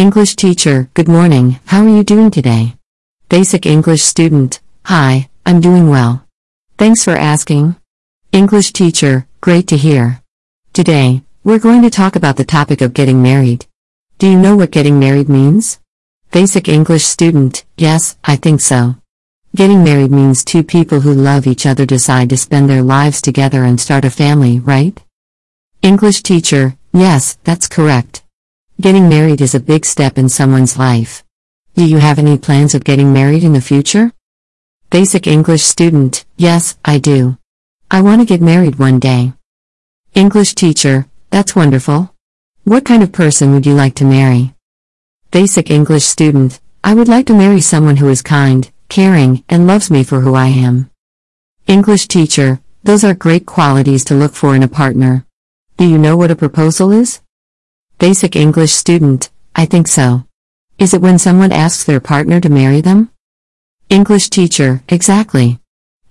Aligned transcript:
English 0.00 0.34
teacher, 0.34 0.88
good 0.94 1.08
morning, 1.08 1.60
how 1.66 1.84
are 1.84 1.88
you 1.90 2.02
doing 2.02 2.30
today? 2.30 2.74
Basic 3.28 3.66
English 3.66 4.00
student, 4.00 4.58
hi, 4.86 5.28
I'm 5.44 5.60
doing 5.60 5.90
well. 5.90 6.26
Thanks 6.78 7.04
for 7.04 7.10
asking. 7.10 7.76
English 8.32 8.72
teacher, 8.72 9.26
great 9.42 9.66
to 9.68 9.76
hear. 9.76 10.22
Today, 10.72 11.20
we're 11.44 11.58
going 11.58 11.82
to 11.82 11.90
talk 11.90 12.16
about 12.16 12.38
the 12.38 12.46
topic 12.46 12.80
of 12.80 12.94
getting 12.94 13.22
married. 13.22 13.66
Do 14.16 14.26
you 14.26 14.38
know 14.38 14.56
what 14.56 14.70
getting 14.70 14.98
married 14.98 15.28
means? 15.28 15.78
Basic 16.32 16.66
English 16.66 17.04
student, 17.04 17.66
yes, 17.76 18.16
I 18.24 18.36
think 18.36 18.62
so. 18.62 18.96
Getting 19.54 19.84
married 19.84 20.12
means 20.12 20.46
two 20.46 20.64
people 20.64 21.00
who 21.00 21.12
love 21.12 21.46
each 21.46 21.66
other 21.66 21.84
decide 21.84 22.30
to 22.30 22.38
spend 22.38 22.70
their 22.70 22.82
lives 22.82 23.20
together 23.20 23.64
and 23.64 23.78
start 23.78 24.06
a 24.06 24.10
family, 24.10 24.60
right? 24.60 24.98
English 25.82 26.22
teacher, 26.22 26.78
yes, 26.94 27.36
that's 27.44 27.68
correct. 27.68 28.19
Getting 28.80 29.10
married 29.10 29.42
is 29.42 29.54
a 29.54 29.60
big 29.60 29.84
step 29.84 30.16
in 30.16 30.30
someone's 30.30 30.78
life. 30.78 31.22
Do 31.74 31.84
you 31.84 31.98
have 31.98 32.18
any 32.18 32.38
plans 32.38 32.74
of 32.74 32.82
getting 32.82 33.12
married 33.12 33.44
in 33.44 33.52
the 33.52 33.60
future? 33.60 34.10
Basic 34.88 35.26
English 35.26 35.60
student, 35.60 36.24
yes, 36.38 36.78
I 36.82 36.96
do. 36.96 37.36
I 37.90 38.00
want 38.00 38.22
to 38.22 38.26
get 38.26 38.40
married 38.40 38.78
one 38.78 38.98
day. 38.98 39.34
English 40.14 40.54
teacher, 40.54 41.06
that's 41.28 41.54
wonderful. 41.54 42.14
What 42.64 42.86
kind 42.86 43.02
of 43.02 43.12
person 43.12 43.52
would 43.52 43.66
you 43.66 43.74
like 43.74 43.96
to 43.96 44.06
marry? 44.06 44.54
Basic 45.30 45.70
English 45.70 46.04
student, 46.04 46.58
I 46.82 46.94
would 46.94 47.08
like 47.08 47.26
to 47.26 47.34
marry 47.34 47.60
someone 47.60 47.98
who 47.98 48.08
is 48.08 48.22
kind, 48.22 48.70
caring, 48.88 49.44
and 49.50 49.66
loves 49.66 49.90
me 49.90 50.04
for 50.04 50.20
who 50.20 50.34
I 50.34 50.46
am. 50.46 50.88
English 51.66 52.08
teacher, 52.08 52.60
those 52.82 53.04
are 53.04 53.12
great 53.12 53.44
qualities 53.44 54.06
to 54.06 54.14
look 54.14 54.32
for 54.32 54.56
in 54.56 54.62
a 54.62 54.68
partner. 54.68 55.26
Do 55.76 55.84
you 55.86 55.98
know 55.98 56.16
what 56.16 56.30
a 56.30 56.36
proposal 56.36 56.92
is? 56.92 57.20
Basic 58.00 58.34
English 58.34 58.72
student, 58.72 59.28
I 59.54 59.66
think 59.66 59.86
so. 59.86 60.24
Is 60.78 60.94
it 60.94 61.02
when 61.02 61.18
someone 61.18 61.52
asks 61.52 61.84
their 61.84 62.00
partner 62.00 62.40
to 62.40 62.48
marry 62.48 62.80
them? 62.80 63.10
English 63.90 64.30
teacher, 64.30 64.82
exactly. 64.88 65.60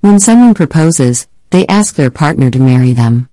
When 0.02 0.20
someone 0.20 0.54
proposes, 0.54 1.28
they 1.50 1.66
ask 1.66 1.96
their 1.96 2.12
partner 2.12 2.52
to 2.52 2.59
marry 2.59 2.94
them. 2.94 3.28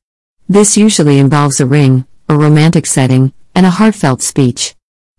This 0.49 0.75
usually 0.75 1.19
involves 1.19 1.61
a 1.61 1.67
ring, 1.67 2.07
a 2.31 2.35
romantic 2.35 2.87
setting, 2.87 3.35
and 3.55 3.67
a 3.67 3.77
heartfelt 3.79 4.23
speech. 4.23 4.75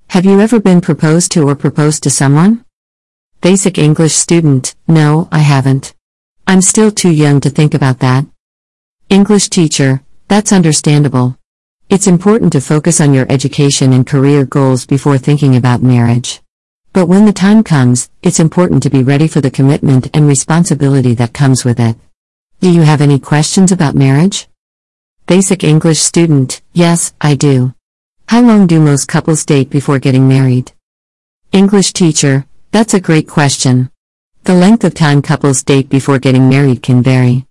Have 0.09 0.25
you 0.25 0.41
ever 0.41 0.59
been 0.59 0.81
proposed 0.81 1.31
to 1.33 1.47
or 1.47 1.55
proposed 1.55 2.01
to 2.03 2.09
someone? 2.09 2.65
Basic 3.41 3.77
English 3.77 4.15
student, 4.15 4.73
no, 4.87 5.27
I 5.31 5.39
haven't. 5.39 5.93
I'm 6.47 6.61
still 6.61 6.89
too 6.89 7.11
young 7.11 7.39
to 7.41 7.51
think 7.51 7.75
about 7.75 7.99
that. 7.99 8.25
English 9.09 9.49
teacher, 9.49 10.01
that's 10.27 10.51
understandable. 10.51 11.37
It's 11.89 12.05
important 12.05 12.51
to 12.51 12.59
focus 12.59 12.99
on 12.99 13.13
your 13.13 13.25
education 13.29 13.93
and 13.93 14.05
career 14.05 14.43
goals 14.43 14.85
before 14.85 15.17
thinking 15.17 15.55
about 15.55 15.81
marriage. 15.81 16.41
But 16.91 17.05
when 17.05 17.23
the 17.23 17.31
time 17.31 17.63
comes, 17.63 18.09
it's 18.21 18.41
important 18.41 18.83
to 18.83 18.89
be 18.89 19.03
ready 19.03 19.29
for 19.29 19.39
the 19.39 19.49
commitment 19.49 20.09
and 20.13 20.27
responsibility 20.27 21.13
that 21.13 21.33
comes 21.33 21.63
with 21.63 21.79
it. 21.79 21.95
Do 22.59 22.69
you 22.69 22.81
have 22.81 22.99
any 22.99 23.19
questions 23.19 23.71
about 23.71 23.95
marriage? 23.95 24.49
Basic 25.27 25.63
English 25.63 25.99
student, 25.99 26.61
yes, 26.73 27.13
I 27.21 27.35
do. 27.35 27.73
How 28.27 28.41
long 28.41 28.67
do 28.67 28.81
most 28.81 29.07
couples 29.07 29.45
date 29.45 29.69
before 29.69 29.97
getting 29.97 30.27
married? 30.27 30.73
English 31.53 31.93
teacher, 31.93 32.45
that's 32.71 32.95
a 32.95 32.99
great 32.99 33.29
question. 33.29 33.91
The 34.43 34.53
length 34.53 34.83
of 34.83 34.93
time 34.93 35.21
couples 35.21 35.63
date 35.63 35.87
before 35.87 36.19
getting 36.19 36.49
married 36.49 36.83
can 36.83 37.01
vary. 37.01 37.45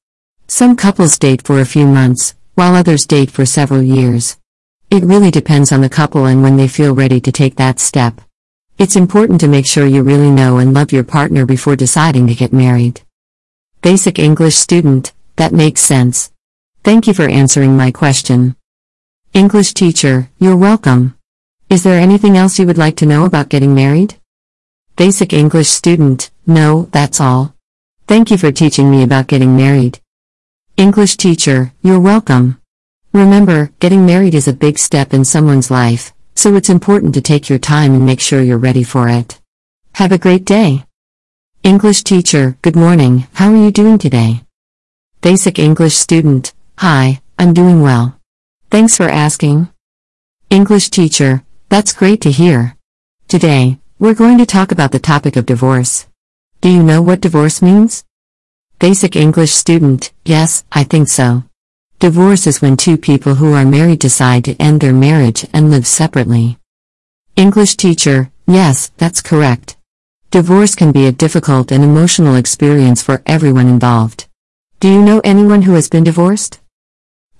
Some 0.46 0.76
couples 0.76 1.18
date 1.18 1.40
for 1.40 1.58
a 1.58 1.64
few 1.64 1.86
months, 1.86 2.34
while 2.56 2.74
others 2.74 3.04
date 3.06 3.30
for 3.30 3.44
several 3.44 3.82
years. 3.82 4.38
It 4.90 5.04
really 5.04 5.30
depends 5.30 5.72
on 5.72 5.82
the 5.82 5.90
couple 5.90 6.24
and 6.24 6.42
when 6.42 6.56
they 6.56 6.68
feel 6.68 6.94
ready 6.94 7.20
to 7.20 7.30
take 7.30 7.56
that 7.56 7.78
step. 7.78 8.20
It's 8.78 8.96
important 8.96 9.40
to 9.42 9.48
make 9.48 9.66
sure 9.66 9.86
you 9.86 10.02
really 10.02 10.30
know 10.30 10.56
and 10.56 10.72
love 10.72 10.90
your 10.90 11.04
partner 11.04 11.44
before 11.44 11.76
deciding 11.76 12.26
to 12.28 12.34
get 12.34 12.54
married. 12.54 13.02
Basic 13.82 14.18
English 14.18 14.54
student, 14.54 15.12
that 15.36 15.52
makes 15.52 15.82
sense. 15.82 16.32
Thank 16.82 17.06
you 17.06 17.12
for 17.12 17.28
answering 17.28 17.76
my 17.76 17.90
question. 17.90 18.56
English 19.34 19.74
teacher, 19.74 20.30
you're 20.38 20.56
welcome. 20.56 21.14
Is 21.68 21.82
there 21.82 22.00
anything 22.00 22.38
else 22.38 22.58
you 22.58 22.66
would 22.66 22.78
like 22.78 22.96
to 22.96 23.06
know 23.06 23.26
about 23.26 23.50
getting 23.50 23.74
married? 23.74 24.16
Basic 24.96 25.34
English 25.34 25.68
student, 25.68 26.30
no, 26.46 26.88
that's 26.90 27.20
all. 27.20 27.54
Thank 28.06 28.30
you 28.30 28.38
for 28.38 28.50
teaching 28.50 28.90
me 28.90 29.02
about 29.02 29.26
getting 29.26 29.58
married. 29.58 30.00
English 30.76 31.16
teacher, 31.16 31.72
you're 31.80 31.98
welcome. 31.98 32.60
Remember, 33.14 33.70
getting 33.80 34.04
married 34.04 34.34
is 34.34 34.46
a 34.46 34.52
big 34.52 34.78
step 34.78 35.14
in 35.14 35.24
someone's 35.24 35.70
life, 35.70 36.12
so 36.34 36.54
it's 36.54 36.68
important 36.68 37.14
to 37.14 37.22
take 37.22 37.48
your 37.48 37.58
time 37.58 37.94
and 37.94 38.04
make 38.04 38.20
sure 38.20 38.42
you're 38.42 38.58
ready 38.58 38.82
for 38.82 39.08
it. 39.08 39.40
Have 39.94 40.12
a 40.12 40.18
great 40.18 40.44
day. 40.44 40.84
English 41.62 42.04
teacher, 42.04 42.58
good 42.60 42.76
morning, 42.76 43.26
how 43.32 43.50
are 43.50 43.56
you 43.56 43.70
doing 43.70 43.96
today? 43.96 44.42
Basic 45.22 45.58
English 45.58 45.94
student, 45.94 46.52
hi, 46.76 47.22
I'm 47.38 47.54
doing 47.54 47.80
well. 47.80 48.20
Thanks 48.70 48.98
for 48.98 49.08
asking. 49.08 49.70
English 50.50 50.90
teacher, 50.90 51.42
that's 51.70 51.94
great 51.94 52.20
to 52.20 52.30
hear. 52.30 52.76
Today, 53.28 53.78
we're 53.98 54.12
going 54.12 54.36
to 54.36 54.44
talk 54.44 54.72
about 54.72 54.92
the 54.92 54.98
topic 54.98 55.36
of 55.36 55.46
divorce. 55.46 56.06
Do 56.60 56.68
you 56.68 56.82
know 56.82 57.00
what 57.00 57.22
divorce 57.22 57.62
means? 57.62 58.04
Basic 58.78 59.16
English 59.16 59.52
student, 59.52 60.12
yes, 60.26 60.62
I 60.70 60.84
think 60.84 61.08
so. 61.08 61.44
Divorce 61.98 62.46
is 62.46 62.60
when 62.60 62.76
two 62.76 62.98
people 62.98 63.36
who 63.36 63.54
are 63.54 63.64
married 63.64 64.00
decide 64.00 64.44
to 64.44 64.56
end 64.60 64.82
their 64.82 64.92
marriage 64.92 65.46
and 65.54 65.70
live 65.70 65.86
separately. 65.86 66.58
English 67.36 67.76
teacher, 67.76 68.30
yes, 68.46 68.92
that's 68.98 69.22
correct. 69.22 69.78
Divorce 70.30 70.74
can 70.74 70.92
be 70.92 71.06
a 71.06 71.12
difficult 71.12 71.72
and 71.72 71.82
emotional 71.82 72.36
experience 72.36 73.00
for 73.00 73.22
everyone 73.24 73.66
involved. 73.66 74.28
Do 74.78 74.92
you 74.92 75.00
know 75.00 75.22
anyone 75.24 75.62
who 75.62 75.72
has 75.72 75.88
been 75.88 76.04
divorced? 76.04 76.60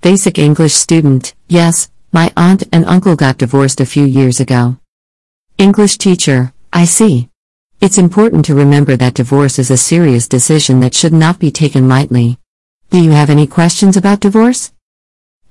Basic 0.01 0.39
English 0.39 0.73
student, 0.73 1.35
yes, 1.47 1.91
my 2.11 2.33
aunt 2.35 2.63
and 2.73 2.83
uncle 2.85 3.15
got 3.15 3.37
divorced 3.37 3.79
a 3.79 3.85
few 3.85 4.05
years 4.05 4.39
ago. 4.39 4.77
English 5.59 5.99
teacher, 5.99 6.51
I 6.73 6.85
see. 6.85 7.29
It's 7.79 7.99
important 7.99 8.43
to 8.45 8.55
remember 8.55 8.95
that 8.97 9.13
divorce 9.13 9.59
is 9.59 9.69
a 9.69 9.77
serious 9.77 10.27
decision 10.27 10.79
that 10.79 10.95
should 10.95 11.13
not 11.13 11.37
be 11.37 11.51
taken 11.51 11.87
lightly. 11.87 12.39
Do 12.89 12.99
you 12.99 13.11
have 13.11 13.29
any 13.29 13.45
questions 13.45 13.95
about 13.95 14.19
divorce? 14.19 14.71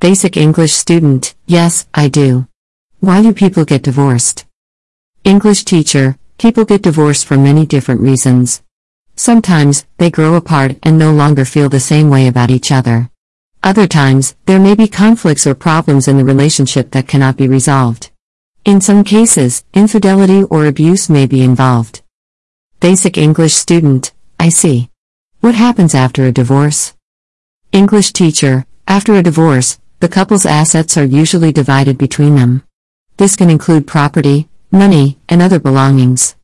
Basic 0.00 0.36
English 0.36 0.72
student, 0.72 1.36
yes, 1.46 1.86
I 1.94 2.08
do. 2.08 2.48
Why 2.98 3.22
do 3.22 3.32
people 3.32 3.64
get 3.64 3.84
divorced? 3.84 4.44
English 5.22 5.64
teacher, 5.64 6.18
people 6.36 6.64
get 6.64 6.82
divorced 6.82 7.26
for 7.26 7.36
many 7.36 7.64
different 7.64 8.00
reasons. 8.00 8.60
Sometimes, 9.14 9.86
they 9.98 10.10
grow 10.10 10.34
apart 10.34 10.78
and 10.82 10.98
no 10.98 11.12
longer 11.12 11.44
feel 11.44 11.68
the 11.68 11.78
same 11.78 12.10
way 12.10 12.26
about 12.26 12.50
each 12.50 12.72
other. 12.72 13.08
Other 13.62 13.86
times, 13.86 14.34
there 14.46 14.58
may 14.58 14.74
be 14.74 14.88
conflicts 14.88 15.46
or 15.46 15.54
problems 15.54 16.08
in 16.08 16.16
the 16.16 16.24
relationship 16.24 16.90
that 16.90 17.06
cannot 17.06 17.36
be 17.36 17.46
resolved. 17.46 18.10
In 18.64 18.80
some 18.80 19.04
cases, 19.04 19.64
infidelity 19.74 20.42
or 20.42 20.66
abuse 20.66 21.08
may 21.08 21.26
be 21.26 21.42
involved. 21.42 22.02
Basic 22.80 23.16
English 23.16 23.54
student, 23.54 24.12
I 24.38 24.50
see. 24.50 24.90
What 25.40 25.54
happens 25.54 25.94
after 25.94 26.26
a 26.26 26.32
divorce? 26.32 26.94
English 27.72 28.12
teacher, 28.12 28.66
after 28.86 29.14
a 29.14 29.22
divorce, 29.22 29.78
the 30.00 30.10
couple's 30.10 30.44
assets 30.44 30.98
are 30.98 31.04
usually 31.04 31.52
divided 31.52 31.96
between 31.96 32.34
them. 32.34 32.64
This 33.16 33.34
can 33.34 33.48
include 33.48 33.86
property, 33.86 34.50
money, 34.70 35.18
and 35.26 35.40
other 35.40 35.58
belongings. 35.58 36.36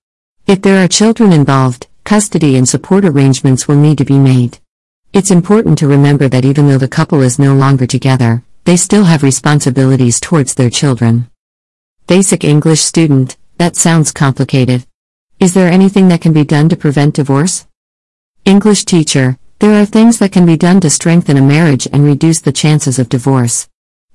If 0.47 0.63
there 0.63 0.83
are 0.83 0.89
children 0.89 1.33
involved, 1.33 1.87
custody 2.03 2.57
and 2.57 2.67
support 2.67 3.05
arrangements 3.05 3.69
will 3.69 3.77
need 3.77 3.99
to 3.99 4.07
be 4.07 4.19
made. 4.19 4.59
It's 5.13 5.31
important 5.31 5.77
to 5.79 5.87
remember 5.87 6.29
that 6.29 6.47
even 6.47 6.67
though 6.67 6.79
the 6.79 6.89
couple 6.89 7.21
is 7.21 7.39
no 7.39 7.55
longer 7.55 7.87
together, 7.87 8.43
they 8.65 8.79
still 8.79 9.05
have 9.05 9.23
responsibilities 9.23 10.19
towards 10.19 10.55
their 10.55 10.71
children. 10.71 11.29
Basic 12.07 12.43
English 12.43 12.81
student, 12.81 13.37
that 13.59 13.77
sounds 13.77 14.13
complicated. 14.13 14.87
Is 15.43 15.55
there 15.55 15.73
anything 15.73 16.07
that 16.07 16.21
can 16.21 16.33
be 16.33 16.45
done 16.45 16.69
to 16.69 16.77
prevent 16.77 17.17
divorce? 17.17 17.67
English 18.45 18.85
teacher, 18.85 19.37
there 19.59 19.75
are 19.83 19.85
things 19.85 20.21
that 20.21 20.31
can 20.31 20.47
be 20.47 20.57
done 20.57 20.81
to 20.83 20.89
strengthen 20.89 21.37
a 21.37 21.43
marriage 21.43 21.89
and 21.93 22.05
reduce 22.05 22.39
the 22.39 22.53
chances 22.53 23.01
of 23.01 23.09
divorce. 23.09 23.69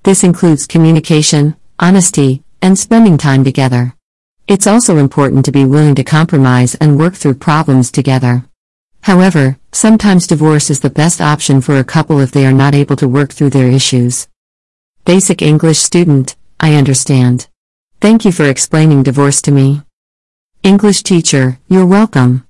This 0.03 0.23
includes 0.23 0.65
communication, 0.65 1.57
honesty, 1.79 2.43
and 2.61 2.79
spending 2.79 3.17
time 3.17 3.43
together. 3.43 3.93
It's 4.47 4.67
also 4.67 4.95
important 4.95 5.43
to 5.43 5.51
be 5.51 5.65
willing 5.65 5.95
to 5.95 6.03
compromise 6.05 6.75
and 6.75 6.97
work 6.97 7.15
through 7.15 7.33
problems 7.33 7.91
together. 7.91 8.45
However, 9.01 9.59
sometimes 9.73 10.27
divorce 10.27 10.69
is 10.69 10.79
the 10.79 10.97
best 11.01 11.19
option 11.19 11.59
for 11.59 11.77
a 11.77 11.83
couple 11.83 12.21
if 12.21 12.31
they 12.31 12.45
are 12.45 12.53
not 12.53 12.73
able 12.73 12.95
to 12.95 13.05
work 13.05 13.33
through 13.33 13.49
their 13.49 13.67
issues. 13.67 14.29
Basic 15.03 15.41
English 15.41 15.79
student, 15.79 16.37
I 16.61 16.75
understand. 16.75 17.49
Thank 17.99 18.23
you 18.23 18.31
for 18.31 18.45
explaining 18.45 19.03
divorce 19.03 19.41
to 19.41 19.51
me. 19.51 19.81
English 20.67 21.01
teacher, 21.01 21.57
you're 21.69 21.85
welcome. 21.85 22.45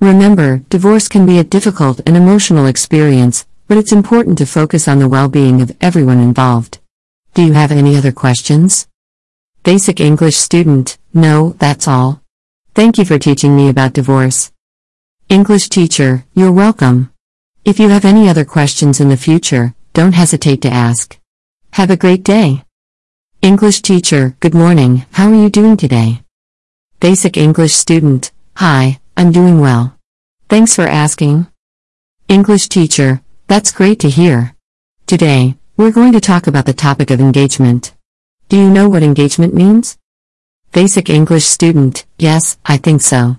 Remember, 0.00 0.62
divorce 0.70 1.06
can 1.06 1.26
be 1.26 1.38
a 1.38 1.44
difficult 1.44 2.00
and 2.06 2.16
emotional 2.16 2.64
experience, 2.64 3.44
but 3.66 3.76
it's 3.76 3.92
important 3.92 4.38
to 4.38 4.46
focus 4.46 4.88
on 4.88 4.98
the 4.98 5.06
well 5.06 5.28
being 5.28 5.60
of 5.60 5.76
everyone 5.82 6.18
involved. 6.18 6.78
Do 7.34 7.44
you 7.44 7.52
have 7.52 7.70
any 7.70 7.94
other 7.94 8.10
questions? 8.10 8.88
Basic 9.64 10.00
English 10.00 10.36
student, 10.36 10.96
no, 11.12 11.56
that's 11.58 11.86
all. 11.86 12.22
Thank 12.74 12.96
you 12.96 13.04
for 13.04 13.18
teaching 13.18 13.54
me 13.54 13.68
about 13.68 13.92
divorce. 13.92 14.50
English 15.28 15.68
teacher, 15.68 16.24
you're 16.32 16.60
welcome. 16.64 17.12
If 17.66 17.78
you 17.78 17.90
have 17.90 18.06
any 18.06 18.30
other 18.30 18.46
questions 18.46 18.98
in 18.98 19.10
the 19.10 19.24
future, 19.28 19.74
don't 19.92 20.14
hesitate 20.14 20.62
to 20.62 20.70
ask. 20.70 21.18
Have 21.72 21.90
a 21.90 21.98
great 21.98 22.24
day. 22.24 22.64
English 23.42 23.82
teacher, 23.82 24.36
good 24.40 24.54
morning, 24.54 25.04
how 25.12 25.28
are 25.28 25.42
you 25.42 25.50
doing 25.50 25.76
today? 25.76 26.22
Basic 27.00 27.36
English 27.36 27.74
student, 27.74 28.32
hi, 28.56 28.98
I'm 29.16 29.30
doing 29.30 29.60
well. 29.60 29.96
Thanks 30.48 30.74
for 30.74 30.82
asking. 30.82 31.46
English 32.26 32.68
teacher, 32.68 33.22
that's 33.46 33.70
great 33.70 34.00
to 34.00 34.10
hear. 34.10 34.56
Today, 35.06 35.54
we're 35.76 35.92
going 35.92 36.12
to 36.14 36.20
talk 36.20 36.48
about 36.48 36.66
the 36.66 36.72
topic 36.72 37.12
of 37.12 37.20
engagement. 37.20 37.94
Do 38.48 38.56
you 38.56 38.68
know 38.68 38.88
what 38.88 39.04
engagement 39.04 39.54
means? 39.54 39.96
Basic 40.72 41.08
English 41.08 41.44
student, 41.44 42.04
yes, 42.18 42.58
I 42.66 42.78
think 42.78 43.00
so. 43.00 43.36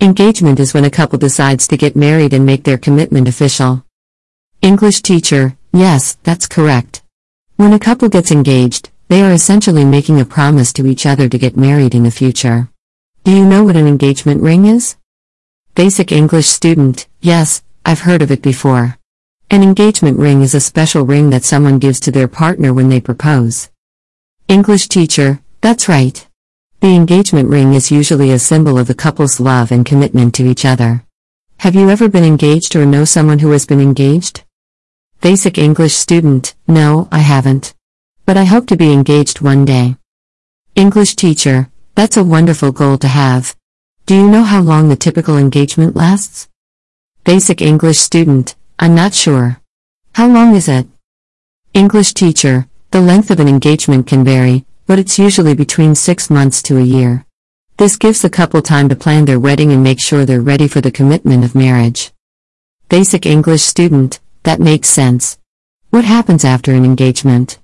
Engagement 0.00 0.58
is 0.58 0.72
when 0.72 0.86
a 0.86 0.96
couple 0.98 1.18
decides 1.18 1.68
to 1.68 1.76
get 1.76 1.94
married 1.94 2.32
and 2.32 2.46
make 2.46 2.64
their 2.64 2.78
commitment 2.78 3.28
official. 3.28 3.84
English 4.62 5.02
teacher, 5.02 5.58
yes, 5.74 6.16
that's 6.22 6.48
correct. 6.48 7.02
When 7.56 7.74
a 7.74 7.78
couple 7.78 8.08
gets 8.08 8.32
engaged, 8.32 8.88
they 9.08 9.20
are 9.20 9.32
essentially 9.32 9.84
making 9.84 10.22
a 10.22 10.24
promise 10.24 10.72
to 10.72 10.86
each 10.86 11.04
other 11.04 11.28
to 11.28 11.38
get 11.38 11.54
married 11.54 11.94
in 11.94 12.04
the 12.04 12.10
future. 12.10 12.70
Do 13.24 13.32
you 13.32 13.46
know 13.46 13.64
what 13.64 13.76
an 13.76 13.86
engagement 13.86 14.42
ring 14.42 14.66
is? 14.66 14.96
Basic 15.74 16.12
English 16.12 16.46
student, 16.46 17.08
yes, 17.22 17.62
I've 17.82 18.00
heard 18.00 18.20
of 18.20 18.30
it 18.30 18.42
before. 18.42 18.98
An 19.50 19.62
engagement 19.62 20.18
ring 20.18 20.42
is 20.42 20.54
a 20.54 20.60
special 20.60 21.06
ring 21.06 21.30
that 21.30 21.42
someone 21.42 21.78
gives 21.78 22.00
to 22.00 22.10
their 22.10 22.28
partner 22.28 22.74
when 22.74 22.90
they 22.90 23.00
propose. 23.00 23.70
English 24.46 24.88
teacher, 24.88 25.40
that's 25.62 25.88
right. 25.88 26.28
The 26.80 26.94
engagement 26.94 27.48
ring 27.48 27.72
is 27.72 27.90
usually 27.90 28.30
a 28.30 28.38
symbol 28.38 28.76
of 28.76 28.88
the 28.88 28.94
couple's 28.94 29.40
love 29.40 29.72
and 29.72 29.86
commitment 29.86 30.34
to 30.34 30.46
each 30.46 30.66
other. 30.66 31.02
Have 31.60 31.74
you 31.74 31.88
ever 31.88 32.10
been 32.10 32.24
engaged 32.24 32.76
or 32.76 32.84
know 32.84 33.06
someone 33.06 33.38
who 33.38 33.52
has 33.52 33.64
been 33.64 33.80
engaged? 33.80 34.44
Basic 35.22 35.56
English 35.56 35.94
student, 35.94 36.54
no, 36.68 37.08
I 37.10 37.20
haven't. 37.20 37.72
But 38.26 38.36
I 38.36 38.44
hope 38.44 38.66
to 38.66 38.76
be 38.76 38.92
engaged 38.92 39.40
one 39.40 39.64
day. 39.64 39.96
English 40.74 41.16
teacher, 41.16 41.70
that's 41.94 42.16
a 42.16 42.24
wonderful 42.24 42.72
goal 42.72 42.98
to 42.98 43.08
have. 43.08 43.54
Do 44.06 44.14
you 44.14 44.28
know 44.28 44.42
how 44.42 44.60
long 44.60 44.88
the 44.88 44.96
typical 44.96 45.38
engagement 45.38 45.94
lasts? 45.94 46.48
Basic 47.24 47.62
English 47.62 47.98
student, 47.98 48.56
I'm 48.78 48.94
not 48.94 49.14
sure. 49.14 49.60
How 50.14 50.28
long 50.28 50.54
is 50.54 50.68
it? 50.68 50.86
English 51.72 52.12
teacher, 52.14 52.66
the 52.90 53.00
length 53.00 53.30
of 53.30 53.40
an 53.40 53.48
engagement 53.48 54.06
can 54.06 54.24
vary, 54.24 54.64
but 54.86 54.98
it's 54.98 55.18
usually 55.18 55.54
between 55.54 55.94
six 55.94 56.28
months 56.30 56.62
to 56.62 56.78
a 56.78 56.82
year. 56.82 57.24
This 57.76 57.96
gives 57.96 58.22
the 58.22 58.30
couple 58.30 58.62
time 58.62 58.88
to 58.88 58.96
plan 58.96 59.24
their 59.24 59.40
wedding 59.40 59.72
and 59.72 59.82
make 59.82 60.00
sure 60.00 60.24
they're 60.24 60.40
ready 60.40 60.68
for 60.68 60.80
the 60.80 60.92
commitment 60.92 61.44
of 61.44 61.54
marriage. 61.54 62.12
Basic 62.88 63.24
English 63.24 63.62
student, 63.62 64.20
that 64.42 64.60
makes 64.60 64.88
sense. 64.88 65.38
What 65.90 66.04
happens 66.04 66.44
after 66.44 66.72
an 66.72 66.84
engagement? 66.84 67.58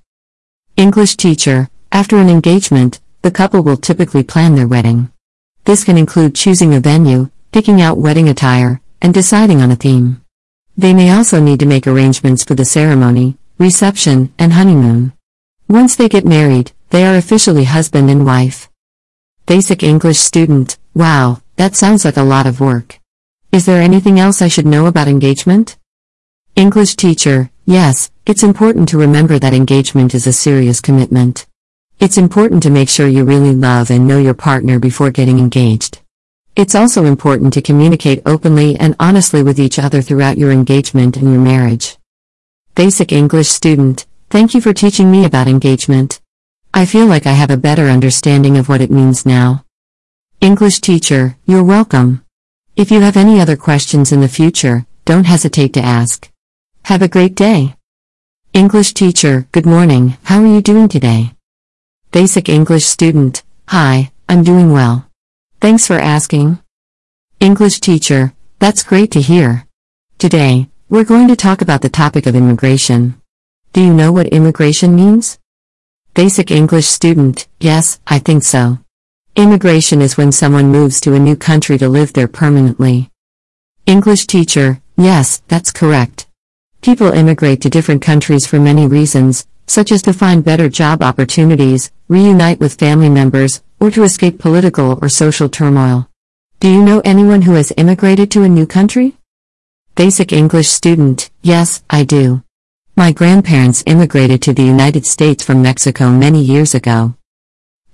English 0.75 1.15
teacher, 1.17 1.69
after 1.91 2.17
an 2.17 2.29
engagement, 2.29 2.99
the 3.21 3.31
couple 3.31 3.61
will 3.61 3.77
typically 3.77 4.23
plan 4.23 4.55
their 4.55 4.67
wedding. 4.67 5.11
This 5.65 5.83
can 5.83 5.97
include 5.97 6.33
choosing 6.33 6.73
a 6.73 6.79
venue, 6.79 7.29
picking 7.51 7.81
out 7.81 7.97
wedding 7.97 8.27
attire, 8.27 8.81
and 9.01 9.13
deciding 9.13 9.61
on 9.61 9.71
a 9.71 9.75
theme. 9.75 10.21
They 10.75 10.93
may 10.93 11.11
also 11.11 11.39
need 11.39 11.59
to 11.59 11.67
make 11.67 11.85
arrangements 11.85 12.43
for 12.43 12.55
the 12.55 12.65
ceremony, 12.65 13.37
reception, 13.59 14.33
and 14.39 14.53
honeymoon. 14.53 15.13
Once 15.67 15.95
they 15.95 16.09
get 16.09 16.25
married, 16.25 16.71
they 16.89 17.05
are 17.05 17.15
officially 17.15 17.65
husband 17.65 18.09
and 18.09 18.25
wife. 18.25 18.69
Basic 19.45 19.83
English 19.83 20.17
student, 20.17 20.79
wow, 20.95 21.41
that 21.57 21.75
sounds 21.75 22.05
like 22.05 22.17
a 22.17 22.23
lot 22.23 22.47
of 22.47 22.59
work. 22.59 22.99
Is 23.51 23.65
there 23.65 23.81
anything 23.81 24.19
else 24.19 24.41
I 24.41 24.47
should 24.47 24.65
know 24.65 24.87
about 24.87 25.07
engagement? 25.07 25.77
English 26.55 26.95
teacher, 26.95 27.51
yes, 27.65 28.11
it's 28.25 28.43
important 28.43 28.89
to 28.89 28.97
remember 28.97 29.37
that 29.37 29.53
engagement 29.53 30.15
is 30.15 30.25
a 30.25 30.33
serious 30.33 30.81
commitment. 30.81 31.45
It's 32.01 32.17
important 32.17 32.63
to 32.63 32.71
make 32.71 32.89
sure 32.89 33.07
you 33.07 33.23
really 33.23 33.53
love 33.53 33.91
and 33.91 34.07
know 34.07 34.17
your 34.17 34.33
partner 34.33 34.79
before 34.79 35.11
getting 35.11 35.37
engaged. 35.37 36.01
It's 36.55 36.73
also 36.73 37.05
important 37.05 37.53
to 37.53 37.61
communicate 37.61 38.23
openly 38.25 38.75
and 38.75 38.95
honestly 38.99 39.43
with 39.43 39.59
each 39.59 39.77
other 39.77 40.01
throughout 40.01 40.39
your 40.39 40.51
engagement 40.51 41.15
and 41.15 41.31
your 41.31 41.39
marriage. 41.39 41.97
Basic 42.73 43.11
English 43.11 43.49
student, 43.49 44.07
Thank 44.31 44.55
you 44.55 44.61
for 44.61 44.73
teaching 44.73 45.11
me 45.11 45.25
about 45.25 45.47
engagement. 45.47 46.21
I 46.73 46.85
feel 46.85 47.05
like 47.05 47.27
I 47.27 47.33
have 47.33 47.51
a 47.51 47.65
better 47.67 47.87
understanding 47.87 48.57
of 48.57 48.67
what 48.67 48.79
it 48.79 48.89
means 48.89 49.25
now. 49.25 49.65
English 50.39 50.79
teacher, 50.79 51.35
you're 51.45 51.65
welcome. 51.65 52.23
If 52.77 52.89
you 52.89 53.01
have 53.01 53.17
any 53.17 53.41
other 53.41 53.57
questions 53.57 54.13
in 54.13 54.21
the 54.21 54.27
future, 54.27 54.87
don't 55.03 55.25
hesitate 55.25 55.73
to 55.73 55.81
ask. 55.81 56.31
Have 56.85 57.01
a 57.01 57.09
great 57.09 57.35
day. 57.35 57.75
English 58.53 58.93
teacher, 58.93 59.47
good 59.51 59.65
morning, 59.65 60.17
how 60.23 60.41
are 60.41 60.47
you 60.47 60.61
doing 60.61 60.87
today? 60.87 61.33
Basic 62.11 62.49
English 62.49 62.83
student, 62.83 63.41
hi, 63.69 64.11
I'm 64.27 64.43
doing 64.43 64.73
well. 64.73 65.07
Thanks 65.61 65.87
for 65.87 65.93
asking. 65.93 66.59
English 67.39 67.79
teacher, 67.79 68.33
that's 68.59 68.83
great 68.83 69.11
to 69.11 69.21
hear. 69.21 69.65
Today, 70.17 70.67
we're 70.89 71.05
going 71.05 71.29
to 71.29 71.37
talk 71.37 71.61
about 71.61 71.81
the 71.81 71.87
topic 71.87 72.25
of 72.25 72.35
immigration. 72.35 73.15
Do 73.71 73.79
you 73.79 73.93
know 73.93 74.11
what 74.11 74.27
immigration 74.27 74.93
means? 74.93 75.39
Basic 76.13 76.51
English 76.51 76.87
student, 76.87 77.47
yes, 77.61 78.01
I 78.05 78.19
think 78.19 78.43
so. 78.43 78.79
Immigration 79.37 80.01
is 80.01 80.17
when 80.17 80.33
someone 80.33 80.67
moves 80.67 80.99
to 81.01 81.13
a 81.13 81.19
new 81.19 81.37
country 81.37 81.77
to 81.77 81.87
live 81.87 82.11
there 82.11 82.27
permanently. 82.27 83.09
English 83.85 84.27
teacher, 84.27 84.81
yes, 84.97 85.43
that's 85.47 85.71
correct. 85.71 86.27
People 86.81 87.13
immigrate 87.13 87.61
to 87.61 87.69
different 87.69 88.01
countries 88.01 88.45
for 88.45 88.59
many 88.59 88.85
reasons, 88.85 89.47
such 89.71 89.89
as 89.93 90.01
to 90.01 90.11
find 90.11 90.43
better 90.43 90.67
job 90.67 91.01
opportunities, 91.01 91.91
reunite 92.09 92.59
with 92.59 92.77
family 92.77 93.07
members, 93.07 93.63
or 93.79 93.89
to 93.89 94.03
escape 94.03 94.37
political 94.37 94.99
or 95.01 95.07
social 95.07 95.47
turmoil. 95.47 96.09
Do 96.59 96.69
you 96.69 96.83
know 96.83 97.01
anyone 97.05 97.43
who 97.43 97.53
has 97.53 97.71
immigrated 97.77 98.29
to 98.31 98.43
a 98.43 98.49
new 98.49 98.67
country? 98.67 99.15
Basic 99.95 100.33
English 100.33 100.67
student, 100.67 101.31
yes, 101.41 101.83
I 101.89 102.03
do. 102.03 102.43
My 102.97 103.13
grandparents 103.13 103.81
immigrated 103.87 104.41
to 104.41 104.53
the 104.53 104.63
United 104.63 105.05
States 105.05 105.41
from 105.41 105.61
Mexico 105.61 106.09
many 106.09 106.41
years 106.41 106.75
ago. 106.75 107.15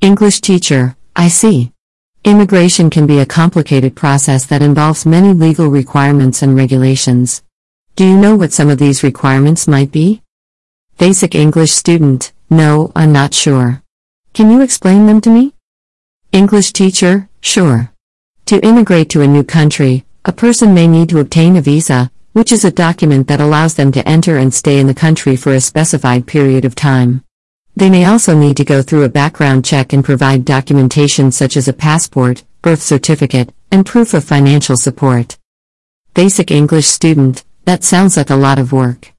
English 0.01 0.41
teacher, 0.41 0.97
I 1.15 1.27
see. 1.27 1.73
Immigration 2.23 2.89
can 2.89 3.05
be 3.05 3.19
a 3.19 3.25
complicated 3.39 3.95
process 3.95 4.47
that 4.47 4.63
involves 4.63 5.05
many 5.05 5.31
legal 5.31 5.67
requirements 5.67 6.41
and 6.41 6.55
regulations. 6.55 7.43
Do 7.95 8.03
you 8.03 8.17
know 8.17 8.35
what 8.35 8.51
some 8.51 8.69
of 8.71 8.79
these 8.79 9.03
requirements 9.03 9.67
might 9.67 9.91
be? 9.91 10.23
Basic 10.97 11.35
English 11.35 11.73
student, 11.73 12.33
no, 12.49 12.91
I'm 12.95 13.11
not 13.11 13.31
sure. 13.31 13.83
Can 14.33 14.49
you 14.49 14.61
explain 14.61 15.05
them 15.05 15.21
to 15.21 15.29
me? 15.29 15.53
English 16.31 16.73
teacher, 16.73 17.29
sure. 17.39 17.91
To 18.47 18.59
immigrate 18.65 19.07
to 19.11 19.21
a 19.21 19.27
new 19.27 19.43
country, 19.43 20.05
a 20.25 20.31
person 20.31 20.73
may 20.73 20.87
need 20.87 21.09
to 21.09 21.19
obtain 21.19 21.55
a 21.55 21.61
visa, 21.61 22.09
which 22.33 22.51
is 22.51 22.65
a 22.65 22.71
document 22.71 23.27
that 23.27 23.39
allows 23.39 23.75
them 23.75 23.91
to 23.91 24.07
enter 24.09 24.37
and 24.37 24.51
stay 24.51 24.79
in 24.79 24.87
the 24.87 24.95
country 24.95 25.35
for 25.35 25.53
a 25.53 25.61
specified 25.61 26.25
period 26.25 26.65
of 26.65 26.73
time. 26.73 27.23
They 27.75 27.91
may 27.91 28.05
also 28.05 28.35
need 28.35 28.57
to 28.57 28.65
go 28.65 28.81
through 28.81 29.03
a 29.03 29.09
background 29.09 29.65
check 29.65 29.93
and 29.93 30.03
provide 30.03 30.45
documentation 30.45 31.31
such 31.31 31.57
as 31.57 31.67
a 31.67 31.73
passport, 31.73 32.43
birth 32.63 32.81
certificate, 32.81 33.53
and 33.71 33.85
proof 33.85 34.15
of 34.15 34.23
financial 34.23 34.75
support. 34.75 35.37
Basic 36.15 36.49
English 36.49 36.87
student, 36.87 37.45
that 37.65 37.83
sounds 37.83 38.17
like 38.17 38.31
a 38.31 38.35
lot 38.35 38.57
of 38.57 38.71
work. 38.71 39.13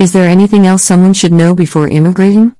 Is 0.00 0.14
there 0.14 0.30
anything 0.30 0.66
else 0.66 0.82
someone 0.82 1.12
should 1.12 1.30
know 1.30 1.54
before 1.54 1.86
immigrating? 1.86 2.56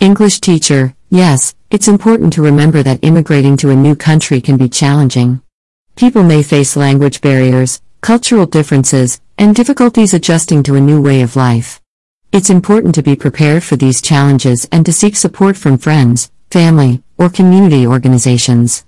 English 0.00 0.40
teacher, 0.40 0.96
yes, 1.10 1.54
it's 1.70 1.86
important 1.86 2.32
to 2.32 2.42
remember 2.42 2.82
that 2.82 2.98
immigrating 3.02 3.56
to 3.58 3.70
a 3.70 3.76
new 3.76 3.94
country 3.94 4.40
can 4.40 4.56
be 4.56 4.68
challenging. 4.68 5.42
People 5.94 6.24
may 6.24 6.42
face 6.42 6.74
language 6.74 7.20
barriers, 7.20 7.80
cultural 8.00 8.46
differences, 8.46 9.20
and 9.38 9.54
difficulties 9.54 10.12
adjusting 10.12 10.64
to 10.64 10.74
a 10.74 10.80
new 10.80 11.00
way 11.00 11.22
of 11.22 11.36
life. 11.36 11.80
It's 12.32 12.50
important 12.50 12.96
to 12.96 13.02
be 13.04 13.14
prepared 13.14 13.62
for 13.62 13.76
these 13.76 14.02
challenges 14.02 14.66
and 14.72 14.84
to 14.86 14.92
seek 14.92 15.14
support 15.14 15.56
from 15.56 15.78
friends, 15.78 16.32
family, 16.50 17.00
or 17.16 17.30
community 17.30 17.86
organizations. 17.86 18.84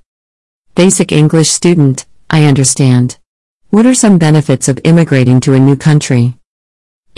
Basic 0.75 1.13
English 1.13 1.51
student, 1.51 2.07
I 2.29 2.43
understand. 2.43 3.21
What 3.71 3.87
are 3.87 3.95
some 3.95 4.19
benefits 4.19 4.67
of 4.67 4.81
immigrating 4.83 5.39
to 5.43 5.55
a 5.55 5.61
new 5.61 5.77
country? 5.77 6.38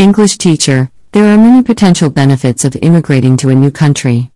English 0.01 0.39
teacher, 0.39 0.91
there 1.13 1.27
are 1.27 1.37
many 1.37 1.63
potential 1.63 2.09
benefits 2.09 2.65
of 2.65 2.75
immigrating 2.77 3.37
to 3.37 3.51
a 3.51 3.55
new 3.55 3.71
country. 3.71 4.31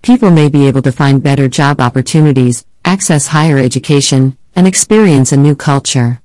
People 0.00 0.30
may 0.30 0.48
be 0.48 0.66
able 0.66 0.80
to 0.80 0.90
find 0.90 1.22
better 1.22 1.46
job 1.46 1.78
opportunities, 1.78 2.64
access 2.86 3.26
higher 3.26 3.58
education, 3.58 4.38
and 4.56 4.66
experience 4.66 5.30
a 5.30 5.36
new 5.36 5.54
culture. 5.54 6.22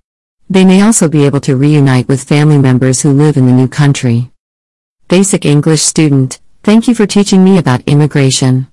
They 0.49 0.63
may 0.63 0.81
also 0.81 1.09
be 1.09 1.25
able 1.25 1.41
to 1.41 1.57
reunite 1.57 2.07
with 2.07 2.23
family 2.23 2.57
members 2.57 3.01
who 3.01 3.11
live 3.11 3.35
in 3.35 3.47
the 3.47 3.51
new 3.51 3.67
country. 3.67 4.31
Basic 5.09 5.43
English 5.43 5.81
student, 5.81 6.39
thank 6.63 6.87
you 6.87 6.95
for 6.95 7.05
teaching 7.05 7.43
me 7.43 7.57
about 7.57 7.85
immigration. 7.85 8.67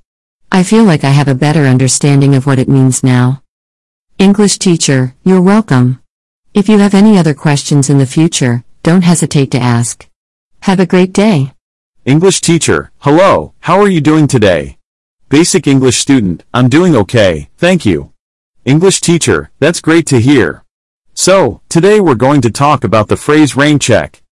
I 0.53 0.63
feel 0.63 0.85
like 0.85 1.03
I 1.03 1.11
have 1.11 1.27
a 1.27 1.35
better 1.35 1.65
understanding 1.65 2.37
of 2.37 2.47
what 2.47 2.61
it 2.61 2.69
means 2.69 3.03
now. 3.03 3.43
English 4.19 4.59
teacher, 4.61 5.17
you're 5.25 5.43
welcome. 5.43 6.01
If 6.55 6.69
you 6.69 6.79
have 6.79 6.95
any 6.95 7.19
other 7.19 7.35
questions 7.35 7.91
in 7.91 7.99
the 7.99 8.07
future, 8.07 8.63
don't 8.85 9.03
hesitate 9.03 9.51
to 9.51 9.59
ask. 9.59 10.09
Have 10.67 10.79
a 10.79 10.87
great 10.87 11.13
day. 11.13 11.55
English 12.05 12.41
teacher, 12.41 12.93
hello, 12.99 13.53
how 13.63 13.81
are 13.81 13.89
you 13.89 14.01
doing 14.01 14.29
today? 14.29 14.79
Basic 15.29 15.67
English 15.67 15.97
student, 15.97 16.45
I'm 16.55 16.69
doing 16.69 16.95
okay, 16.95 17.51
thank 17.59 17.85
you. 17.85 18.13
English 18.65 19.01
teacher, 19.01 19.51
that's 19.59 19.81
great 19.81 20.07
to 20.07 20.21
hear. 20.21 20.63
So, 21.15 21.63
today 21.69 21.99
we're 21.99 22.15
going 22.15 22.41
to 22.43 22.51
talk 22.53 22.85
about 22.85 23.09
the 23.09 23.17
phrase 23.17 23.57
rain 23.57 23.81
check. 23.81 24.23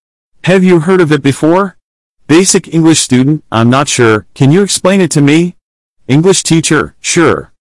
Have 0.44 0.62
you 0.62 0.78
heard 0.78 1.00
of 1.00 1.10
it 1.10 1.20
before? 1.20 1.76
Basic 2.28 2.72
English 2.72 3.00
student, 3.00 3.42
I'm 3.50 3.68
not 3.68 3.88
sure, 3.88 4.28
can 4.32 4.52
you 4.52 4.62
explain 4.62 5.00
it 5.00 5.10
to 5.10 5.20
me? 5.20 5.56
English 6.06 6.44
teacher, 6.44 6.94
sure. 7.00 7.52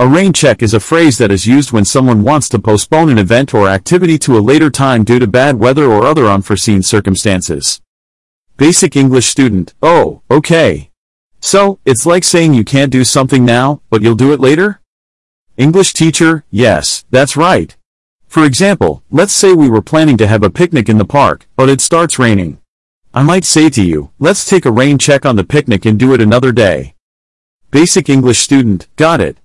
A 0.00 0.08
rain 0.08 0.32
check 0.32 0.62
is 0.62 0.72
a 0.72 0.80
phrase 0.80 1.18
that 1.18 1.30
is 1.30 1.46
used 1.46 1.72
when 1.72 1.84
someone 1.84 2.22
wants 2.22 2.48
to 2.48 2.58
postpone 2.58 3.10
an 3.10 3.18
event 3.18 3.52
or 3.52 3.68
activity 3.68 4.16
to 4.20 4.38
a 4.38 4.46
later 4.50 4.70
time 4.70 5.04
due 5.04 5.18
to 5.18 5.26
bad 5.26 5.56
weather 5.58 5.84
or 5.84 6.06
other 6.06 6.24
unforeseen 6.24 6.82
circumstances. 6.82 7.82
Basic 8.56 8.94
English 8.94 9.26
student, 9.26 9.74
oh, 9.82 10.22
okay. 10.30 10.90
So, 11.40 11.80
it's 11.84 12.06
like 12.06 12.22
saying 12.22 12.54
you 12.54 12.62
can't 12.62 12.92
do 12.92 13.02
something 13.02 13.44
now, 13.44 13.80
but 13.90 14.00
you'll 14.00 14.14
do 14.14 14.32
it 14.32 14.38
later? 14.38 14.80
English 15.56 15.92
teacher, 15.92 16.44
yes, 16.52 17.04
that's 17.10 17.36
right. 17.36 17.76
For 18.28 18.44
example, 18.44 19.02
let's 19.10 19.32
say 19.32 19.54
we 19.54 19.68
were 19.68 19.82
planning 19.82 20.16
to 20.18 20.28
have 20.28 20.44
a 20.44 20.50
picnic 20.50 20.88
in 20.88 20.98
the 20.98 21.04
park, 21.04 21.48
but 21.56 21.68
it 21.68 21.80
starts 21.80 22.16
raining. 22.16 22.58
I 23.12 23.24
might 23.24 23.44
say 23.44 23.70
to 23.70 23.82
you, 23.82 24.10
let's 24.20 24.44
take 24.44 24.64
a 24.64 24.70
rain 24.70 24.98
check 24.98 25.26
on 25.26 25.34
the 25.34 25.42
picnic 25.42 25.84
and 25.84 25.98
do 25.98 26.14
it 26.14 26.20
another 26.20 26.52
day. 26.52 26.94
Basic 27.72 28.08
English 28.08 28.38
student, 28.38 28.86
got 28.94 29.20
it. 29.20 29.38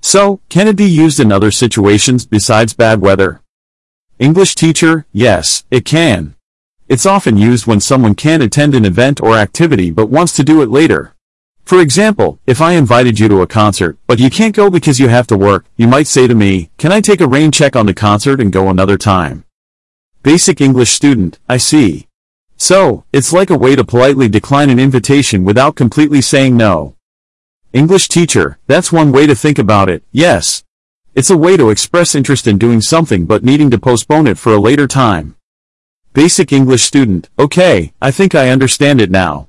So, 0.00 0.40
can 0.48 0.68
it 0.68 0.76
be 0.76 0.88
used 0.88 1.18
in 1.18 1.32
other 1.32 1.50
situations 1.50 2.26
besides 2.26 2.74
bad 2.74 3.00
weather? 3.00 3.40
English 4.20 4.54
teacher, 4.54 5.04
yes, 5.12 5.64
it 5.68 5.84
can. 5.84 6.36
It's 6.92 7.06
often 7.06 7.38
used 7.38 7.66
when 7.66 7.80
someone 7.80 8.14
can't 8.14 8.42
attend 8.42 8.74
an 8.74 8.84
event 8.84 9.18
or 9.22 9.38
activity 9.38 9.90
but 9.90 10.10
wants 10.10 10.34
to 10.34 10.44
do 10.44 10.60
it 10.60 10.68
later. 10.68 11.14
For 11.64 11.80
example, 11.80 12.38
if 12.46 12.60
I 12.60 12.72
invited 12.72 13.18
you 13.18 13.28
to 13.28 13.40
a 13.40 13.46
concert, 13.46 13.96
but 14.06 14.20
you 14.20 14.28
can't 14.28 14.54
go 14.54 14.68
because 14.68 15.00
you 15.00 15.08
have 15.08 15.26
to 15.28 15.38
work, 15.38 15.64
you 15.78 15.88
might 15.88 16.06
say 16.06 16.26
to 16.26 16.34
me, 16.34 16.68
can 16.76 16.92
I 16.92 17.00
take 17.00 17.22
a 17.22 17.26
rain 17.26 17.50
check 17.50 17.76
on 17.76 17.86
the 17.86 17.94
concert 17.94 18.42
and 18.42 18.52
go 18.52 18.68
another 18.68 18.98
time? 18.98 19.46
Basic 20.22 20.60
English 20.60 20.90
student, 20.90 21.38
I 21.48 21.56
see. 21.56 22.08
So, 22.58 23.04
it's 23.10 23.32
like 23.32 23.48
a 23.48 23.56
way 23.56 23.74
to 23.74 23.84
politely 23.84 24.28
decline 24.28 24.68
an 24.68 24.78
invitation 24.78 25.44
without 25.46 25.76
completely 25.76 26.20
saying 26.20 26.58
no. 26.58 26.96
English 27.72 28.08
teacher, 28.08 28.58
that's 28.66 28.92
one 28.92 29.12
way 29.12 29.26
to 29.26 29.34
think 29.34 29.58
about 29.58 29.88
it, 29.88 30.04
yes. 30.12 30.62
It's 31.14 31.30
a 31.30 31.38
way 31.38 31.56
to 31.56 31.70
express 31.70 32.14
interest 32.14 32.46
in 32.46 32.58
doing 32.58 32.82
something 32.82 33.24
but 33.24 33.42
needing 33.42 33.70
to 33.70 33.78
postpone 33.78 34.26
it 34.26 34.36
for 34.36 34.52
a 34.52 34.60
later 34.60 34.86
time. 34.86 35.36
Basic 36.14 36.52
English 36.52 36.82
student, 36.82 37.30
okay, 37.38 37.94
I 38.02 38.10
think 38.10 38.34
I 38.34 38.50
understand 38.50 39.00
it 39.00 39.10
now. 39.10 39.48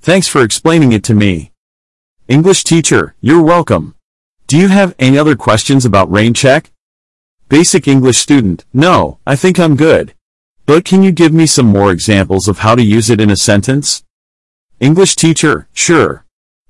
Thanks 0.00 0.28
for 0.28 0.44
explaining 0.44 0.92
it 0.92 1.02
to 1.04 1.14
me. 1.14 1.50
English 2.28 2.62
teacher, 2.62 3.16
you're 3.20 3.42
welcome. 3.42 3.96
Do 4.46 4.56
you 4.56 4.68
have 4.68 4.94
any 5.00 5.18
other 5.18 5.34
questions 5.34 5.84
about 5.84 6.12
rain 6.12 6.32
check? 6.32 6.70
Basic 7.48 7.88
English 7.88 8.18
student, 8.18 8.64
no, 8.72 9.18
I 9.26 9.34
think 9.34 9.58
I'm 9.58 9.74
good. 9.74 10.14
But 10.66 10.84
can 10.84 11.02
you 11.02 11.10
give 11.10 11.32
me 11.32 11.46
some 11.46 11.66
more 11.66 11.90
examples 11.90 12.46
of 12.46 12.60
how 12.60 12.76
to 12.76 12.82
use 12.82 13.10
it 13.10 13.20
in 13.20 13.28
a 13.28 13.36
sentence? 13.36 14.04
English 14.78 15.16
teacher, 15.16 15.66
sure. 15.72 16.24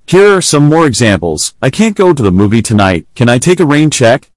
Here 0.06 0.38
are 0.38 0.40
some 0.40 0.70
more 0.70 0.86
examples. 0.86 1.52
I 1.60 1.68
can't 1.68 1.96
go 1.96 2.14
to 2.14 2.22
the 2.22 2.32
movie 2.32 2.62
tonight. 2.62 3.06
Can 3.14 3.28
I 3.28 3.36
take 3.36 3.60
a 3.60 3.66
rain 3.66 3.90
check? 3.90 4.30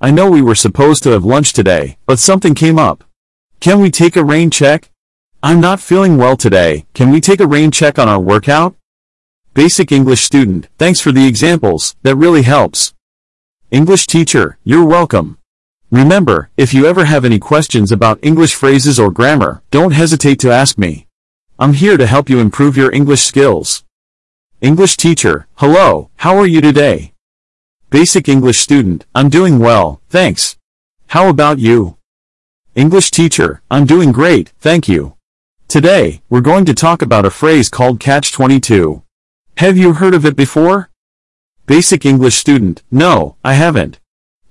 I 0.00 0.12
know 0.12 0.30
we 0.30 0.40
were 0.40 0.54
supposed 0.54 1.02
to 1.02 1.10
have 1.10 1.24
lunch 1.24 1.52
today, 1.52 1.98
but 2.06 2.20
something 2.20 2.54
came 2.54 2.78
up. 2.78 3.02
Can 3.62 3.78
we 3.78 3.92
take 3.92 4.16
a 4.16 4.24
rain 4.24 4.50
check? 4.50 4.90
I'm 5.40 5.60
not 5.60 5.78
feeling 5.78 6.16
well 6.16 6.36
today. 6.36 6.84
Can 6.94 7.12
we 7.12 7.20
take 7.20 7.38
a 7.38 7.46
rain 7.46 7.70
check 7.70 7.96
on 7.96 8.08
our 8.08 8.18
workout? 8.18 8.74
Basic 9.54 9.92
English 9.92 10.22
student, 10.22 10.66
thanks 10.78 10.98
for 10.98 11.12
the 11.12 11.28
examples, 11.28 11.94
that 12.02 12.16
really 12.16 12.42
helps. 12.42 12.92
English 13.70 14.08
teacher, 14.08 14.58
you're 14.64 14.84
welcome. 14.84 15.38
Remember, 15.92 16.50
if 16.56 16.74
you 16.74 16.86
ever 16.86 17.04
have 17.04 17.24
any 17.24 17.38
questions 17.38 17.92
about 17.92 18.18
English 18.20 18.52
phrases 18.52 18.98
or 18.98 19.12
grammar, 19.12 19.62
don't 19.70 19.92
hesitate 19.92 20.40
to 20.40 20.50
ask 20.50 20.76
me. 20.76 21.06
I'm 21.56 21.74
here 21.74 21.96
to 21.96 22.08
help 22.08 22.28
you 22.28 22.40
improve 22.40 22.76
your 22.76 22.90
English 22.90 23.22
skills. 23.22 23.84
English 24.60 24.96
teacher, 24.96 25.46
hello, 25.58 26.10
how 26.16 26.36
are 26.36 26.48
you 26.48 26.60
today? 26.60 27.12
Basic 27.90 28.28
English 28.28 28.58
student, 28.58 29.06
I'm 29.14 29.28
doing 29.28 29.60
well, 29.60 30.00
thanks. 30.08 30.56
How 31.06 31.28
about 31.28 31.60
you? 31.60 31.96
English 32.74 33.10
teacher, 33.10 33.60
I'm 33.70 33.84
doing 33.84 34.12
great, 34.12 34.48
thank 34.58 34.88
you. 34.88 35.14
Today, 35.68 36.22
we're 36.30 36.40
going 36.40 36.64
to 36.64 36.72
talk 36.72 37.02
about 37.02 37.26
a 37.26 37.30
phrase 37.30 37.68
called 37.68 38.00
catch-22. 38.00 39.02
Have 39.58 39.76
you 39.76 39.92
heard 39.92 40.14
of 40.14 40.24
it 40.24 40.34
before? 40.34 40.88
Basic 41.66 42.06
English 42.06 42.36
student, 42.36 42.82
no, 42.90 43.36
I 43.44 43.54
haven't. 43.54 44.00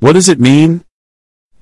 What 0.02 0.14
does 0.14 0.30
it 0.30 0.40
mean? 0.40 0.86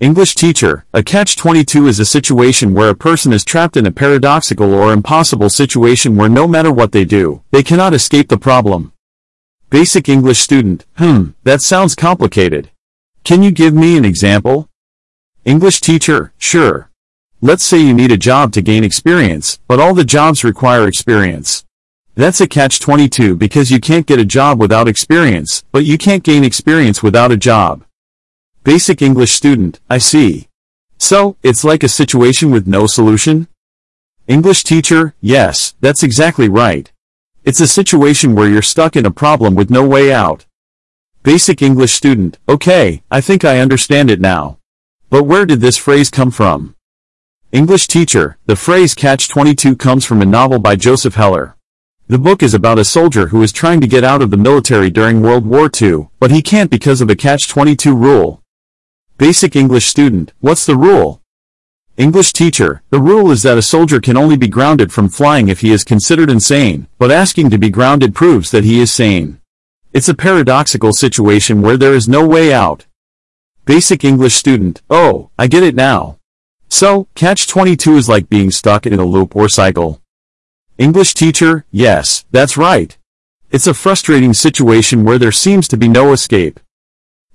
English 0.02 0.36
teacher, 0.36 0.86
a 0.94 1.02
catch-22 1.02 1.88
is 1.88 1.98
a 2.02 2.06
situation 2.06 2.74
where 2.74 2.90
a 2.90 2.96
person 2.96 3.32
is 3.32 3.46
trapped 3.46 3.78
in 3.78 3.86
a 3.86 3.92
paradoxical 3.92 4.74
or 4.74 4.92
impossible 4.92 5.50
situation 5.50 6.18
where 6.18 6.28
no 6.28 6.46
matter 6.46 6.74
what 6.74 6.92
they 6.92 7.06
do, 7.06 7.42
they 7.52 7.64
cannot 7.64 7.94
escape 7.94 8.28
the 8.28 8.38
problem. 8.38 8.92
Basic 9.70 10.10
English 10.10 10.40
student, 10.40 10.86
hmm, 10.98 11.30
that 11.46 11.62
sounds 11.62 11.96
complicated. 11.96 12.70
Can 13.24 13.44
you 13.44 13.52
give 13.52 13.74
me 13.74 13.96
an 13.96 14.04
example? 14.04 14.70
English 15.50 15.82
teacher, 15.82 16.32
sure. 16.38 16.92
Let's 17.42 17.64
say 17.64 17.80
you 17.80 17.96
need 17.96 18.12
a 18.12 18.18
job 18.18 18.54
to 18.54 18.62
gain 18.62 18.84
experience, 18.84 19.58
but 19.68 19.80
all 19.80 19.96
the 19.96 20.04
jobs 20.04 20.44
require 20.44 20.88
experience. 20.88 21.66
That's 22.14 22.40
a 22.40 22.48
catch-22 22.48 23.36
because 23.40 23.72
you 23.72 23.80
can't 23.80 24.06
get 24.06 24.20
a 24.20 24.26
job 24.26 24.60
without 24.60 24.88
experience, 24.88 25.64
but 25.72 25.86
you 25.86 25.98
can't 25.98 26.22
gain 26.24 26.44
experience 26.44 27.02
without 27.02 27.32
a 27.32 27.44
job. 27.52 27.84
Basic 28.64 29.02
English 29.02 29.32
student, 29.32 29.80
I 29.90 29.98
see. 29.98 30.50
So, 31.00 31.36
it's 31.42 31.64
like 31.64 31.82
a 31.82 31.90
situation 31.90 32.52
with 32.52 32.68
no 32.68 32.86
solution? 32.86 33.48
English 34.28 34.64
teacher, 34.64 35.16
yes, 35.20 35.74
that's 35.82 36.04
exactly 36.04 36.48
right. 36.48 36.92
It's 37.44 37.60
a 37.60 37.68
situation 37.68 38.36
where 38.36 38.48
you're 38.48 38.62
stuck 38.62 38.96
in 38.96 39.08
a 39.08 39.20
problem 39.24 39.56
with 39.56 39.72
no 39.72 39.84
way 39.84 40.14
out. 40.14 40.46
Basic 41.24 41.64
English 41.64 41.94
student, 41.94 42.38
okay, 42.48 43.02
I 43.10 43.20
think 43.20 43.44
I 43.44 43.58
understand 43.58 44.12
it 44.12 44.22
now. 44.22 44.59
But 45.10 45.24
where 45.24 45.48
did 45.48 45.60
this 45.60 45.76
phrase 45.76 46.12
come 46.12 46.30
from? 46.30 46.76
English 47.52 47.88
teacher, 47.88 48.38
the 48.46 48.56
phrase 48.56 48.94
catch-22 48.94 49.80
comes 49.80 50.06
from 50.06 50.22
a 50.22 50.26
novel 50.26 50.60
by 50.60 50.76
Joseph 50.76 51.16
Heller. 51.16 51.56
The 52.08 52.20
book 52.20 52.44
is 52.44 52.54
about 52.54 52.78
a 52.78 52.86
soldier 52.86 53.28
who 53.28 53.42
is 53.42 53.52
trying 53.52 53.82
to 53.82 53.88
get 53.88 54.04
out 54.04 54.22
of 54.22 54.30
the 54.30 54.38
military 54.38 54.92
during 54.92 55.22
World 55.22 55.48
War 55.48 55.68
II, 55.82 56.10
but 56.20 56.30
he 56.30 56.44
can't 56.44 56.70
because 56.70 57.02
of 57.02 57.10
a 57.10 57.16
catch-22 57.16 57.88
rule. 57.88 58.44
Basic 59.18 59.56
English 59.56 59.88
student, 59.88 60.32
what's 60.42 60.68
the 60.68 60.76
rule? 60.76 61.24
English 61.98 62.32
teacher, 62.32 62.84
the 62.92 63.00
rule 63.00 63.32
is 63.32 63.42
that 63.42 63.58
a 63.58 63.64
soldier 63.64 64.00
can 64.00 64.16
only 64.16 64.38
be 64.38 64.48
grounded 64.48 64.94
from 64.94 65.10
flying 65.10 65.50
if 65.50 65.62
he 65.62 65.72
is 65.72 65.84
considered 65.84 66.30
insane, 66.30 66.88
but 67.00 67.12
asking 67.12 67.50
to 67.50 67.58
be 67.58 67.72
grounded 67.72 68.14
proves 68.14 68.52
that 68.52 68.64
he 68.64 68.80
is 68.80 68.92
sane. 68.92 69.42
It's 69.92 70.08
a 70.08 70.14
paradoxical 70.14 70.94
situation 70.94 71.64
where 71.64 71.78
there 71.78 71.96
is 71.96 72.08
no 72.08 72.28
way 72.28 72.54
out. 72.54 72.86
Basic 73.70 74.04
English 74.04 74.34
student, 74.34 74.82
oh, 74.90 75.30
I 75.38 75.46
get 75.46 75.62
it 75.62 75.76
now. 75.76 76.18
So, 76.70 77.08
catch-22 77.14 77.98
is 77.98 78.10
like 78.10 78.28
being 78.28 78.50
stuck 78.50 78.88
in 78.88 79.00
a 79.00 79.06
loop 79.06 79.36
or 79.36 79.48
cycle. 79.48 80.02
English 80.80 81.14
teacher, 81.14 81.66
yes, 81.70 82.26
that's 82.32 82.58
right. 82.58 82.98
It's 83.52 83.68
a 83.68 83.76
frustrating 83.76 84.34
situation 84.34 85.04
where 85.04 85.20
there 85.20 85.32
seems 85.32 85.68
to 85.68 85.78
be 85.78 85.88
no 85.88 86.14
escape. 86.14 86.60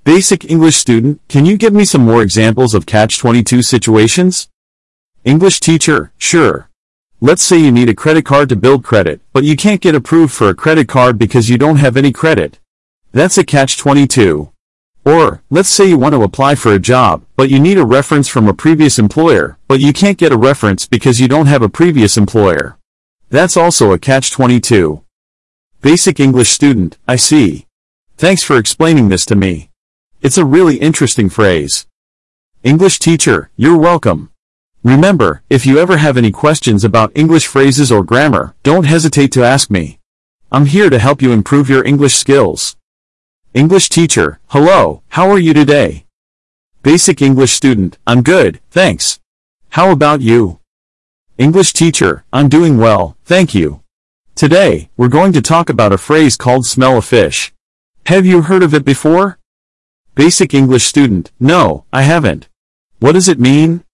Basic 0.03 0.45
English 0.51 0.75
student, 0.75 1.21
can 1.29 1.47
you 1.47 1.57
give 1.57 1.73
me 1.73 1.85
some 1.85 2.05
more 2.05 2.21
examples 2.21 2.75
of 2.75 2.85
catch-22 2.85 3.65
situations? 3.65 4.49
English 5.23 5.61
teacher, 5.61 6.11
sure. 6.19 6.69
Let's 7.21 7.45
say 7.45 7.59
you 7.59 7.71
need 7.71 7.89
a 7.89 7.95
credit 7.95 8.25
card 8.25 8.49
to 8.49 8.57
build 8.57 8.83
credit, 8.83 9.21
but 9.33 9.45
you 9.45 9.55
can't 9.55 9.81
get 9.81 9.95
approved 9.95 10.35
for 10.35 10.49
a 10.49 10.55
credit 10.57 10.89
card 10.89 11.17
because 11.17 11.49
you 11.49 11.59
don't 11.59 11.77
have 11.77 11.97
any 11.97 12.11
credit. 12.11 12.59
That's 13.13 13.39
a 13.39 13.45
catch-22. 13.45 14.51
Or, 15.05 15.43
let's 15.51 15.69
say 15.69 15.87
you 15.87 15.99
want 15.99 16.15
to 16.15 16.23
apply 16.23 16.55
for 16.55 16.73
a 16.73 16.79
job, 16.79 17.25
but 17.37 17.51
you 17.51 17.61
need 17.61 17.77
a 17.77 17.85
reference 17.85 18.27
from 18.27 18.49
a 18.49 18.55
previous 18.55 18.99
employer, 18.99 19.59
but 19.69 19.81
you 19.81 19.93
can't 19.93 20.17
get 20.17 20.33
a 20.33 20.39
reference 20.39 20.87
because 20.87 21.21
you 21.21 21.29
don't 21.29 21.47
have 21.47 21.61
a 21.61 21.69
previous 21.69 22.17
employer. 22.17 22.79
That's 23.29 23.57
also 23.57 23.93
a 23.93 23.99
catch-22. 23.99 25.03
Basic 25.83 26.19
English 26.19 26.49
student, 26.51 26.97
I 27.07 27.17
see. 27.17 27.67
Thanks 28.17 28.43
for 28.43 28.57
explaining 28.57 29.11
this 29.11 29.27
to 29.27 29.37
me. 29.37 29.71
It's 30.23 30.39
a 30.39 30.45
really 30.45 30.77
interesting 30.77 31.29
phrase. 31.29 31.87
English 32.63 32.99
teacher, 32.99 33.51
you're 33.57 33.77
welcome. 33.77 34.31
Remember, 34.83 35.43
if 35.51 35.67
you 35.67 35.79
ever 35.79 35.99
have 35.99 36.17
any 36.17 36.31
questions 36.31 36.83
about 36.83 37.13
English 37.15 37.47
phrases 37.47 37.93
or 37.93 38.05
grammar, 38.05 38.55
don't 38.63 38.85
hesitate 38.85 39.33
to 39.33 39.45
ask 39.45 39.71
me. 39.71 39.99
I'm 40.51 40.65
here 40.65 40.89
to 40.89 40.99
help 40.99 41.21
you 41.21 41.33
improve 41.33 41.69
your 41.69 41.85
English 41.85 42.15
skills. 42.15 42.77
English 43.55 43.89
teacher, 43.89 44.41
hello, 44.49 45.03
how 45.11 45.31
are 45.31 45.39
you 45.39 45.55
today? 45.55 46.07
Basic 46.83 47.23
English 47.23 47.53
student, 47.53 47.99
I'm 48.05 48.21
good, 48.21 48.59
thanks. 48.73 49.21
How 49.69 49.93
about 49.93 50.21
you? 50.21 50.59
English 51.39 51.73
teacher, 51.73 52.25
I'm 52.33 52.49
doing 52.49 52.79
well, 52.79 53.17
thank 53.25 53.55
you. 53.55 53.81
Today, 54.35 54.91
we're 54.97 55.07
going 55.07 55.33
to 55.35 55.41
talk 55.41 55.71
about 55.71 55.93
a 55.93 55.99
phrase 55.99 56.37
called 56.37 56.67
smell 56.67 56.99
a 56.99 57.01
fish. 57.01 57.55
Have 58.07 58.27
you 58.27 58.43
heard 58.43 58.65
of 58.65 58.75
it 58.75 58.85
before? 58.85 59.39
Basic 60.17 60.53
English 60.53 60.87
student, 60.87 61.31
no, 61.39 61.85
I 61.93 62.03
haven't. 62.03 62.49
What 62.99 63.13
does 63.13 63.29
it 63.29 63.39
mean? 63.39 63.85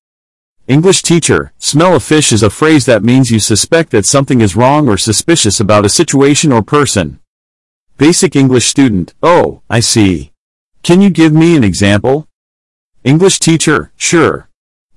English 0.68 1.02
teacher, 1.02 1.52
smell 1.58 1.94
a 1.94 2.00
fish 2.00 2.32
is 2.32 2.42
a 2.42 2.48
phrase 2.48 2.86
that 2.86 3.02
means 3.02 3.30
you 3.30 3.38
suspect 3.38 3.90
that 3.90 4.06
something 4.06 4.40
is 4.40 4.56
wrong 4.56 4.88
or 4.88 4.96
suspicious 4.96 5.60
about 5.60 5.84
a 5.84 5.90
situation 5.90 6.50
or 6.50 6.62
person. 6.62 7.20
Basic 8.00 8.34
English 8.34 8.66
student, 8.66 9.12
oh, 9.22 9.60
I 9.68 9.80
see. 9.80 10.32
Can 10.82 11.02
you 11.02 11.10
give 11.10 11.34
me 11.34 11.54
an 11.54 11.62
example? 11.62 12.26
English 13.04 13.40
teacher, 13.40 13.92
sure. 13.94 14.48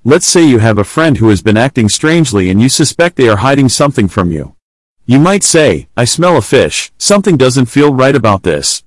Let's 0.04 0.26
say 0.26 0.42
you 0.42 0.60
have 0.60 0.78
a 0.78 0.84
friend 0.84 1.18
who 1.18 1.28
has 1.28 1.42
been 1.42 1.58
acting 1.58 1.90
strangely 1.90 2.48
and 2.48 2.62
you 2.62 2.70
suspect 2.70 3.16
they 3.16 3.28
are 3.28 3.44
hiding 3.44 3.68
something 3.68 4.08
from 4.08 4.32
you. 4.32 4.56
You 5.04 5.20
might 5.20 5.44
say, 5.44 5.86
I 5.94 6.06
smell 6.06 6.38
a 6.38 6.40
fish, 6.40 6.92
something 6.96 7.36
doesn't 7.36 7.66
feel 7.66 7.92
right 7.92 8.16
about 8.16 8.42
this. 8.42 8.82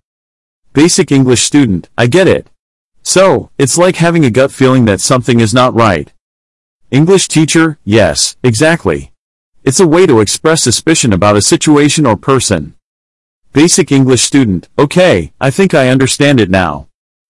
Basic 0.74 1.12
English 1.12 1.44
student, 1.44 1.88
I 1.96 2.08
get 2.08 2.28
it. 2.28 2.48
So, 3.04 3.52
it's 3.60 3.78
like 3.78 3.98
having 3.98 4.26
a 4.26 4.32
gut 4.32 4.52
feeling 4.52 4.86
that 4.86 5.00
something 5.00 5.40
is 5.40 5.54
not 5.54 5.76
right. 5.76 6.12
English 6.90 7.28
teacher, 7.28 7.78
yes, 7.86 8.36
exactly. 8.42 9.12
It's 9.64 9.80
a 9.80 9.86
way 9.86 10.08
to 10.08 10.22
express 10.22 10.64
suspicion 10.64 11.14
about 11.14 11.38
a 11.38 11.42
situation 11.44 12.08
or 12.08 12.18
person. 12.18 12.74
Basic 13.54 13.92
English 13.92 14.22
student, 14.22 14.70
okay, 14.78 15.34
I 15.42 15.50
think 15.50 15.74
I 15.74 15.90
understand 15.90 16.40
it 16.40 16.50
now. 16.50 16.88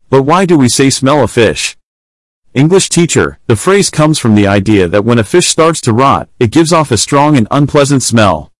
But 0.09 0.23
why 0.23 0.45
do 0.45 0.57
we 0.57 0.69
say 0.69 0.89
smell 0.89 1.23
a 1.23 1.27
fish? 1.27 1.77
English 2.53 2.89
teacher, 2.89 3.39
the 3.47 3.55
phrase 3.55 3.89
comes 3.89 4.19
from 4.19 4.35
the 4.35 4.47
idea 4.47 4.87
that 4.87 5.05
when 5.05 5.19
a 5.19 5.23
fish 5.23 5.47
starts 5.47 5.79
to 5.81 5.93
rot, 5.93 6.27
it 6.39 6.51
gives 6.51 6.73
off 6.73 6.91
a 6.91 6.97
strong 6.97 7.37
and 7.37 7.47
unpleasant 7.51 8.03
smell. 8.03 8.51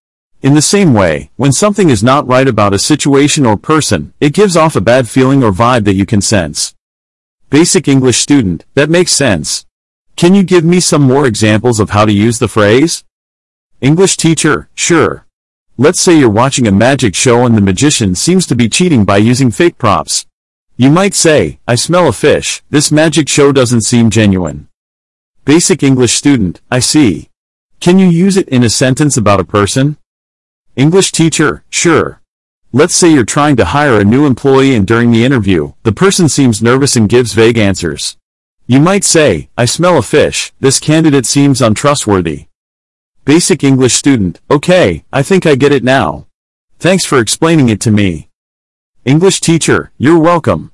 In 0.41 0.53
the 0.53 0.61
same 0.61 0.93
way, 0.93 1.31
when 1.35 1.51
something 1.51 1.89
is 1.89 2.03
not 2.03 2.27
right 2.27 2.47
about 2.47 2.73
a 2.73 2.79
situation 2.79 3.45
or 3.45 3.57
person, 3.57 4.13
it 4.21 4.33
gives 4.33 4.55
off 4.55 4.75
a 4.75 4.81
bad 4.81 5.09
feeling 5.09 5.43
or 5.43 5.51
vibe 5.51 5.83
that 5.85 5.95
you 5.95 6.05
can 6.05 6.21
sense. 6.21 6.75
Basic 7.49 7.87
English 7.87 8.17
student, 8.17 8.65
that 8.75 8.89
makes 8.89 9.11
sense. 9.11 9.65
Can 10.15 10.35
you 10.35 10.43
give 10.43 10.63
me 10.63 10.79
some 10.79 11.01
more 11.01 11.25
examples 11.25 11.79
of 11.79 11.89
how 11.89 12.05
to 12.05 12.11
use 12.11 12.39
the 12.39 12.47
phrase? 12.47 13.03
English 13.81 14.17
teacher, 14.17 14.69
sure. 14.73 15.26
Let's 15.79 16.01
say 16.01 16.17
you're 16.17 16.27
watching 16.31 16.65
a 16.65 16.71
magic 16.71 17.13
show 17.13 17.45
and 17.45 17.55
the 17.55 17.61
magician 17.61 18.15
seems 18.15 18.47
to 18.47 18.55
be 18.55 18.67
cheating 18.67 19.05
by 19.05 19.17
using 19.17 19.51
fake 19.51 19.77
props. 19.77 20.25
You 20.75 20.89
might 20.89 21.13
say, 21.13 21.59
I 21.67 21.75
smell 21.75 22.07
a 22.07 22.13
fish, 22.13 22.63
this 22.71 22.91
magic 22.91 23.29
show 23.29 23.51
doesn't 23.51 23.81
seem 23.81 24.09
genuine. 24.09 24.69
Basic 25.45 25.83
English 25.83 26.13
student, 26.13 26.61
I 26.71 26.79
see. 26.79 27.29
Can 27.79 27.99
you 27.99 28.07
use 28.07 28.37
it 28.37 28.49
in 28.49 28.63
a 28.63 28.71
sentence 28.71 29.17
about 29.17 29.39
a 29.39 29.43
person? 29.43 29.97
English 30.75 31.11
teacher, 31.11 31.63
sure. 31.69 32.23
Let's 32.71 32.95
say 32.95 33.13
you're 33.13 33.23
trying 33.23 33.55
to 33.57 33.65
hire 33.65 33.99
a 33.99 34.03
new 34.03 34.25
employee 34.25 34.73
and 34.73 34.87
during 34.87 35.11
the 35.11 35.23
interview, 35.23 35.73
the 35.83 35.91
person 35.91 36.27
seems 36.27 36.59
nervous 36.59 36.95
and 36.95 37.07
gives 37.07 37.33
vague 37.33 37.59
answers. 37.59 38.17
You 38.65 38.79
might 38.79 39.03
say, 39.03 39.49
I 39.55 39.65
smell 39.65 39.99
a 39.99 40.01
fish, 40.01 40.53
this 40.59 40.79
candidate 40.79 41.27
seems 41.27 41.61
untrustworthy. 41.61 42.47
Basic 43.27 43.61
English 43.61 43.93
student, 43.93 44.39
okay, 44.49 45.03
I 45.11 45.21
think 45.21 45.45
I 45.45 45.55
get 45.55 45.73
it 45.73 45.83
now. 45.83 46.27
Thanks 46.79 47.03
for 47.03 47.19
explaining 47.19 47.67
it 47.67 47.81
to 47.81 47.91
me. 47.91 48.29
English 49.03 49.41
teacher, 49.41 49.91
you're 49.97 50.17
welcome. 50.17 50.71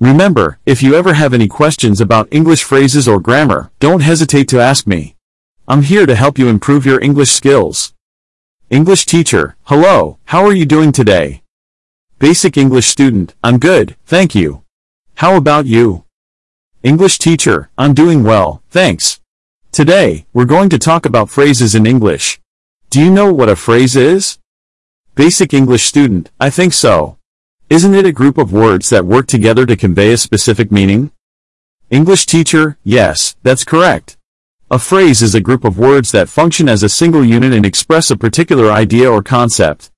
Remember, 0.00 0.58
if 0.66 0.82
you 0.82 0.96
ever 0.96 1.14
have 1.14 1.32
any 1.32 1.46
questions 1.46 2.00
about 2.00 2.26
English 2.32 2.64
phrases 2.64 3.06
or 3.06 3.20
grammar, 3.20 3.70
don't 3.78 4.02
hesitate 4.02 4.48
to 4.48 4.58
ask 4.58 4.84
me. 4.84 5.14
I'm 5.68 5.82
here 5.82 6.04
to 6.04 6.16
help 6.16 6.40
you 6.40 6.48
improve 6.48 6.84
your 6.84 7.00
English 7.00 7.30
skills. 7.30 7.94
English 8.68 9.06
teacher, 9.06 9.54
hello, 9.66 10.18
how 10.24 10.44
are 10.44 10.52
you 10.52 10.66
doing 10.66 10.90
today? 10.90 11.42
Basic 12.18 12.56
English 12.56 12.88
student, 12.88 13.36
I'm 13.44 13.58
good, 13.60 13.94
thank 14.06 14.34
you. 14.34 14.64
How 15.18 15.36
about 15.36 15.66
you? 15.66 16.02
English 16.82 17.18
teacher, 17.18 17.70
I'm 17.78 17.94
doing 17.94 18.24
well, 18.24 18.60
thanks. 18.70 19.21
Today, 19.72 20.26
we're 20.34 20.44
going 20.44 20.68
to 20.68 20.78
talk 20.78 21.06
about 21.06 21.30
phrases 21.30 21.74
in 21.74 21.86
English. 21.86 22.38
Do 22.90 23.00
you 23.00 23.10
know 23.10 23.32
what 23.32 23.48
a 23.48 23.56
phrase 23.56 23.96
is? 23.96 24.38
Basic 25.14 25.54
English 25.54 25.84
student, 25.84 26.30
I 26.38 26.50
think 26.50 26.74
so. 26.74 27.16
Isn't 27.70 27.94
it 27.94 28.04
a 28.04 28.12
group 28.12 28.36
of 28.36 28.52
words 28.52 28.90
that 28.90 29.06
work 29.06 29.26
together 29.26 29.64
to 29.64 29.74
convey 29.74 30.12
a 30.12 30.18
specific 30.18 30.70
meaning? 30.70 31.10
English 31.88 32.26
teacher, 32.26 32.76
yes, 32.84 33.34
that's 33.42 33.64
correct. 33.64 34.18
A 34.70 34.78
phrase 34.78 35.22
is 35.22 35.34
a 35.34 35.40
group 35.40 35.64
of 35.64 35.78
words 35.78 36.12
that 36.12 36.28
function 36.28 36.68
as 36.68 36.82
a 36.82 36.90
single 36.90 37.24
unit 37.24 37.54
and 37.54 37.64
express 37.64 38.10
a 38.10 38.16
particular 38.18 38.70
idea 38.70 39.10
or 39.10 39.22
concept. 39.22 39.90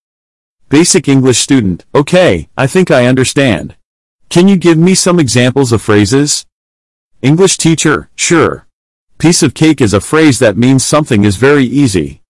Basic 0.69 1.09
English 1.09 1.39
student, 1.39 1.85
okay, 1.93 2.49
I 2.57 2.69
think 2.69 2.93
I 2.93 3.07
understand. 3.07 3.75
Can 4.29 4.47
you 4.47 4.57
give 4.57 4.79
me 4.79 4.95
some 4.95 5.19
examples 5.19 5.73
of 5.73 5.83
phrases? 5.83 6.47
English 7.23 7.57
teacher, 7.57 8.09
sure. 8.15 8.69
Piece 9.19 9.43
of 9.43 9.55
cake 9.55 9.81
is 9.81 9.95
a 9.95 10.01
phrase 10.01 10.39
that 10.39 10.57
means 10.57 10.85
something 10.85 11.25
is 11.25 11.37
very 11.37 11.65
easy. 11.65 12.21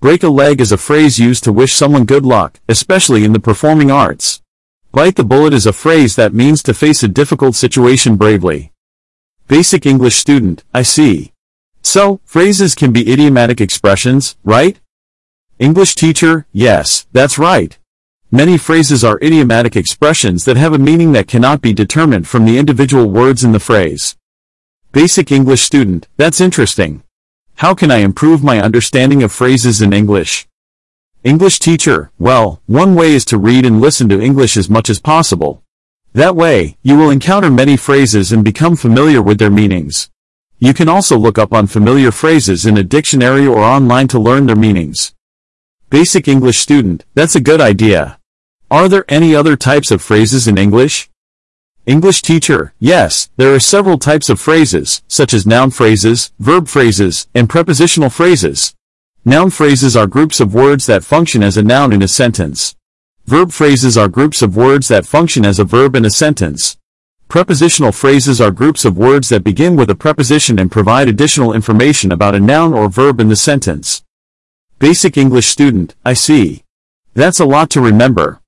Break 0.00 0.22
a 0.22 0.28
leg 0.28 0.60
is 0.60 0.72
a 0.72 0.76
phrase 0.76 1.18
used 1.18 1.44
to 1.44 1.52
wish 1.52 1.72
someone 1.72 2.04
good 2.04 2.26
luck, 2.26 2.60
especially 2.68 3.24
in 3.24 3.32
the 3.32 3.40
performing 3.40 3.90
arts. 3.90 4.42
Bite 4.90 5.16
the 5.16 5.24
bullet 5.24 5.54
is 5.54 5.64
a 5.64 5.72
phrase 5.72 6.16
that 6.16 6.34
means 6.34 6.62
to 6.64 6.74
face 6.74 7.02
a 7.02 7.08
difficult 7.08 7.54
situation 7.54 8.16
bravely. 8.16 8.72
Basic 9.48 9.86
English 9.86 10.16
student, 10.16 10.64
I 10.74 10.82
see. 10.82 11.32
So, 11.82 12.20
phrases 12.24 12.74
can 12.74 12.92
be 12.92 13.10
idiomatic 13.10 13.60
expressions, 13.60 14.36
right? 14.44 14.78
English 15.58 15.94
teacher, 15.94 16.46
yes, 16.52 17.06
that's 17.12 17.38
right. 17.38 17.78
Many 18.30 18.58
phrases 18.58 19.04
are 19.04 19.20
idiomatic 19.22 19.76
expressions 19.76 20.44
that 20.44 20.56
have 20.56 20.72
a 20.72 20.78
meaning 20.78 21.12
that 21.12 21.28
cannot 21.28 21.60
be 21.60 21.72
determined 21.72 22.26
from 22.26 22.44
the 22.44 22.58
individual 22.58 23.08
words 23.08 23.44
in 23.44 23.52
the 23.52 23.60
phrase. 23.60 24.16
Basic 24.92 25.32
English 25.32 25.62
student, 25.62 26.06
that's 26.18 26.38
interesting. 26.38 27.02
How 27.54 27.72
can 27.72 27.90
I 27.90 28.04
improve 28.04 28.44
my 28.44 28.60
understanding 28.60 29.22
of 29.22 29.32
phrases 29.32 29.80
in 29.80 29.94
English? 29.94 30.46
English 31.24 31.60
teacher, 31.60 32.10
well, 32.18 32.60
one 32.66 32.94
way 32.94 33.14
is 33.14 33.24
to 33.26 33.38
read 33.38 33.64
and 33.64 33.80
listen 33.80 34.06
to 34.10 34.20
English 34.20 34.54
as 34.58 34.68
much 34.68 34.90
as 34.90 35.00
possible. 35.00 35.62
That 36.12 36.36
way, 36.36 36.76
you 36.82 36.98
will 36.98 37.08
encounter 37.08 37.50
many 37.50 37.74
phrases 37.74 38.32
and 38.32 38.44
become 38.44 38.76
familiar 38.76 39.22
with 39.22 39.38
their 39.38 39.48
meanings. 39.48 40.10
You 40.58 40.74
can 40.74 40.90
also 40.90 41.16
look 41.16 41.38
up 41.38 41.54
unfamiliar 41.54 42.10
phrases 42.10 42.66
in 42.66 42.76
a 42.76 42.84
dictionary 42.84 43.46
or 43.46 43.60
online 43.60 44.08
to 44.08 44.18
learn 44.18 44.44
their 44.44 44.56
meanings. 44.56 45.14
Basic 45.88 46.28
English 46.28 46.58
student, 46.58 47.06
that's 47.14 47.34
a 47.34 47.40
good 47.40 47.62
idea. 47.62 48.18
Are 48.70 48.90
there 48.90 49.06
any 49.08 49.34
other 49.34 49.56
types 49.56 49.90
of 49.90 50.02
phrases 50.02 50.46
in 50.46 50.58
English? 50.58 51.08
English 51.84 52.22
teacher, 52.22 52.74
yes, 52.78 53.28
there 53.36 53.52
are 53.52 53.58
several 53.58 53.98
types 53.98 54.28
of 54.30 54.38
phrases, 54.38 55.02
such 55.08 55.34
as 55.34 55.44
noun 55.44 55.72
phrases, 55.72 56.32
verb 56.38 56.68
phrases, 56.68 57.26
and 57.34 57.50
prepositional 57.50 58.08
phrases. 58.08 58.72
Noun 59.24 59.50
phrases 59.50 59.96
are 59.96 60.06
groups 60.06 60.38
of 60.38 60.54
words 60.54 60.86
that 60.86 61.02
function 61.02 61.42
as 61.42 61.56
a 61.56 61.62
noun 61.62 61.92
in 61.92 62.00
a 62.00 62.06
sentence. 62.06 62.76
Verb 63.26 63.50
phrases 63.50 63.98
are 63.98 64.06
groups 64.06 64.42
of 64.42 64.56
words 64.56 64.86
that 64.88 65.06
function 65.06 65.44
as 65.44 65.58
a 65.58 65.64
verb 65.64 65.96
in 65.96 66.04
a 66.04 66.10
sentence. 66.10 66.76
Prepositional 67.26 67.90
phrases 67.90 68.40
are 68.40 68.52
groups 68.52 68.84
of 68.84 68.96
words 68.96 69.28
that 69.30 69.42
begin 69.42 69.74
with 69.74 69.90
a 69.90 69.96
preposition 69.96 70.60
and 70.60 70.70
provide 70.70 71.08
additional 71.08 71.52
information 71.52 72.12
about 72.12 72.36
a 72.36 72.40
noun 72.40 72.72
or 72.72 72.88
verb 72.88 73.18
in 73.18 73.28
the 73.28 73.34
sentence. 73.34 74.04
Basic 74.78 75.16
English 75.16 75.46
student, 75.46 75.96
I 76.04 76.12
see. 76.12 76.62
That's 77.14 77.40
a 77.40 77.44
lot 77.44 77.70
to 77.70 77.80
remember. 77.80 78.41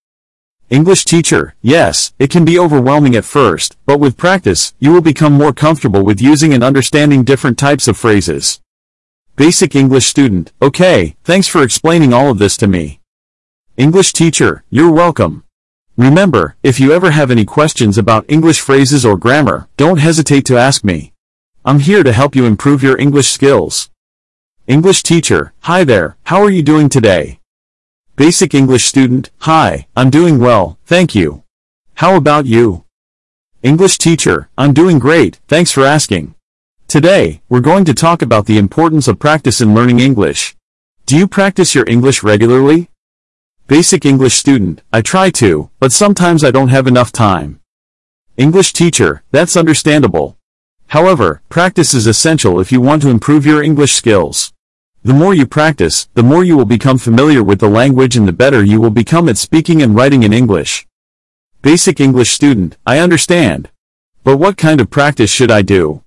English 0.70 1.04
teacher, 1.04 1.54
yes, 1.60 2.14
it 2.18 2.30
can 2.30 2.44
be 2.44 2.58
overwhelming 2.58 3.14
at 3.14 3.24
first, 3.26 3.76
but 3.84 4.00
with 4.00 4.16
practice, 4.16 4.72
you 4.78 4.92
will 4.92 5.02
become 5.02 5.34
more 5.34 5.52
comfortable 5.52 6.02
with 6.02 6.22
using 6.22 6.54
and 6.54 6.64
understanding 6.64 7.22
different 7.22 7.58
types 7.58 7.86
of 7.86 7.98
phrases. 7.98 8.60
Basic 9.36 9.76
English 9.76 10.06
student, 10.06 10.52
okay, 10.62 11.16
thanks 11.22 11.48
for 11.48 11.62
explaining 11.62 12.14
all 12.14 12.30
of 12.30 12.38
this 12.38 12.56
to 12.56 12.66
me. 12.66 13.00
English 13.76 14.14
teacher, 14.14 14.64
you're 14.70 14.90
welcome. 14.90 15.44
Remember, 15.98 16.56
if 16.62 16.80
you 16.80 16.92
ever 16.92 17.10
have 17.10 17.30
any 17.30 17.44
questions 17.44 17.98
about 17.98 18.24
English 18.26 18.60
phrases 18.60 19.04
or 19.04 19.18
grammar, 19.18 19.68
don't 19.76 19.98
hesitate 19.98 20.46
to 20.46 20.56
ask 20.56 20.82
me. 20.82 21.12
I'm 21.64 21.80
here 21.80 22.02
to 22.02 22.12
help 22.12 22.34
you 22.34 22.46
improve 22.46 22.82
your 22.82 22.98
English 22.98 23.28
skills. 23.28 23.90
English 24.66 25.02
teacher, 25.02 25.52
hi 25.60 25.84
there, 25.84 26.16
how 26.24 26.42
are 26.42 26.50
you 26.50 26.62
doing 26.62 26.88
today? 26.88 27.38
Basic 28.16 28.54
English 28.54 28.84
student, 28.84 29.32
hi, 29.38 29.88
I'm 29.96 30.08
doing 30.08 30.38
well, 30.38 30.78
thank 30.86 31.16
you. 31.16 31.42
How 31.94 32.14
about 32.14 32.46
you? 32.46 32.84
English 33.60 33.98
teacher, 33.98 34.48
I'm 34.56 34.72
doing 34.72 35.00
great, 35.00 35.40
thanks 35.48 35.72
for 35.72 35.84
asking. 35.84 36.36
Today, 36.86 37.42
we're 37.48 37.58
going 37.58 37.84
to 37.86 37.92
talk 37.92 38.22
about 38.22 38.46
the 38.46 38.56
importance 38.56 39.08
of 39.08 39.18
practice 39.18 39.60
in 39.60 39.74
learning 39.74 39.98
English. 39.98 40.54
Do 41.06 41.18
you 41.18 41.26
practice 41.26 41.74
your 41.74 41.88
English 41.88 42.22
regularly? 42.22 42.88
Basic 43.66 44.06
English 44.06 44.34
student, 44.34 44.80
I 44.92 45.00
try 45.02 45.30
to, 45.30 45.70
but 45.80 45.90
sometimes 45.90 46.44
I 46.44 46.52
don't 46.52 46.68
have 46.68 46.86
enough 46.86 47.10
time. 47.10 47.58
English 48.36 48.74
teacher, 48.74 49.24
that's 49.32 49.56
understandable. 49.56 50.36
However, 50.86 51.42
practice 51.48 51.92
is 51.92 52.06
essential 52.06 52.60
if 52.60 52.70
you 52.70 52.80
want 52.80 53.02
to 53.02 53.10
improve 53.10 53.44
your 53.44 53.60
English 53.60 53.92
skills. 53.92 54.53
The 55.04 55.12
more 55.12 55.34
you 55.34 55.44
practice, 55.44 56.08
the 56.14 56.22
more 56.22 56.44
you 56.44 56.56
will 56.56 56.64
become 56.64 56.96
familiar 56.96 57.42
with 57.42 57.58
the 57.58 57.68
language 57.68 58.16
and 58.16 58.26
the 58.26 58.32
better 58.32 58.64
you 58.64 58.80
will 58.80 58.88
become 58.88 59.28
at 59.28 59.36
speaking 59.36 59.82
and 59.82 59.94
writing 59.94 60.22
in 60.22 60.32
English. 60.32 60.86
Basic 61.60 62.00
English 62.00 62.30
student, 62.30 62.78
I 62.86 63.00
understand. 63.00 63.68
But 64.22 64.38
what 64.38 64.56
kind 64.56 64.80
of 64.80 64.88
practice 64.88 65.30
should 65.30 65.50
I 65.50 65.60
do? 65.60 66.02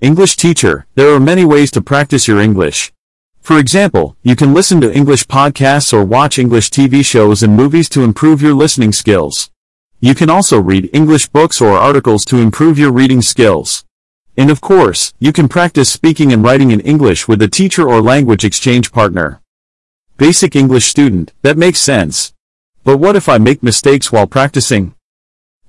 English 0.00 0.36
teacher, 0.36 0.86
there 0.94 1.12
are 1.12 1.20
many 1.20 1.44
ways 1.44 1.70
to 1.72 1.82
practice 1.82 2.26
your 2.26 2.40
English. 2.40 2.94
For 3.42 3.58
example, 3.58 4.16
you 4.22 4.36
can 4.36 4.54
listen 4.54 4.80
to 4.80 4.90
English 4.90 5.26
podcasts 5.26 5.92
or 5.92 6.02
watch 6.02 6.38
English 6.38 6.70
TV 6.70 7.04
shows 7.04 7.42
and 7.42 7.54
movies 7.54 7.90
to 7.90 8.04
improve 8.04 8.40
your 8.40 8.54
listening 8.54 8.92
skills. 8.92 9.50
You 10.00 10.14
can 10.14 10.30
also 10.30 10.58
read 10.58 10.88
English 10.94 11.28
books 11.28 11.60
or 11.60 11.72
articles 11.72 12.24
to 12.26 12.38
improve 12.38 12.78
your 12.78 12.90
reading 12.90 13.20
skills. 13.20 13.84
And 14.36 14.50
of 14.50 14.60
course, 14.60 15.12
you 15.20 15.32
can 15.32 15.48
practice 15.48 15.90
speaking 15.90 16.32
and 16.32 16.42
writing 16.42 16.70
in 16.72 16.80
English 16.80 17.28
with 17.28 17.40
a 17.40 17.48
teacher 17.48 17.88
or 17.88 18.02
language 18.02 18.44
exchange 18.44 18.90
partner. 18.90 19.40
Basic 20.16 20.56
English 20.56 20.86
student, 20.86 21.32
that 21.42 21.58
makes 21.58 21.78
sense. 21.80 22.34
But 22.84 22.98
what 22.98 23.16
if 23.16 23.28
I 23.28 23.38
make 23.38 23.62
mistakes 23.62 24.12
while 24.12 24.26
practicing? 24.26 24.94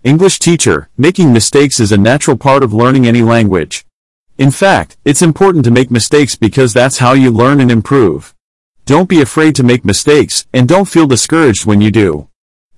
English 0.03 0.37
teacher, 0.37 0.89
making 0.97 1.33
mistakes 1.33 1.79
is 1.79 1.91
a 1.91 1.97
natural 1.97 2.37
part 2.37 2.61
of 2.61 2.73
learning 2.73 3.07
any 3.07 3.23
language. 3.23 3.85
In 4.37 4.51
fact, 4.51 4.97
it's 5.03 5.23
important 5.23 5.65
to 5.65 5.71
make 5.71 5.89
mistakes 5.89 6.35
because 6.35 6.73
that's 6.73 6.99
how 6.99 7.13
you 7.13 7.31
learn 7.31 7.59
and 7.59 7.71
improve. 7.71 8.35
Don't 8.85 9.09
be 9.09 9.21
afraid 9.21 9.55
to 9.55 9.63
make 9.63 9.83
mistakes, 9.83 10.45
and 10.53 10.67
don't 10.67 10.87
feel 10.87 11.07
discouraged 11.07 11.65
when 11.65 11.81
you 11.81 11.89
do. 11.89 12.29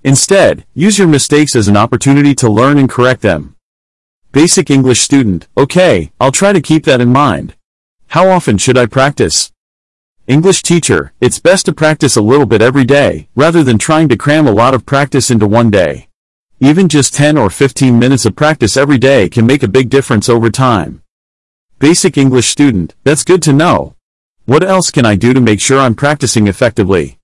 Instead, 0.06 0.66
use 0.74 0.98
your 0.98 1.08
mistakes 1.10 1.54
as 1.54 1.68
an 1.68 1.76
opportunity 1.76 2.34
to 2.36 2.50
learn 2.50 2.78
and 2.78 2.90
correct 2.90 3.22
them. 3.22 3.57
Basic 4.38 4.70
English 4.70 5.00
student, 5.00 5.48
okay, 5.58 6.12
I'll 6.20 6.32
try 6.32 6.54
to 6.54 6.62
keep 6.62 6.86
that 6.86 7.02
in 7.02 7.12
mind. 7.12 7.56
How 8.10 8.30
often 8.30 8.60
should 8.60 8.78
I 8.78 8.86
practice? 8.86 9.52
English 10.28 10.62
teacher, 10.62 11.12
it's 11.20 11.40
best 11.40 11.66
to 11.66 11.74
practice 11.74 12.16
a 12.16 12.22
little 12.22 12.46
bit 12.46 12.62
every 12.62 12.86
day, 12.86 13.30
rather 13.36 13.64
than 13.64 13.80
trying 13.80 14.08
to 14.10 14.16
cram 14.16 14.46
a 14.46 14.52
lot 14.52 14.76
of 14.76 14.86
practice 14.86 15.32
into 15.32 15.48
one 15.48 15.72
day. 15.72 16.10
Even 16.60 16.88
just 16.88 17.16
10 17.16 17.36
or 17.36 17.50
15 17.50 17.98
minutes 17.98 18.28
of 18.28 18.36
practice 18.36 18.78
every 18.78 19.00
day 19.00 19.28
can 19.28 19.48
make 19.48 19.64
a 19.64 19.68
big 19.68 19.90
difference 19.90 20.30
over 20.30 20.52
time. 20.52 21.02
Basic 21.80 22.16
English 22.16 22.48
student, 22.48 22.94
that's 23.04 23.24
good 23.24 23.42
to 23.42 23.52
know. 23.52 23.96
What 24.46 24.64
else 24.64 24.92
can 24.92 25.04
I 25.04 25.16
do 25.16 25.34
to 25.34 25.42
make 25.42 25.60
sure 25.60 25.80
I'm 25.80 25.96
practicing 25.96 26.46
effectively? 26.46 27.18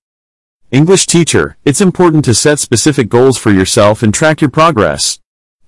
English 0.72 1.06
teacher, 1.06 1.56
it's 1.64 1.80
important 1.80 2.24
to 2.24 2.34
set 2.34 2.58
specific 2.58 3.08
goals 3.08 3.38
for 3.38 3.52
yourself 3.52 4.02
and 4.02 4.12
track 4.12 4.40
your 4.40 4.50
progress. 4.50 5.20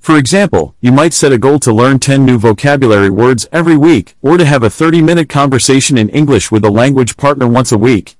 For 0.06 0.18
example, 0.18 0.76
you 0.80 0.92
might 0.92 1.14
set 1.14 1.32
a 1.32 1.36
goal 1.36 1.58
to 1.58 1.72
learn 1.72 1.98
10 1.98 2.24
new 2.24 2.38
vocabulary 2.38 3.10
words 3.10 3.48
every 3.50 3.76
week, 3.76 4.14
or 4.22 4.36
to 4.36 4.44
have 4.44 4.62
a 4.62 4.68
30-minute 4.68 5.28
conversation 5.28 5.98
in 5.98 6.08
English 6.10 6.52
with 6.52 6.64
a 6.64 6.70
language 6.70 7.16
partner 7.16 7.48
once 7.48 7.72
a 7.72 7.76
week. 7.76 8.16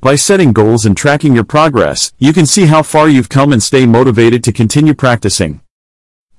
By 0.00 0.16
setting 0.16 0.52
goals 0.52 0.84
and 0.84 0.96
tracking 0.96 1.36
your 1.36 1.44
progress, 1.44 2.12
you 2.18 2.32
can 2.32 2.44
see 2.44 2.66
how 2.66 2.82
far 2.82 3.08
you've 3.08 3.28
come 3.28 3.52
and 3.52 3.62
stay 3.62 3.86
motivated 3.86 4.42
to 4.42 4.52
continue 4.52 4.94
practicing. 4.94 5.60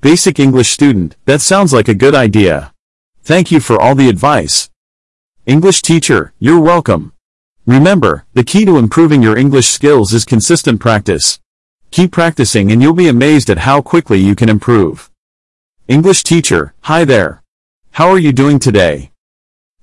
Basic 0.01 0.38
English 0.38 0.67
student, 0.67 1.15
that 1.23 1.39
sounds 1.39 1.71
like 1.71 1.88
a 1.88 1.95
good 1.95 2.13
idea. 2.13 2.73
Thank 3.23 3.53
you 3.53 3.62
for 3.62 3.81
all 3.81 3.95
the 3.95 4.09
advice. 4.09 4.69
English 5.45 5.81
teacher, 5.81 6.33
you're 6.39 6.59
welcome. 6.59 7.13
Remember, 7.65 8.25
the 8.33 8.43
key 8.43 8.65
to 8.65 8.77
improving 8.77 9.23
your 9.23 9.38
English 9.38 9.69
skills 9.69 10.12
is 10.12 10.25
consistent 10.25 10.81
practice. 10.81 11.39
Keep 11.91 12.12
practicing 12.12 12.71
and 12.71 12.84
you'll 12.84 12.93
be 12.93 13.08
amazed 13.08 13.49
at 13.49 13.60
how 13.60 13.82
quickly 13.82 14.19
you 14.19 14.36
can 14.36 14.47
improve. 14.47 15.10
English 15.88 16.23
teacher, 16.23 16.75
hi 16.82 17.04
there. 17.04 17.41
How 17.93 18.10
are 18.10 18.19
you 18.19 18.32
doing 18.32 18.60
today? 18.60 19.12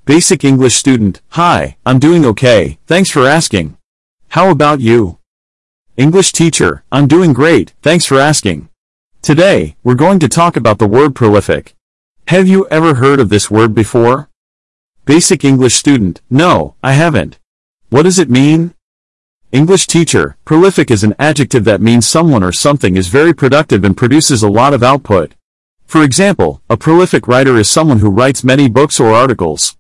Basic 0.05 0.45
English 0.45 0.77
student, 0.77 1.21
hi, 1.31 1.77
I'm 1.85 1.99
doing 1.99 2.25
okay, 2.25 2.79
thanks 2.87 3.11
for 3.11 3.27
asking. 3.27 3.77
How 4.29 4.51
about 4.51 4.81
you? 4.81 5.19
English 5.97 6.31
teacher, 6.31 6.85
I'm 6.93 7.09
doing 7.09 7.33
great, 7.33 7.75
thanks 7.83 8.07
for 8.07 8.21
asking. 8.21 8.69
Today, 9.21 9.75
we're 9.83 9.97
going 9.97 10.21
to 10.21 10.29
talk 10.29 10.57
about 10.57 10.79
the 10.79 10.87
word 10.87 11.17
prolific. 11.17 11.75
Have 12.29 12.47
you 12.47 12.69
ever 12.71 12.95
heard 12.95 13.19
of 13.19 13.31
this 13.31 13.51
word 13.51 13.75
before? 13.75 14.31
Basic 15.07 15.45
English 15.45 15.75
student, 15.75 16.21
no, 16.31 16.77
I 16.85 16.93
haven't. 16.93 17.41
What 17.91 18.05
does 18.05 18.21
it 18.21 18.31
mean? 18.31 18.76
English 19.53 19.87
teacher, 19.87 20.37
prolific 20.45 20.91
is 20.91 21.05
an 21.05 21.15
adjective 21.21 21.65
that 21.65 21.81
means 21.81 22.05
someone 22.05 22.43
or 22.43 22.51
something 22.51 22.97
is 22.97 23.07
very 23.07 23.33
productive 23.33 23.85
and 23.85 23.97
produces 23.97 24.43
a 24.43 24.51
lot 24.51 24.75
of 24.75 24.83
output. 24.83 25.35
For 25.87 26.03
example, 26.03 26.63
a 26.69 26.77
prolific 26.77 27.29
writer 27.29 27.57
is 27.57 27.71
someone 27.71 28.01
who 28.01 28.11
writes 28.11 28.43
many 28.43 28.69
books 28.69 28.99
or 28.99 29.15
articles. 29.15 29.77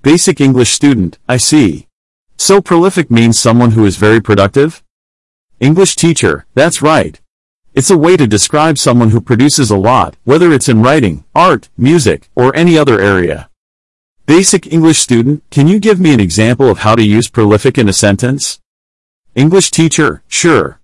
Basic 0.00 0.40
English 0.40 0.70
student, 0.72 1.18
I 1.28 1.36
see. 1.36 1.88
So 2.38 2.62
prolific 2.62 3.10
means 3.10 3.38
someone 3.38 3.72
who 3.72 3.84
is 3.84 3.96
very 3.96 4.20
productive? 4.20 4.82
English 5.60 5.96
teacher, 5.96 6.46
that's 6.54 6.80
right. 6.80 7.20
It's 7.74 7.90
a 7.90 7.98
way 7.98 8.16
to 8.16 8.26
describe 8.26 8.78
someone 8.78 9.10
who 9.10 9.20
produces 9.20 9.70
a 9.70 9.76
lot, 9.76 10.16
whether 10.24 10.50
it's 10.52 10.70
in 10.70 10.82
writing, 10.82 11.24
art, 11.34 11.68
music, 11.76 12.30
or 12.34 12.56
any 12.56 12.78
other 12.78 12.98
area. 12.98 13.50
Basic 14.24 14.66
English 14.72 14.98
student, 14.98 15.42
can 15.50 15.68
you 15.68 15.78
give 15.78 16.00
me 16.00 16.14
an 16.14 16.20
example 16.20 16.70
of 16.70 16.78
how 16.78 16.94
to 16.94 17.02
use 17.02 17.28
prolific 17.28 17.76
in 17.76 17.90
a 17.90 17.92
sentence? 17.92 18.58
English 19.36 19.70
teacher, 19.70 20.22
sure. 20.28 20.80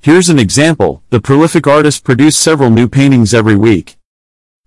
Here's 0.00 0.28
an 0.28 0.38
example, 0.38 1.02
the 1.10 1.20
prolific 1.20 1.66
artist 1.66 2.04
produced 2.04 2.40
several 2.40 2.70
new 2.70 2.86
paintings 2.86 3.34
every 3.34 3.56
week. 3.56 3.96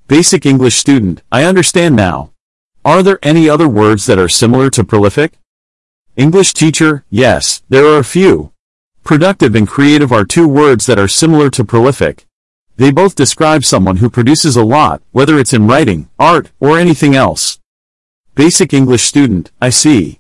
Basic 0.10 0.46
English 0.46 0.76
student, 0.76 1.22
I 1.32 1.46
understand 1.46 1.96
now. 1.96 2.32
Are 2.84 3.02
there 3.02 3.18
any 3.24 3.48
other 3.48 3.70
words 3.70 4.08
that 4.08 4.20
are 4.20 4.28
similar 4.28 4.70
to 4.72 4.84
prolific? 4.84 5.40
English 6.18 6.54
teacher, 6.54 7.06
yes, 7.10 7.64
there 7.70 7.86
are 7.86 8.00
a 8.00 8.04
few. 8.04 8.52
Productive 9.06 9.56
and 9.56 9.66
creative 9.66 10.12
are 10.12 10.26
two 10.26 10.46
words 10.46 10.86
that 10.88 11.00
are 11.00 11.08
similar 11.08 11.50
to 11.52 11.64
prolific. 11.64 12.26
They 12.76 12.92
both 12.92 13.16
describe 13.16 13.64
someone 13.64 13.98
who 13.98 14.10
produces 14.10 14.58
a 14.58 14.66
lot, 14.66 15.02
whether 15.12 15.40
it's 15.40 15.54
in 15.54 15.66
writing, 15.66 16.10
art, 16.20 16.52
or 16.60 16.78
anything 16.78 17.16
else. 17.16 17.58
Basic 18.36 18.74
English 18.74 19.04
student, 19.04 19.50
I 19.62 19.70
see. 19.70 20.19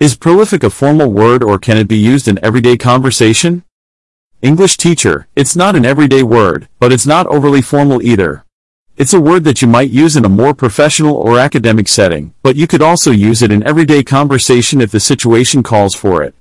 Is 0.00 0.14
prolific 0.14 0.62
a 0.62 0.70
formal 0.70 1.10
word 1.10 1.42
or 1.42 1.58
can 1.58 1.76
it 1.76 1.88
be 1.88 1.98
used 1.98 2.28
in 2.28 2.38
everyday 2.44 2.76
conversation? 2.76 3.64
English 4.40 4.76
teacher, 4.76 5.26
it's 5.34 5.56
not 5.56 5.74
an 5.74 5.84
everyday 5.84 6.22
word, 6.22 6.68
but 6.78 6.92
it's 6.92 7.04
not 7.04 7.26
overly 7.26 7.60
formal 7.60 8.00
either. 8.00 8.44
It's 8.96 9.12
a 9.12 9.20
word 9.20 9.42
that 9.42 9.60
you 9.60 9.66
might 9.66 9.90
use 9.90 10.16
in 10.16 10.24
a 10.24 10.28
more 10.28 10.54
professional 10.54 11.16
or 11.16 11.40
academic 11.40 11.88
setting, 11.88 12.32
but 12.44 12.54
you 12.54 12.68
could 12.68 12.80
also 12.80 13.10
use 13.10 13.42
it 13.42 13.50
in 13.50 13.66
everyday 13.66 14.04
conversation 14.04 14.80
if 14.80 14.92
the 14.92 15.00
situation 15.00 15.64
calls 15.64 15.96
for 15.96 16.22
it. 16.22 16.32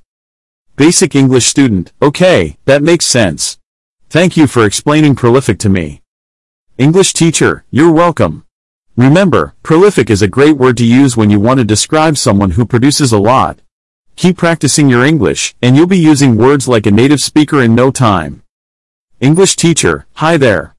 Basic 0.75 1.15
English 1.15 1.47
student, 1.47 1.91
okay, 1.99 2.57
that 2.65 2.83
makes 2.83 3.07
sense. 3.07 3.57
Thank 4.07 4.37
you 4.37 4.45
for 4.45 4.65
explaining 4.65 5.15
prolific 5.15 5.57
to 5.59 5.69
me. 5.69 6.03
English 6.77 7.13
teacher, 7.13 7.65
you're 7.71 7.91
welcome. 7.91 8.46
Remember, 8.97 9.53
prolific 9.61 10.09
is 10.09 10.23
a 10.23 10.27
great 10.27 10.57
word 10.57 10.75
to 10.77 10.85
use 10.85 11.15
when 11.15 11.29
you 11.29 11.39
want 11.39 11.59
to 11.59 11.63
describe 11.63 12.17
someone 12.17 12.51
who 12.51 12.65
produces 12.65 13.11
a 13.11 13.19
lot. 13.19 13.59
Keep 14.15 14.37
practicing 14.37 14.89
your 14.89 15.05
English, 15.05 15.55
and 15.61 15.75
you'll 15.75 15.85
be 15.85 15.99
using 15.99 16.35
words 16.35 16.67
like 16.67 16.87
a 16.87 16.91
native 16.91 17.21
speaker 17.21 17.61
in 17.61 17.75
no 17.75 17.91
time. 17.91 18.41
English 19.19 19.55
teacher, 19.55 20.07
hi 20.13 20.35
there. 20.35 20.75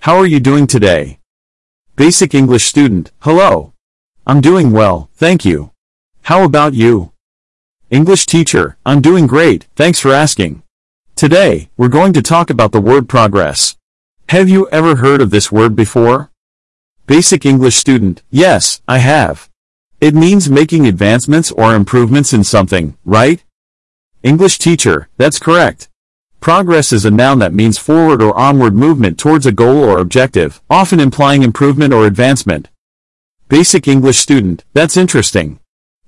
How 0.00 0.18
are 0.18 0.26
you 0.26 0.38
doing 0.38 0.66
today? 0.66 1.18
Basic 1.96 2.34
English 2.34 2.64
student, 2.64 3.10
hello. 3.20 3.72
I'm 4.26 4.42
doing 4.42 4.72
well, 4.72 5.08
thank 5.14 5.46
you. 5.46 5.70
How 6.24 6.44
about 6.44 6.74
you? 6.74 7.12
English 7.88 8.26
teacher, 8.26 8.76
I'm 8.84 9.00
doing 9.00 9.26
great, 9.26 9.66
thanks 9.76 9.98
for 9.98 10.12
asking. 10.12 10.62
Today, 11.16 11.70
we're 11.78 11.88
going 11.88 12.12
to 12.12 12.20
talk 12.20 12.50
about 12.50 12.72
the 12.72 12.82
word 12.82 13.08
progress. 13.08 13.78
Have 14.28 14.50
you 14.50 14.68
ever 14.68 14.96
heard 14.96 15.22
of 15.22 15.30
this 15.30 15.50
word 15.50 15.74
before? 15.74 16.31
Basic 17.12 17.44
English 17.44 17.76
student, 17.76 18.22
yes, 18.30 18.80
I 18.88 18.96
have. 18.96 19.50
It 20.00 20.14
means 20.14 20.48
making 20.48 20.86
advancements 20.86 21.52
or 21.52 21.74
improvements 21.74 22.32
in 22.32 22.42
something, 22.42 22.96
right? 23.04 23.44
English 24.22 24.56
teacher, 24.56 25.10
that's 25.18 25.38
correct. 25.38 25.90
Progress 26.40 26.90
is 26.90 27.04
a 27.04 27.10
noun 27.10 27.38
that 27.40 27.52
means 27.52 27.76
forward 27.76 28.22
or 28.22 28.34
onward 28.38 28.74
movement 28.74 29.18
towards 29.18 29.44
a 29.44 29.52
goal 29.52 29.84
or 29.84 29.98
objective, 29.98 30.62
often 30.70 30.98
implying 31.00 31.42
improvement 31.42 31.92
or 31.92 32.06
advancement. 32.06 32.70
Basic 33.50 33.86
English 33.86 34.16
student, 34.16 34.64
that's 34.72 34.96
interesting. 34.96 35.60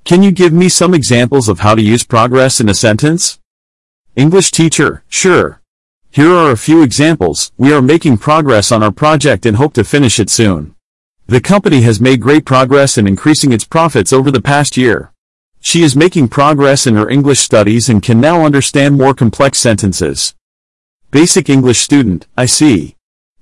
Can 0.05 0.23
you 0.23 0.33
give 0.33 0.55
me 0.55 0.71
some 0.71 0.95
examples 0.95 1.51
of 1.51 1.61
how 1.61 1.75
to 1.75 1.83
use 1.83 2.03
progress 2.03 2.63
in 2.63 2.71
a 2.71 2.75
sentence? 2.75 3.39
English 4.17 4.53
teacher, 4.53 5.05
sure. 5.09 5.61
Here 6.11 6.33
are 6.33 6.51
a 6.51 6.57
few 6.57 6.83
examples. 6.83 7.53
We 7.59 7.75
are 7.75 7.83
making 7.83 8.17
progress 8.17 8.73
on 8.73 8.83
our 8.83 8.93
project 8.93 9.45
and 9.45 9.59
hope 9.59 9.75
to 9.75 9.85
finish 9.85 10.19
it 10.19 10.31
soon. 10.31 10.74
The 11.27 11.41
company 11.41 11.81
has 11.81 12.03
made 12.03 12.21
great 12.21 12.45
progress 12.45 12.99
in 12.99 13.07
increasing 13.07 13.51
its 13.51 13.65
profits 13.65 14.13
over 14.13 14.31
the 14.31 14.43
past 14.43 14.77
year. 14.77 15.11
She 15.59 15.83
is 15.83 15.97
making 15.97 16.29
progress 16.29 16.87
in 16.87 16.97
her 16.97 17.09
English 17.09 17.39
studies 17.39 17.89
and 17.89 18.03
can 18.03 18.21
now 18.21 18.45
understand 18.45 18.99
more 18.99 19.15
complex 19.15 19.57
sentences. 19.57 20.35
Basic 21.11 21.49
English 21.49 21.79
student, 21.79 22.27
I 22.37 22.45
see. 22.45 22.97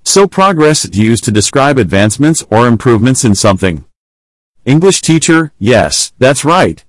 So 0.04 0.28
progress 0.28 0.84
is 0.84 0.96
used 0.96 1.24
to 1.24 1.32
describe 1.32 1.76
advancements 1.76 2.44
or 2.50 2.68
improvements 2.68 3.24
in 3.24 3.34
something. 3.34 3.84
English 4.64 5.00
teacher, 5.00 5.52
yes, 5.58 6.12
that's 6.20 6.44
right. 6.44 6.84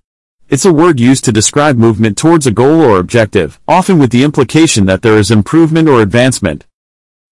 It's 0.48 0.66
a 0.66 0.72
word 0.72 1.00
used 1.00 1.24
to 1.26 1.32
describe 1.32 1.76
movement 1.76 2.20
towards 2.20 2.46
a 2.46 2.52
goal 2.52 2.82
or 2.82 3.00
objective, 3.00 3.60
often 3.68 3.98
with 3.98 4.12
the 4.12 4.24
implication 4.24 4.86
that 4.86 5.02
there 5.02 5.18
is 5.18 5.32
improvement 5.32 5.90
or 5.90 6.04
advancement. 6.04 6.68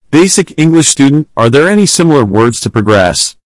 Basic 0.10 0.58
English 0.58 0.88
student, 0.88 1.30
are 1.38 1.52
there 1.52 1.70
any 1.70 1.86
similar 1.86 2.26
words 2.26 2.60
to 2.62 2.72
progress? 2.72 3.38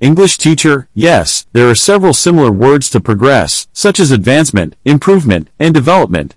English 0.00 0.38
teacher, 0.38 0.88
yes, 0.94 1.44
there 1.52 1.68
are 1.68 1.74
several 1.74 2.14
similar 2.14 2.52
words 2.52 2.88
to 2.88 3.00
progress, 3.00 3.66
such 3.72 3.98
as 3.98 4.12
advancement, 4.12 4.76
improvement, 4.84 5.48
and 5.58 5.74
development. 5.74 6.36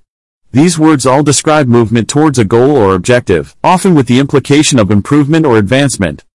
These 0.51 0.79
words 0.79 1.05
all 1.05 1.21
describe 1.21 1.67
movement 1.67 2.09
towards 2.09 2.39
a 2.39 2.43
goal 2.43 2.71
or 2.71 2.95
objective, 2.95 3.55
often 3.63 3.93
with 3.93 4.07
the 4.07 4.17
implication 4.17 4.79
of 4.79 4.89
improvement 4.89 5.45
or 5.45 5.59
advancement. 5.59 6.25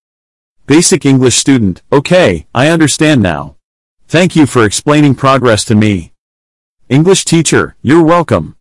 Basic 0.68 1.04
English 1.04 1.34
student, 1.34 1.82
okay, 1.90 2.46
I 2.54 2.68
understand 2.68 3.22
now. 3.22 3.56
Thank 4.06 4.36
you 4.36 4.46
for 4.46 4.64
explaining 4.64 5.16
progress 5.16 5.64
to 5.64 5.74
me. 5.74 6.12
English 6.88 7.24
teacher, 7.24 7.74
you're 7.82 8.04
welcome. 8.04 8.54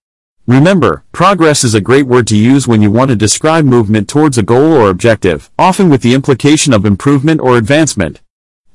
Remember, 0.47 1.03
progress 1.11 1.63
is 1.63 1.75
a 1.75 1.81
great 1.81 2.07
word 2.07 2.25
to 2.27 2.35
use 2.35 2.67
when 2.67 2.81
you 2.81 2.89
want 2.89 3.09
to 3.09 3.15
describe 3.15 3.63
movement 3.65 4.09
towards 4.09 4.39
a 4.39 4.43
goal 4.43 4.73
or 4.73 4.89
objective, 4.89 5.51
often 5.59 5.87
with 5.87 6.01
the 6.01 6.15
implication 6.15 6.73
of 6.73 6.83
improvement 6.83 7.39
or 7.39 7.57
advancement. 7.57 8.21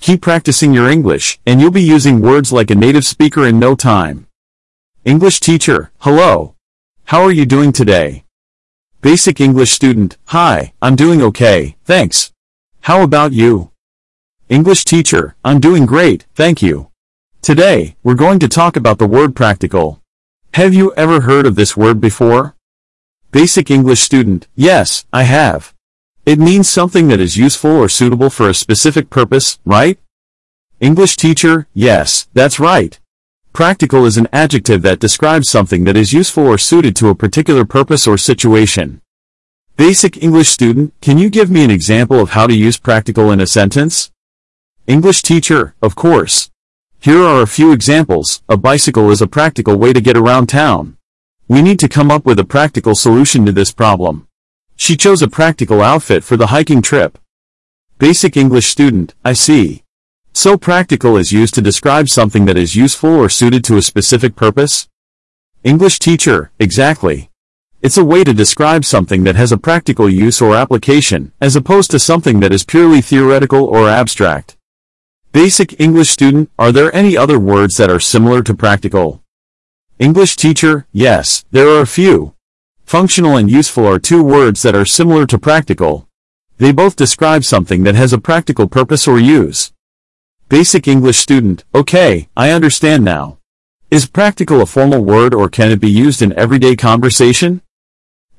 Keep 0.01 0.23
practicing 0.23 0.73
your 0.73 0.89
English, 0.89 1.39
and 1.45 1.61
you'll 1.61 1.71
be 1.71 1.83
using 1.83 2.23
words 2.23 2.51
like 2.51 2.71
a 2.71 2.75
native 2.75 3.05
speaker 3.05 3.47
in 3.47 3.59
no 3.59 3.75
time. 3.75 4.27
English 5.05 5.41
teacher, 5.41 5.93
hello. 5.99 6.55
How 7.05 7.23
are 7.23 7.31
you 7.31 7.45
doing 7.45 7.71
today? 7.71 8.25
Basic 9.03 9.43
English 9.43 9.73
student, 9.73 10.17
hi, 10.29 10.73
I'm 10.81 10.97
doing 10.97 11.21
okay, 11.21 11.77
thanks. 11.85 12.33
How 12.81 13.03
about 13.03 13.33
you? 13.35 13.73
English 14.49 14.87
teacher, 14.87 15.37
I'm 15.45 15.61
doing 15.61 15.85
great, 15.85 16.25
thank 16.35 16.63
you. 16.63 16.91
Today, 17.43 17.97
we're 18.03 18.15
going 18.15 18.39
to 18.39 18.49
talk 18.49 18.77
about 18.77 18.99
the 18.99 19.07
word 19.07 19.37
practical. 19.37 20.01
Have 20.55 20.73
you 20.73 20.95
ever 20.95 21.21
heard 21.21 21.45
of 21.45 21.57
this 21.57 21.77
word 21.77 22.01
before? 22.01 22.57
Basic 23.33 23.71
English 23.71 24.01
student, 24.01 24.49
yes, 24.57 25.05
I 25.13 25.25
have. 25.25 25.75
It 26.27 26.39
means 26.39 26.69
something 26.69 27.09
that 27.09 27.21
is 27.21 27.37
useful 27.37 27.71
or 27.71 27.89
suitable 27.89 28.31
for 28.31 28.49
a 28.49 28.55
specific 28.55 29.09
purpose, 29.09 29.59
right? 29.65 29.99
English 30.79 31.17
teacher, 31.17 31.67
yes, 31.73 32.29
that's 32.35 32.61
right. 32.61 32.99
Practical 33.53 34.05
is 34.05 34.17
an 34.17 34.29
adjective 34.33 34.83
that 34.83 35.01
describes 35.01 35.49
something 35.49 35.85
that 35.85 35.97
is 35.97 36.13
useful 36.13 36.47
or 36.47 36.59
suited 36.59 36.95
to 36.97 37.09
a 37.09 37.15
particular 37.15 37.65
purpose 37.65 38.07
or 38.07 38.17
situation. 38.17 39.01
Basic 39.77 40.23
English 40.23 40.51
student, 40.51 40.93
can 41.01 41.19
you 41.19 41.31
give 41.31 41.51
me 41.51 41.65
an 41.65 41.71
example 41.71 42.21
of 42.21 42.31
how 42.31 42.47
to 42.47 42.55
use 42.55 42.77
practical 42.77 43.33
in 43.33 43.41
a 43.41 43.47
sentence? 43.47 44.13
English 44.87 45.23
teacher, 45.23 45.75
of 45.83 45.97
course. 45.97 46.51
Here 47.01 47.23
are 47.23 47.41
a 47.41 47.47
few 47.47 47.73
examples. 47.73 48.43
A 48.49 48.59
bicycle 48.59 49.11
is 49.11 49.23
a 49.23 49.27
practical 49.27 49.77
way 49.77 49.95
to 49.95 50.01
get 50.03 50.19
around 50.19 50.49
town. 50.49 50.99
We 51.49 51.63
need 51.63 51.79
to 51.81 51.89
come 51.89 52.11
up 52.11 52.27
with 52.27 52.39
a 52.39 52.45
practical 52.45 52.95
solution 52.95 53.47
to 53.47 53.53
this 53.53 53.73
problem. 53.73 54.29
She 54.83 54.97
chose 54.97 55.21
a 55.21 55.29
practical 55.29 55.83
outfit 55.83 56.25
for 56.25 56.39
the 56.39 56.47
hiking 56.47 56.81
trip. 56.81 57.19
Basic 57.99 58.35
English 58.35 58.67
student, 58.67 59.15
I 59.23 59.35
see. 59.35 59.83
So 60.33 60.57
practical 60.57 61.19
is 61.19 61.33
used 61.33 61.53
to 61.57 61.61
describe 61.61 62.09
something 62.09 62.47
that 62.47 62.57
is 62.57 62.75
useful 62.75 63.11
or 63.11 63.29
suited 63.29 63.63
to 63.65 63.77
a 63.77 63.83
specific 63.83 64.37
purpose? 64.37 64.89
English 65.63 65.99
teacher, 65.99 66.51
exactly. 66.59 67.29
It's 67.83 67.99
a 67.99 68.05
way 68.13 68.25
to 68.25 68.33
describe 68.33 68.87
something 68.87 69.23
that 69.25 69.37
has 69.37 69.53
a 69.53 69.59
practical 69.59 70.09
use 70.09 70.41
or 70.41 70.57
application, 70.57 71.33
as 71.43 71.57
opposed 71.57 71.91
to 71.91 71.99
something 71.99 72.41
that 72.41 72.51
is 72.51 72.65
purely 72.65 73.03
theoretical 73.03 73.63
or 73.63 73.87
abstract. 73.87 74.57
Basic 75.33 75.79
English 75.79 76.09
student, 76.09 76.51
are 76.59 76.73
there 76.73 76.93
any 76.97 77.19
other 77.19 77.39
words 77.39 77.77
that 77.77 77.91
are 77.91 78.01
similar 78.01 78.43
to 78.45 78.55
practical? 78.55 79.23
English 79.99 80.37
teacher, 80.37 80.87
yes, 80.91 81.45
there 81.51 81.69
are 81.69 81.83
a 81.83 81.87
few. 81.87 82.33
Functional 82.91 83.37
and 83.37 83.49
useful 83.49 83.87
are 83.87 84.01
two 84.01 84.21
words 84.21 84.63
that 84.63 84.75
are 84.75 84.85
similar 84.85 85.25
to 85.25 85.39
practical. 85.39 86.09
They 86.59 86.73
both 86.73 86.97
describe 86.97 87.45
something 87.45 87.85
that 87.85 87.95
has 87.95 88.13
a 88.13 88.19
practical 88.19 88.67
purpose 88.67 89.07
or 89.07 89.17
use. 89.17 89.73
Basic 90.49 90.89
English 90.89 91.19
student, 91.19 91.63
okay, 91.73 92.29
I 92.37 92.51
understand 92.51 93.05
now. 93.05 93.39
Is 93.93 94.07
practical 94.07 94.61
a 94.61 94.67
formal 94.67 95.05
word 95.05 95.35
or 95.35 95.49
can 95.49 95.71
it 95.71 95.79
be 95.81 95.89
used 95.89 96.21
in 96.21 96.37
everyday 96.37 96.75
conversation? 96.75 97.63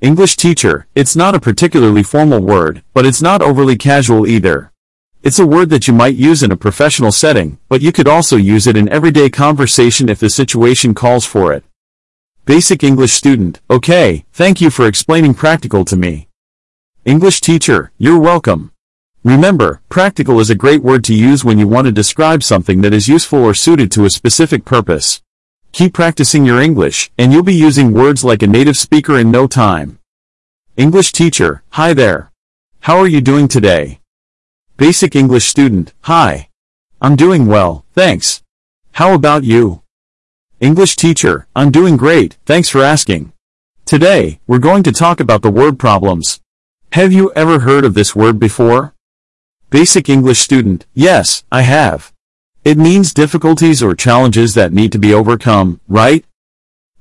English 0.02 0.36
teacher, 0.36 0.86
it's 0.96 1.16
not 1.16 1.34
a 1.34 1.40
particularly 1.40 2.04
formal 2.04 2.42
word, 2.42 2.84
but 2.94 3.06
it's 3.06 3.22
not 3.22 3.42
overly 3.42 3.78
casual 3.78 4.28
either. 4.28 4.74
It's 5.24 5.40
a 5.40 5.48
word 5.48 5.70
that 5.70 5.88
you 5.88 5.94
might 5.94 6.16
use 6.16 6.44
in 6.44 6.52
a 6.52 6.58
professional 6.58 7.14
setting, 7.14 7.58
but 7.70 7.82
you 7.82 7.94
could 7.94 8.10
also 8.10 8.36
use 8.36 8.68
it 8.68 8.76
in 8.76 8.90
everyday 8.90 9.30
conversation 9.30 10.10
if 10.10 10.20
the 10.20 10.30
situation 10.30 10.94
calls 10.94 11.26
for 11.26 11.54
it. 11.54 11.64
Basic 12.46 12.84
English 12.84 13.12
student, 13.14 13.62
okay, 13.70 14.26
thank 14.34 14.62
you 14.62 14.72
for 14.72 14.88
explaining 14.88 15.36
practical 15.36 15.86
to 15.86 15.96
me. 15.96 16.28
English 17.06 17.40
teacher, 17.40 17.92
you're 18.00 18.20
welcome. 18.20 18.72
Remember, 19.24 19.82
practical 19.90 20.40
is 20.40 20.50
a 20.50 20.56
great 20.56 20.82
word 20.82 21.04
to 21.04 21.14
use 21.14 21.46
when 21.46 21.60
you 21.60 21.68
want 21.68 21.86
to 21.86 21.92
describe 21.92 22.42
something 22.42 22.82
that 22.82 22.96
is 22.96 23.08
useful 23.08 23.44
or 23.44 23.54
suited 23.54 23.92
to 23.92 24.06
a 24.06 24.10
specific 24.10 24.66
purpose. 24.66 25.22
Keep 25.72 25.94
practicing 25.94 26.44
your 26.44 26.60
English, 26.60 27.12
and 27.16 27.32
you'll 27.32 27.44
be 27.44 27.54
using 27.54 27.94
words 27.94 28.24
like 28.24 28.42
a 28.42 28.48
native 28.48 28.76
speaker 28.76 29.20
in 29.20 29.30
no 29.30 29.46
time. 29.46 30.00
English 30.76 31.12
teacher, 31.12 31.62
hi 31.70 31.94
there. 31.94 32.32
How 32.80 32.98
are 32.98 33.08
you 33.08 33.22
doing 33.22 33.48
today? 33.48 34.00
Basic 34.78 35.16
English 35.16 35.46
student, 35.46 35.94
hi. 36.02 36.50
I'm 37.00 37.16
doing 37.16 37.46
well, 37.46 37.86
thanks. 37.94 38.42
How 38.94 39.14
about 39.14 39.44
you? 39.44 39.81
English 40.62 40.96
teacher, 40.96 41.48
I'm 41.56 41.72
doing 41.72 41.98
great, 41.98 42.38
thanks 42.46 42.70
for 42.70 42.84
asking. 42.84 43.34
Today, 43.84 44.40
we're 44.46 44.60
going 44.60 44.84
to 44.84 44.92
talk 44.92 45.20
about 45.20 45.42
the 45.42 45.50
word 45.50 45.80
problems. 45.80 46.40
Have 46.92 47.12
you 47.12 47.32
ever 47.36 47.62
heard 47.62 47.84
of 47.84 47.96
this 47.96 48.16
word 48.16 48.40
before? 48.40 48.94
Basic 49.72 50.08
English 50.08 50.38
student, 50.38 50.86
yes, 50.94 51.44
I 51.52 51.64
have. 51.64 52.14
It 52.64 52.78
means 52.78 53.12
difficulties 53.12 53.82
or 53.82 53.96
challenges 53.96 54.54
that 54.54 54.72
need 54.72 54.92
to 54.92 55.00
be 55.00 55.16
overcome, 55.16 55.82
right? 55.88 56.24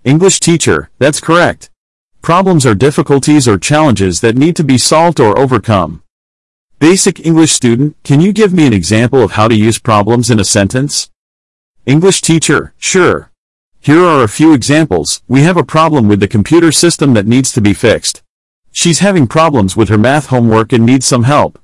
English 0.05 0.41
teacher, 0.41 0.89
that's 0.99 1.21
correct. 1.21 1.71
Problems 2.23 2.65
are 2.65 2.75
difficulties 2.75 3.47
or 3.47 3.59
challenges 3.59 4.23
that 4.23 4.37
need 4.37 4.57
to 4.57 4.65
be 4.65 4.79
solved 4.79 5.21
or 5.21 5.39
overcome. 5.39 6.03
Basic 6.79 7.27
English 7.27 7.53
student, 7.53 7.95
can 8.05 8.23
you 8.23 8.33
give 8.33 8.55
me 8.55 8.67
an 8.67 8.73
example 8.73 9.23
of 9.23 9.33
how 9.33 9.49
to 9.49 9.55
use 9.55 9.79
problems 9.79 10.31
in 10.31 10.41
a 10.41 10.47
sentence? 10.47 11.11
English 11.85 12.23
teacher, 12.23 12.73
sure. 12.79 13.30
Here 13.83 14.05
are 14.05 14.23
a 14.23 14.29
few 14.29 14.53
examples. 14.53 15.23
We 15.27 15.41
have 15.41 15.57
a 15.57 15.65
problem 15.65 16.07
with 16.07 16.21
the 16.21 16.29
computer 16.29 16.71
system 16.71 17.15
that 17.15 17.27
needs 17.27 17.51
to 17.53 17.63
be 17.63 17.73
fixed. 17.73 18.23
She's 18.73 18.99
having 18.99 19.27
problems 19.27 19.75
with 19.75 19.89
her 19.89 19.97
math 19.97 20.27
homework 20.27 20.75
and 20.75 20.85
needs 20.85 21.07
some 21.07 21.23
help. 21.23 21.59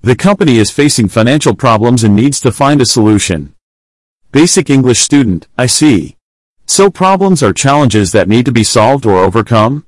The 0.00 0.16
company 0.16 0.56
is 0.56 0.70
facing 0.70 1.08
financial 1.08 1.54
problems 1.54 2.04
and 2.04 2.16
needs 2.16 2.40
to 2.40 2.52
find 2.52 2.80
a 2.80 2.86
solution. 2.86 3.54
Basic 4.32 4.70
English 4.70 5.00
student, 5.00 5.46
I 5.58 5.66
see. 5.66 6.16
So 6.64 6.88
problems 6.88 7.42
are 7.42 7.52
challenges 7.52 8.12
that 8.12 8.28
need 8.28 8.46
to 8.46 8.52
be 8.52 8.64
solved 8.64 9.04
or 9.04 9.18
overcome? 9.18 9.84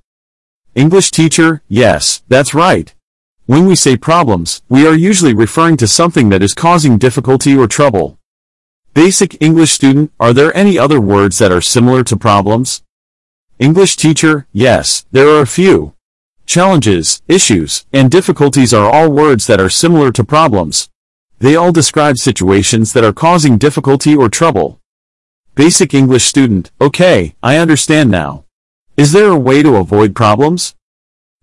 English 0.74 1.10
teacher, 1.10 1.62
yes, 1.66 2.22
that's 2.28 2.52
right. 2.52 2.94
When 3.46 3.64
we 3.64 3.74
say 3.74 3.96
problems, 3.96 4.60
we 4.68 4.86
are 4.86 4.94
usually 4.94 5.32
referring 5.32 5.78
to 5.78 5.88
something 5.88 6.28
that 6.28 6.42
is 6.42 6.52
causing 6.52 6.98
difficulty 6.98 7.56
or 7.56 7.66
trouble. 7.66 8.19
Basic 9.00 9.40
English 9.40 9.70
student, 9.70 10.12
are 10.20 10.34
there 10.34 10.54
any 10.54 10.78
other 10.78 11.00
words 11.00 11.38
that 11.38 11.50
are 11.50 11.62
similar 11.62 12.04
to 12.04 12.18
problems? 12.18 12.82
English 13.58 13.96
teacher, 13.96 14.46
yes, 14.52 15.06
there 15.10 15.26
are 15.26 15.40
a 15.40 15.46
few. 15.46 15.94
Challenges, 16.44 17.22
issues, 17.26 17.86
and 17.94 18.10
difficulties 18.10 18.74
are 18.74 18.90
all 18.90 19.10
words 19.10 19.46
that 19.46 19.58
are 19.58 19.70
similar 19.70 20.12
to 20.12 20.22
problems. 20.22 20.90
They 21.38 21.56
all 21.56 21.72
describe 21.72 22.18
situations 22.18 22.92
that 22.92 23.02
are 23.02 23.14
causing 23.14 23.56
difficulty 23.56 24.14
or 24.14 24.28
trouble. 24.28 24.78
Basic 25.54 25.94
English 25.94 26.24
student, 26.24 26.70
okay, 26.78 27.34
I 27.42 27.56
understand 27.56 28.10
now. 28.10 28.44
Is 28.98 29.12
there 29.12 29.30
a 29.30 29.44
way 29.48 29.62
to 29.62 29.76
avoid 29.76 30.14
problems? 30.14 30.74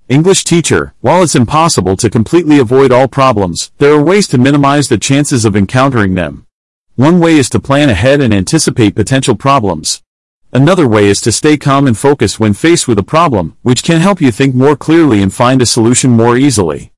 English 0.09 0.43
teacher, 0.43 0.93
while 1.01 1.23
it's 1.23 1.33
impossible 1.33 1.97
to 1.97 2.11
completely 2.11 2.59
avoid 2.59 2.91
all 2.91 3.07
problems, 3.07 3.71
there 3.79 3.93
are 3.93 4.03
ways 4.03 4.27
to 4.27 4.37
minimize 4.37 4.89
the 4.89 4.99
chances 4.99 5.43
of 5.43 5.55
encountering 5.55 6.13
them. 6.13 6.46
One 6.97 7.19
way 7.19 7.37
is 7.37 7.47
to 7.51 7.59
plan 7.59 7.91
ahead 7.91 8.21
and 8.21 8.33
anticipate 8.33 8.95
potential 8.95 9.35
problems. 9.35 10.01
Another 10.51 10.87
way 10.87 11.05
is 11.05 11.21
to 11.21 11.31
stay 11.31 11.55
calm 11.55 11.85
and 11.85 11.95
focused 11.95 12.39
when 12.39 12.55
faced 12.55 12.87
with 12.87 12.97
a 12.97 13.03
problem, 13.03 13.55
which 13.61 13.83
can 13.83 14.01
help 14.01 14.19
you 14.19 14.31
think 14.31 14.55
more 14.55 14.75
clearly 14.75 15.21
and 15.21 15.31
find 15.31 15.61
a 15.61 15.67
solution 15.67 16.09
more 16.09 16.35
easily. 16.35 16.91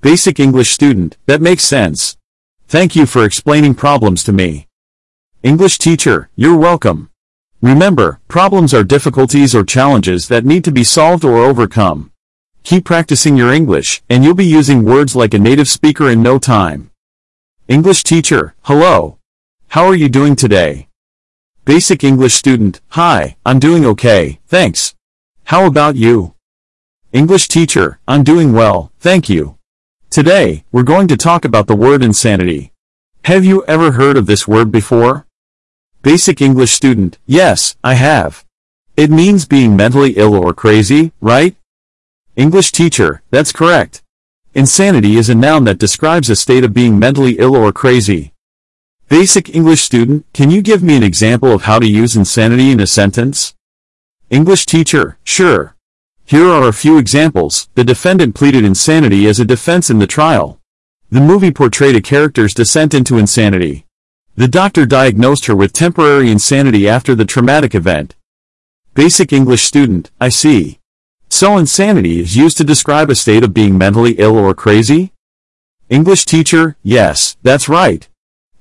Basic 0.00 0.40
English 0.40 0.70
student, 0.70 1.16
that 1.26 1.40
makes 1.40 1.62
sense. 1.62 2.16
Thank 2.66 2.96
you 2.96 3.06
for 3.06 3.24
explaining 3.24 3.76
problems 3.76 4.24
to 4.24 4.32
me. 4.32 4.66
English 5.44 5.78
teacher, 5.78 6.28
you're 6.34 6.58
welcome. 6.58 7.08
Remember, 7.62 8.18
problems 8.26 8.74
are 8.74 8.82
difficulties 8.82 9.54
or 9.54 9.62
challenges 9.62 10.26
that 10.26 10.44
need 10.44 10.64
to 10.64 10.72
be 10.72 10.82
solved 10.82 11.24
or 11.24 11.36
overcome. 11.36 12.10
Keep 12.64 12.84
practicing 12.84 13.36
your 13.36 13.52
English, 13.52 14.02
and 14.10 14.24
you'll 14.24 14.34
be 14.34 14.44
using 14.44 14.82
words 14.82 15.14
like 15.14 15.34
a 15.34 15.38
native 15.38 15.68
speaker 15.68 16.10
in 16.10 16.20
no 16.20 16.40
time. 16.40 16.90
English 17.68 18.02
teacher, 18.02 18.56
hello. 18.62 19.19
How 19.74 19.86
are 19.86 19.94
you 19.94 20.08
doing 20.08 20.34
today? 20.34 20.88
Basic 21.64 22.02
English 22.02 22.34
student, 22.34 22.80
hi, 22.88 23.36
I'm 23.46 23.60
doing 23.60 23.86
okay, 23.86 24.40
thanks. 24.48 24.96
How 25.44 25.64
about 25.64 25.94
you? 25.94 26.34
English 27.12 27.46
teacher, 27.46 28.00
I'm 28.08 28.24
doing 28.24 28.52
well, 28.52 28.90
thank 28.98 29.28
you. 29.28 29.58
Today, 30.10 30.64
we're 30.72 30.82
going 30.82 31.06
to 31.06 31.16
talk 31.16 31.44
about 31.44 31.68
the 31.68 31.76
word 31.76 32.02
insanity. 32.02 32.72
Have 33.26 33.44
you 33.44 33.64
ever 33.68 33.92
heard 33.92 34.16
of 34.16 34.26
this 34.26 34.48
word 34.48 34.72
before? 34.72 35.28
Basic 36.02 36.42
English 36.42 36.72
student, 36.72 37.18
yes, 37.24 37.76
I 37.84 37.94
have. 37.94 38.44
It 38.96 39.08
means 39.08 39.46
being 39.46 39.76
mentally 39.76 40.14
ill 40.16 40.34
or 40.34 40.52
crazy, 40.52 41.12
right? 41.20 41.54
English 42.34 42.72
teacher, 42.72 43.22
that's 43.30 43.52
correct. 43.52 44.02
Insanity 44.52 45.14
is 45.14 45.30
a 45.30 45.36
noun 45.36 45.62
that 45.62 45.78
describes 45.78 46.28
a 46.28 46.34
state 46.34 46.64
of 46.64 46.74
being 46.74 46.98
mentally 46.98 47.38
ill 47.38 47.54
or 47.54 47.72
crazy. 47.72 48.32
Basic 49.10 49.52
English 49.52 49.82
student, 49.82 50.24
can 50.32 50.52
you 50.52 50.62
give 50.62 50.84
me 50.84 50.94
an 50.94 51.02
example 51.02 51.50
of 51.50 51.62
how 51.62 51.80
to 51.80 51.86
use 51.88 52.14
insanity 52.14 52.70
in 52.70 52.78
a 52.78 52.86
sentence? 52.86 53.56
English 54.30 54.66
teacher, 54.66 55.18
sure. 55.24 55.74
Here 56.24 56.46
are 56.46 56.68
a 56.68 56.72
few 56.72 56.96
examples. 56.96 57.68
The 57.74 57.82
defendant 57.82 58.36
pleaded 58.36 58.64
insanity 58.64 59.26
as 59.26 59.40
a 59.40 59.44
defense 59.44 59.90
in 59.90 59.98
the 59.98 60.06
trial. 60.06 60.60
The 61.10 61.20
movie 61.20 61.50
portrayed 61.50 61.96
a 61.96 62.00
character's 62.00 62.54
descent 62.54 62.94
into 62.94 63.18
insanity. 63.18 63.84
The 64.36 64.46
doctor 64.46 64.86
diagnosed 64.86 65.46
her 65.46 65.56
with 65.56 65.72
temporary 65.72 66.30
insanity 66.30 66.88
after 66.88 67.16
the 67.16 67.24
traumatic 67.24 67.74
event. 67.74 68.14
Basic 68.94 69.32
English 69.32 69.64
student, 69.64 70.12
I 70.20 70.28
see. 70.28 70.78
So 71.28 71.58
insanity 71.58 72.20
is 72.20 72.36
used 72.36 72.58
to 72.58 72.64
describe 72.64 73.10
a 73.10 73.16
state 73.16 73.42
of 73.42 73.52
being 73.52 73.76
mentally 73.76 74.12
ill 74.18 74.38
or 74.38 74.54
crazy? 74.54 75.12
English 75.88 76.26
teacher, 76.26 76.76
yes, 76.84 77.36
that's 77.42 77.68
right. 77.68 78.06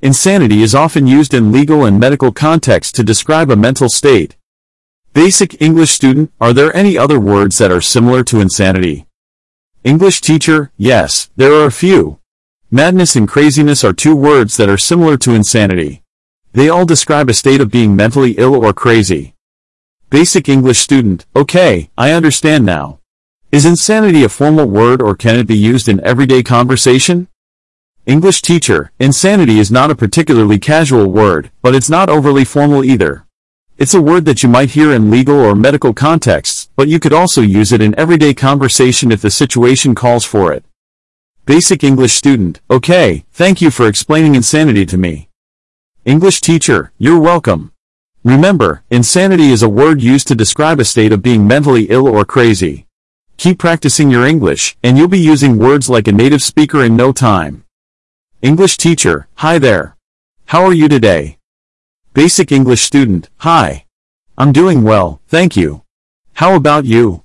Insanity 0.02 0.62
is 0.62 0.74
often 0.74 1.08
used 1.08 1.34
in 1.34 1.52
legal 1.52 1.84
and 1.84 2.00
medical 2.00 2.32
contexts 2.32 2.94
to 2.94 3.04
describe 3.04 3.52
a 3.52 3.56
mental 3.58 3.90
state. 3.90 4.38
Basic 5.12 5.62
English 5.62 5.92
student, 5.92 6.32
are 6.40 6.54
there 6.54 6.74
any 6.74 6.98
other 6.98 7.20
words 7.20 7.58
that 7.58 7.70
are 7.70 7.82
similar 7.82 8.24
to 8.24 8.40
insanity? 8.40 9.08
English 9.84 10.22
teacher, 10.22 10.72
yes, 10.78 11.30
there 11.36 11.52
are 11.52 11.66
a 11.66 11.72
few. 11.72 12.18
Madness 12.72 13.18
and 13.18 13.28
craziness 13.28 13.84
are 13.84 13.92
two 13.92 14.16
words 14.16 14.56
that 14.56 14.70
are 14.70 14.78
similar 14.78 15.18
to 15.18 15.34
insanity. 15.34 16.02
They 16.54 16.70
all 16.70 16.86
describe 16.86 17.30
a 17.30 17.34
state 17.34 17.60
of 17.60 17.70
being 17.70 17.94
mentally 17.94 18.36
ill 18.38 18.56
or 18.56 18.72
crazy. 18.72 19.36
Basic 20.10 20.48
English 20.48 20.80
student, 20.80 21.26
okay, 21.36 21.90
I 21.98 22.12
understand 22.12 22.66
now. 22.66 23.00
Is 23.52 23.66
insanity 23.66 24.24
a 24.24 24.30
formal 24.30 24.68
word 24.68 25.02
or 25.02 25.14
can 25.14 25.36
it 25.36 25.48
be 25.48 25.58
used 25.58 25.90
in 25.90 26.00
everyday 26.06 26.42
conversation? 26.42 27.28
English 28.10 28.42
teacher, 28.42 28.92
insanity 28.98 29.60
is 29.60 29.70
not 29.70 29.92
a 29.92 29.96
particularly 29.96 30.58
casual 30.58 31.12
word, 31.12 31.52
but 31.62 31.76
it's 31.76 31.92
not 31.92 32.10
overly 32.10 32.44
formal 32.44 32.84
either. 32.84 33.28
It's 33.78 33.94
a 33.94 34.02
word 34.02 34.26
that 34.26 34.42
you 34.42 34.50
might 34.50 34.72
hear 34.72 34.92
in 34.92 35.12
legal 35.12 35.40
or 35.40 35.54
medical 35.54 35.94
contexts, 35.94 36.72
but 36.76 36.88
you 36.88 37.00
could 37.00 37.14
also 37.14 37.42
use 37.42 37.72
it 37.72 37.82
in 37.82 37.94
everyday 38.00 38.34
conversation 38.34 39.12
if 39.12 39.22
the 39.22 39.30
situation 39.30 39.94
calls 39.94 40.26
for 40.26 40.52
it. 40.52 40.66
Basic 41.46 41.84
English 41.84 42.14
student, 42.14 42.62
okay, 42.68 43.26
thank 43.32 43.62
you 43.62 43.70
for 43.70 43.88
explaining 43.88 44.34
insanity 44.34 44.88
to 44.88 44.98
me. 44.98 45.30
English 46.04 46.42
teacher, 46.42 46.92
you're 46.98 47.20
welcome. 47.20 47.72
Remember, 48.24 48.82
insanity 48.90 49.52
is 49.52 49.62
a 49.62 49.70
word 49.70 50.02
used 50.02 50.28
to 50.30 50.34
describe 50.34 50.80
a 50.80 50.84
state 50.84 51.14
of 51.14 51.22
being 51.22 51.46
mentally 51.46 51.84
ill 51.92 52.08
or 52.08 52.26
crazy. 52.26 52.88
Keep 53.38 53.60
practicing 53.60 54.10
your 54.10 54.26
English, 54.26 54.78
and 54.82 54.98
you'll 54.98 55.08
be 55.08 55.20
using 55.20 55.60
words 55.60 55.92
like 55.92 56.08
a 56.08 56.12
native 56.12 56.42
speaker 56.42 56.84
in 56.84 56.96
no 56.96 57.12
time. 57.12 57.66
English 58.42 58.78
teacher, 58.78 59.28
hi 59.36 59.60
there. 59.60 59.98
How 60.46 60.64
are 60.64 60.72
you 60.72 60.88
today? 60.88 61.40
Basic 62.14 62.54
English 62.54 62.80
student, 62.80 63.28
hi. 63.40 63.84
I'm 64.38 64.54
doing 64.54 64.82
well, 64.84 65.20
thank 65.28 65.58
you. 65.58 65.84
How 66.36 66.56
about 66.56 66.86
you? 66.86 67.24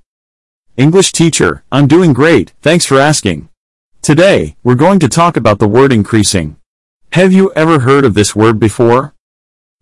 English 0.77 1.12
teacher, 1.12 1.62
I'm 1.70 1.87
doing 1.87 2.14
great, 2.14 2.53
thanks 2.62 2.85
for 2.85 2.98
asking. 2.98 3.48
Today, 4.03 4.57
we're 4.64 4.74
going 4.74 4.98
to 4.98 5.09
talk 5.09 5.37
about 5.37 5.61
the 5.61 5.68
word 5.68 5.92
increasing. 5.92 6.57
Have 7.12 7.33
you 7.33 7.53
ever 7.55 7.79
heard 7.79 8.05
of 8.05 8.14
this 8.14 8.35
word 8.35 8.59
before? 8.59 9.14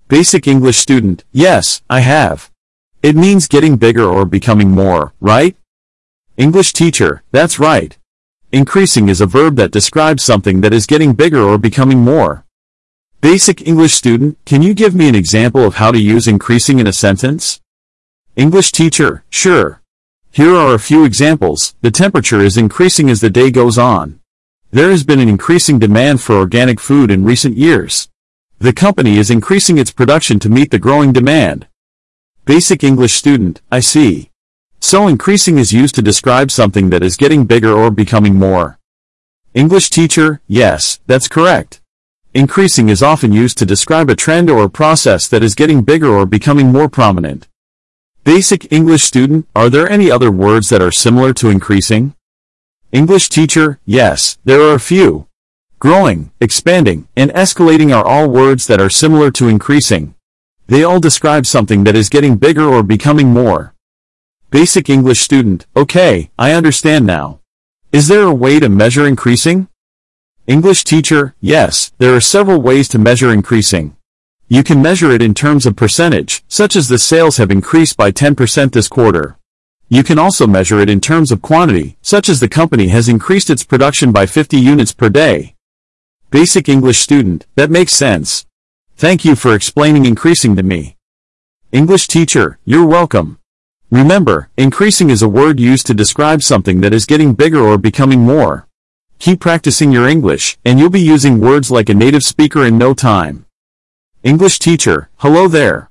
Basic 0.08 0.46
English 0.46 0.76
student, 0.76 1.24
yes, 1.32 1.80
I 1.88 2.00
have. 2.00 2.50
It 3.02 3.16
means 3.16 3.48
getting 3.48 3.78
bigger 3.78 4.04
or 4.04 4.26
becoming 4.26 4.70
more, 4.70 5.14
right? 5.18 5.56
English 6.36 6.74
teacher, 6.74 7.22
that's 7.30 7.58
right. 7.58 7.96
Increasing 8.54 9.08
is 9.08 9.22
a 9.22 9.26
verb 9.26 9.56
that 9.56 9.70
describes 9.70 10.22
something 10.22 10.60
that 10.60 10.74
is 10.74 10.84
getting 10.84 11.14
bigger 11.14 11.40
or 11.40 11.56
becoming 11.56 12.00
more. 12.00 12.44
Basic 13.22 13.66
English 13.66 13.94
student, 13.94 14.36
can 14.44 14.60
you 14.60 14.74
give 14.74 14.94
me 14.94 15.08
an 15.08 15.14
example 15.14 15.64
of 15.64 15.76
how 15.76 15.90
to 15.90 15.98
use 15.98 16.28
increasing 16.28 16.78
in 16.78 16.86
a 16.86 16.92
sentence? 16.92 17.62
English 18.36 18.72
teacher, 18.72 19.24
sure. 19.30 19.80
Here 20.32 20.54
are 20.54 20.74
a 20.74 20.78
few 20.78 21.02
examples. 21.02 21.74
The 21.80 21.90
temperature 21.90 22.40
is 22.40 22.58
increasing 22.58 23.08
as 23.08 23.22
the 23.22 23.30
day 23.30 23.50
goes 23.50 23.78
on. 23.78 24.20
There 24.70 24.90
has 24.90 25.02
been 25.02 25.20
an 25.20 25.30
increasing 25.30 25.78
demand 25.78 26.20
for 26.20 26.34
organic 26.34 26.78
food 26.78 27.10
in 27.10 27.24
recent 27.24 27.56
years. 27.56 28.10
The 28.58 28.74
company 28.74 29.16
is 29.16 29.30
increasing 29.30 29.78
its 29.78 29.90
production 29.90 30.38
to 30.40 30.50
meet 30.50 30.70
the 30.70 30.78
growing 30.78 31.14
demand. 31.14 31.68
Basic 32.44 32.84
English 32.84 33.14
student, 33.14 33.62
I 33.70 33.80
see. 33.80 34.31
So 34.84 35.06
increasing 35.06 35.58
is 35.58 35.72
used 35.72 35.94
to 35.94 36.02
describe 36.02 36.50
something 36.50 36.90
that 36.90 37.04
is 37.04 37.16
getting 37.16 37.44
bigger 37.44 37.72
or 37.72 37.88
becoming 37.88 38.34
more. 38.34 38.80
English 39.54 39.90
teacher, 39.90 40.42
yes, 40.48 40.98
that's 41.06 41.28
correct. 41.28 41.80
Increasing 42.34 42.88
is 42.88 43.00
often 43.00 43.32
used 43.32 43.56
to 43.58 43.64
describe 43.64 44.10
a 44.10 44.16
trend 44.16 44.50
or 44.50 44.64
a 44.64 44.68
process 44.68 45.28
that 45.28 45.42
is 45.42 45.54
getting 45.54 45.82
bigger 45.82 46.08
or 46.08 46.26
becoming 46.26 46.72
more 46.72 46.88
prominent. 46.88 47.46
Basic 48.24 48.70
English 48.72 49.04
student, 49.04 49.46
are 49.54 49.70
there 49.70 49.88
any 49.88 50.10
other 50.10 50.32
words 50.32 50.68
that 50.70 50.82
are 50.82 50.90
similar 50.90 51.32
to 51.34 51.48
increasing? 51.48 52.14
English 52.90 53.28
teacher, 53.28 53.78
yes, 53.86 54.36
there 54.44 54.60
are 54.60 54.74
a 54.74 54.80
few. 54.80 55.28
Growing, 55.78 56.32
expanding, 56.40 57.06
and 57.16 57.30
escalating 57.30 57.94
are 57.96 58.04
all 58.04 58.28
words 58.28 58.66
that 58.66 58.80
are 58.80 58.90
similar 58.90 59.30
to 59.30 59.46
increasing. 59.48 60.16
They 60.66 60.82
all 60.82 60.98
describe 60.98 61.46
something 61.46 61.84
that 61.84 61.96
is 61.96 62.08
getting 62.08 62.36
bigger 62.36 62.64
or 62.64 62.82
becoming 62.82 63.28
more. 63.28 63.71
Basic 64.52 64.90
English 64.90 65.20
student, 65.20 65.64
okay, 65.74 66.30
I 66.38 66.52
understand 66.52 67.06
now. 67.06 67.40
Is 67.90 68.08
there 68.08 68.24
a 68.24 68.34
way 68.34 68.60
to 68.60 68.68
measure 68.68 69.06
increasing? 69.06 69.68
English 70.46 70.84
teacher, 70.84 71.34
yes, 71.40 71.90
there 71.96 72.14
are 72.14 72.20
several 72.20 72.60
ways 72.60 72.86
to 72.88 72.98
measure 72.98 73.32
increasing. 73.32 73.96
You 74.48 74.62
can 74.62 74.82
measure 74.82 75.10
it 75.10 75.22
in 75.22 75.32
terms 75.32 75.64
of 75.64 75.74
percentage, 75.74 76.44
such 76.48 76.76
as 76.76 76.88
the 76.88 76.98
sales 76.98 77.38
have 77.38 77.50
increased 77.50 77.96
by 77.96 78.12
10% 78.12 78.72
this 78.72 78.88
quarter. 78.88 79.38
You 79.88 80.02
can 80.02 80.18
also 80.18 80.46
measure 80.46 80.80
it 80.80 80.90
in 80.90 81.00
terms 81.00 81.32
of 81.32 81.40
quantity, 81.40 81.96
such 82.02 82.28
as 82.28 82.38
the 82.38 82.46
company 82.46 82.88
has 82.88 83.08
increased 83.08 83.48
its 83.48 83.64
production 83.64 84.12
by 84.12 84.26
50 84.26 84.58
units 84.58 84.92
per 84.92 85.08
day. 85.08 85.54
Basic 86.28 86.68
English 86.68 86.98
student, 86.98 87.46
that 87.54 87.70
makes 87.70 87.94
sense. 87.94 88.44
Thank 88.96 89.24
you 89.24 89.34
for 89.34 89.54
explaining 89.54 90.04
increasing 90.04 90.56
to 90.56 90.62
me. 90.62 90.98
English 91.72 92.06
teacher, 92.06 92.58
you're 92.66 92.86
welcome. 92.86 93.38
Remember, 93.92 94.48
increasing 94.56 95.10
is 95.10 95.20
a 95.20 95.28
word 95.28 95.60
used 95.60 95.84
to 95.84 95.92
describe 95.92 96.42
something 96.42 96.80
that 96.80 96.94
is 96.94 97.04
getting 97.04 97.34
bigger 97.34 97.60
or 97.60 97.76
becoming 97.76 98.20
more. 98.20 98.66
Keep 99.18 99.40
practicing 99.40 99.92
your 99.92 100.08
English, 100.08 100.56
and 100.64 100.78
you'll 100.78 100.88
be 100.88 100.98
using 100.98 101.38
words 101.38 101.70
like 101.70 101.90
a 101.90 101.94
native 101.94 102.22
speaker 102.22 102.64
in 102.64 102.78
no 102.78 102.94
time. 102.94 103.44
English 104.22 104.60
teacher, 104.60 105.10
hello 105.16 105.46
there. 105.46 105.90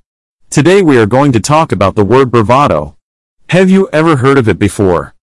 Today 0.49 0.81
we 0.81 0.97
are 0.97 1.05
going 1.05 1.31
to 1.33 1.39
talk 1.39 1.71
about 1.71 1.93
the 1.93 2.03
word 2.03 2.31
bravado. 2.31 2.97
Have 3.49 3.69
you 3.69 3.87
ever 3.93 4.15
heard 4.15 4.39
of 4.39 4.49
it 4.49 4.57
before? 4.57 5.13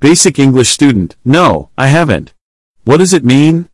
Basic 0.00 0.36
English 0.36 0.70
student, 0.70 1.14
no, 1.24 1.70
I 1.78 1.86
haven't. 1.86 2.34
What 2.82 2.96
does 2.96 3.12
it 3.12 3.24
mean? 3.24 3.68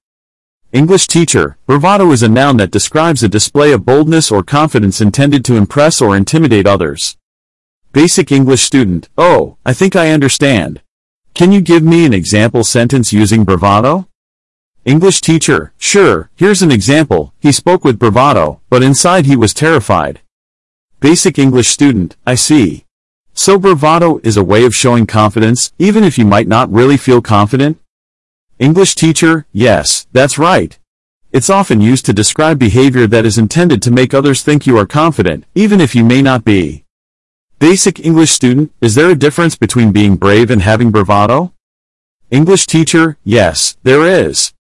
English 0.73 1.07
teacher, 1.07 1.57
bravado 1.65 2.13
is 2.13 2.23
a 2.23 2.29
noun 2.29 2.59
that 2.59 2.71
describes 2.71 3.23
a 3.23 3.31
display 3.31 3.73
of 3.73 3.87
boldness 3.87 4.31
or 4.31 4.43
confidence 4.43 5.01
intended 5.01 5.43
to 5.47 5.57
impress 5.57 6.03
or 6.03 6.15
intimidate 6.15 6.67
others. 6.67 7.17
Basic 7.97 8.31
English 8.31 8.61
student, 8.61 9.09
oh, 9.17 9.57
I 9.65 9.73
think 9.73 9.97
I 9.97 10.11
understand. 10.11 10.83
Can 11.33 11.51
you 11.51 11.63
give 11.63 11.83
me 11.83 12.05
an 12.05 12.13
example 12.13 12.63
sentence 12.63 13.11
using 13.11 13.43
bravado? 13.43 14.07
English 14.85 15.23
teacher, 15.23 15.73
sure, 15.79 16.29
here's 16.37 16.61
an 16.61 16.71
example, 16.71 17.33
he 17.41 17.51
spoke 17.53 17.85
with 17.85 17.99
bravado, 17.99 18.61
but 18.69 18.83
inside 18.83 19.25
he 19.25 19.35
was 19.35 19.55
terrified. 19.55 20.21
Basic 21.01 21.39
English 21.39 21.69
student, 21.69 22.17
I 22.27 22.35
see. 22.35 22.85
So 23.33 23.59
bravado 23.59 24.21
is 24.23 24.37
a 24.37 24.45
way 24.45 24.67
of 24.67 24.77
showing 24.77 25.07
confidence, 25.07 25.73
even 25.79 26.05
if 26.05 26.19
you 26.19 26.27
might 26.27 26.47
not 26.47 26.71
really 26.71 26.99
feel 26.99 27.23
confident? 27.23 27.79
English 28.59 28.95
teacher, 28.95 29.47
yes, 29.55 30.07
that's 30.13 30.37
right. 30.37 30.79
It's 31.33 31.49
often 31.49 31.81
used 31.81 32.05
to 32.05 32.13
describe 32.13 32.59
behavior 32.59 33.07
that 33.07 33.25
is 33.25 33.39
intended 33.39 33.81
to 33.81 33.91
make 33.91 34.13
others 34.13 34.43
think 34.43 34.67
you 34.67 34.77
are 34.77 34.85
confident, 34.85 35.47
even 35.55 35.81
if 35.81 35.95
you 35.95 36.05
may 36.05 36.21
not 36.21 36.45
be. 36.45 36.83
Basic 37.59 37.99
English 38.05 38.33
student, 38.33 38.71
is 38.83 38.95
there 38.95 39.09
a 39.09 39.15
difference 39.15 39.57
between 39.57 39.91
being 39.91 40.17
brave 40.17 40.51
and 40.51 40.61
having 40.61 40.91
bravado? 40.91 41.55
English 42.31 42.67
teacher, 42.67 43.17
yes, 43.25 43.79
there 43.83 44.05
is. 44.05 44.53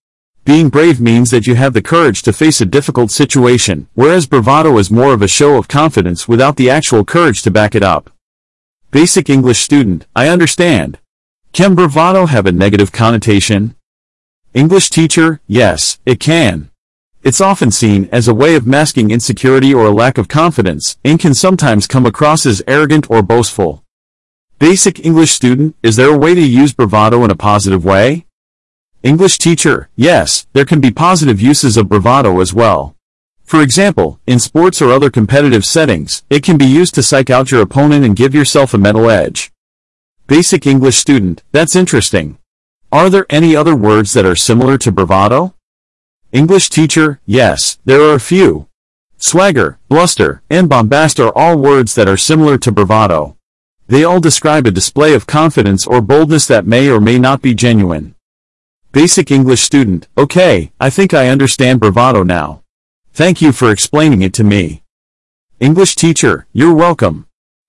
Being 0.46 0.70
brave 0.70 0.98
means 0.98 1.30
that 1.30 1.46
you 1.46 1.56
have 1.56 1.74
the 1.74 1.82
courage 1.82 2.22
to 2.22 2.32
face 2.32 2.62
a 2.62 2.64
difficult 2.64 3.10
situation, 3.10 3.86
whereas 3.92 4.26
bravado 4.26 4.78
is 4.78 4.90
more 4.90 5.12
of 5.12 5.20
a 5.20 5.28
show 5.28 5.58
of 5.58 5.68
confidence 5.68 6.26
without 6.26 6.56
the 6.56 6.70
actual 6.70 7.04
courage 7.04 7.42
to 7.42 7.50
back 7.50 7.74
it 7.74 7.82
up. 7.82 8.08
Basic 8.90 9.28
English 9.28 9.58
student, 9.58 10.06
I 10.16 10.28
understand. 10.28 10.98
Can 11.52 11.74
bravado 11.74 12.24
have 12.24 12.46
a 12.46 12.52
negative 12.52 12.92
connotation? 12.92 13.74
English 14.54 14.88
teacher, 14.88 15.42
yes, 15.46 15.98
it 16.06 16.18
can. 16.18 16.70
It's 17.26 17.40
often 17.40 17.72
seen 17.72 18.08
as 18.12 18.28
a 18.28 18.34
way 18.42 18.54
of 18.54 18.68
masking 18.68 19.10
insecurity 19.10 19.74
or 19.74 19.86
a 19.86 19.90
lack 19.90 20.16
of 20.16 20.28
confidence, 20.28 20.96
and 21.04 21.18
can 21.18 21.34
sometimes 21.34 21.88
come 21.88 22.06
across 22.06 22.46
as 22.46 22.62
arrogant 22.68 23.10
or 23.10 23.20
boastful. 23.20 23.82
Basic 24.60 25.04
English 25.04 25.32
student, 25.32 25.74
is 25.82 25.96
there 25.96 26.14
a 26.14 26.16
way 26.16 26.36
to 26.36 26.40
use 26.40 26.72
bravado 26.72 27.24
in 27.24 27.32
a 27.32 27.34
positive 27.34 27.84
way? 27.84 28.26
English 29.02 29.38
teacher, 29.38 29.88
yes, 29.96 30.46
there 30.52 30.64
can 30.64 30.80
be 30.80 30.92
positive 30.92 31.40
uses 31.40 31.76
of 31.76 31.88
bravado 31.88 32.38
as 32.38 32.54
well. 32.54 32.94
For 33.42 33.60
example, 33.60 34.20
in 34.28 34.38
sports 34.38 34.80
or 34.80 34.92
other 34.92 35.10
competitive 35.10 35.64
settings, 35.64 36.22
it 36.30 36.44
can 36.44 36.56
be 36.56 36.64
used 36.64 36.94
to 36.94 37.02
psych 37.02 37.28
out 37.28 37.50
your 37.50 37.60
opponent 37.60 38.04
and 38.04 38.14
give 38.14 38.36
yourself 38.36 38.72
a 38.72 38.78
mental 38.78 39.10
edge. 39.10 39.50
Basic 40.28 40.64
English 40.64 40.98
student, 40.98 41.42
that's 41.50 41.74
interesting. 41.74 42.38
Are 42.92 43.10
there 43.10 43.26
any 43.28 43.56
other 43.56 43.74
words 43.74 44.12
that 44.12 44.24
are 44.24 44.36
similar 44.36 44.78
to 44.78 44.92
bravado? 44.92 45.55
English 46.36 46.68
teacher, 46.68 47.18
yes, 47.24 47.78
there 47.86 48.02
are 48.02 48.12
a 48.12 48.20
few. 48.20 48.68
Swagger, 49.16 49.78
bluster, 49.88 50.42
and 50.50 50.68
bombast 50.68 51.18
are 51.18 51.32
all 51.34 51.56
words 51.56 51.94
that 51.94 52.08
are 52.10 52.18
similar 52.18 52.58
to 52.58 52.70
bravado. 52.70 53.38
They 53.86 54.04
all 54.04 54.20
describe 54.20 54.66
a 54.66 54.70
display 54.70 55.14
of 55.14 55.26
confidence 55.26 55.86
or 55.86 56.02
boldness 56.02 56.46
that 56.48 56.66
may 56.66 56.90
or 56.90 57.00
may 57.00 57.18
not 57.18 57.40
be 57.40 57.54
genuine. 57.54 58.14
Basic 58.92 59.30
English 59.30 59.62
student, 59.62 60.08
okay, 60.18 60.72
I 60.78 60.90
think 60.90 61.14
I 61.14 61.28
understand 61.28 61.80
bravado 61.80 62.22
now. 62.22 62.62
Thank 63.14 63.40
you 63.40 63.50
for 63.50 63.70
explaining 63.70 64.20
it 64.20 64.34
to 64.34 64.44
me. 64.44 64.82
English 65.58 65.94
teacher, 65.94 66.46
you're 66.52 66.74
welcome. 66.74 67.26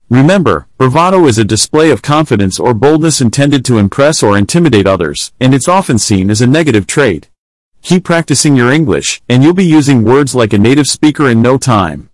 Remember, 0.10 0.68
bravado 0.78 1.26
is 1.26 1.38
a 1.38 1.46
display 1.46 1.90
of 1.90 2.02
confidence 2.02 2.60
or 2.60 2.74
boldness 2.74 3.22
intended 3.22 3.64
to 3.64 3.78
impress 3.78 4.22
or 4.22 4.38
intimidate 4.38 4.88
others, 4.88 5.32
and 5.40 5.54
it's 5.54 5.70
often 5.70 5.98
seen 5.98 6.30
as 6.30 6.42
a 6.42 6.48
negative 6.48 6.86
trait. 6.86 7.30
Keep 7.82 8.04
practicing 8.04 8.56
your 8.56 8.72
English, 8.72 9.22
and 9.30 9.44
you'll 9.44 9.54
be 9.54 9.66
using 9.66 10.04
words 10.04 10.36
like 10.36 10.54
a 10.54 10.58
native 10.58 10.88
speaker 10.88 11.30
in 11.30 11.42
no 11.42 11.58
time. 11.58 12.10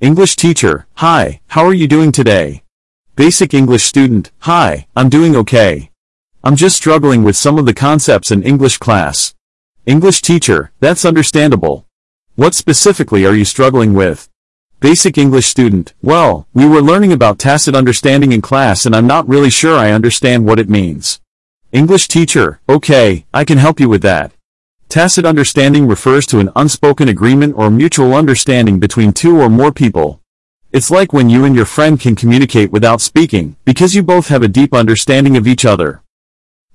English 0.00 0.36
teacher, 0.36 0.86
hi, 0.94 1.40
how 1.48 1.64
are 1.66 1.74
you 1.74 1.86
doing 1.86 2.12
today? 2.12 2.62
Basic 3.16 3.52
English 3.52 3.82
student, 3.82 4.30
hi, 4.38 4.86
I'm 4.94 5.08
doing 5.08 5.34
okay. 5.36 5.90
I'm 6.44 6.56
just 6.56 6.76
struggling 6.76 7.24
with 7.24 7.36
some 7.36 7.58
of 7.58 7.66
the 7.66 7.74
concepts 7.74 8.30
in 8.30 8.42
English 8.42 8.78
class. 8.78 9.34
English 9.86 10.22
teacher, 10.22 10.70
that's 10.80 11.04
understandable. 11.04 11.84
What 12.36 12.54
specifically 12.54 13.26
are 13.26 13.34
you 13.34 13.44
struggling 13.44 13.92
with? 13.92 14.30
Basic 14.80 15.18
English 15.18 15.46
student, 15.46 15.94
well, 16.00 16.46
we 16.54 16.64
were 16.64 16.80
learning 16.80 17.12
about 17.12 17.40
tacit 17.40 17.74
understanding 17.74 18.30
in 18.30 18.40
class 18.40 18.86
and 18.86 18.94
I'm 18.94 19.08
not 19.08 19.28
really 19.28 19.50
sure 19.50 19.76
I 19.76 19.90
understand 19.90 20.46
what 20.46 20.60
it 20.60 20.70
means. 20.70 21.20
English 21.72 22.06
teacher, 22.06 22.60
okay, 22.68 23.26
I 23.34 23.44
can 23.44 23.58
help 23.58 23.80
you 23.80 23.88
with 23.88 24.02
that. 24.02 24.32
Tacit 24.88 25.26
understanding 25.26 25.86
refers 25.86 26.24
to 26.26 26.38
an 26.38 26.50
unspoken 26.56 27.08
agreement 27.08 27.54
or 27.58 27.70
mutual 27.70 28.14
understanding 28.14 28.80
between 28.80 29.12
two 29.12 29.38
or 29.38 29.50
more 29.50 29.70
people. 29.70 30.22
It's 30.72 30.90
like 30.90 31.12
when 31.12 31.28
you 31.28 31.44
and 31.44 31.54
your 31.54 31.66
friend 31.66 32.00
can 32.00 32.16
communicate 32.16 32.72
without 32.72 33.02
speaking, 33.02 33.56
because 33.66 33.94
you 33.94 34.02
both 34.02 34.28
have 34.28 34.42
a 34.42 34.48
deep 34.48 34.72
understanding 34.72 35.36
of 35.36 35.46
each 35.46 35.66
other. 35.66 36.02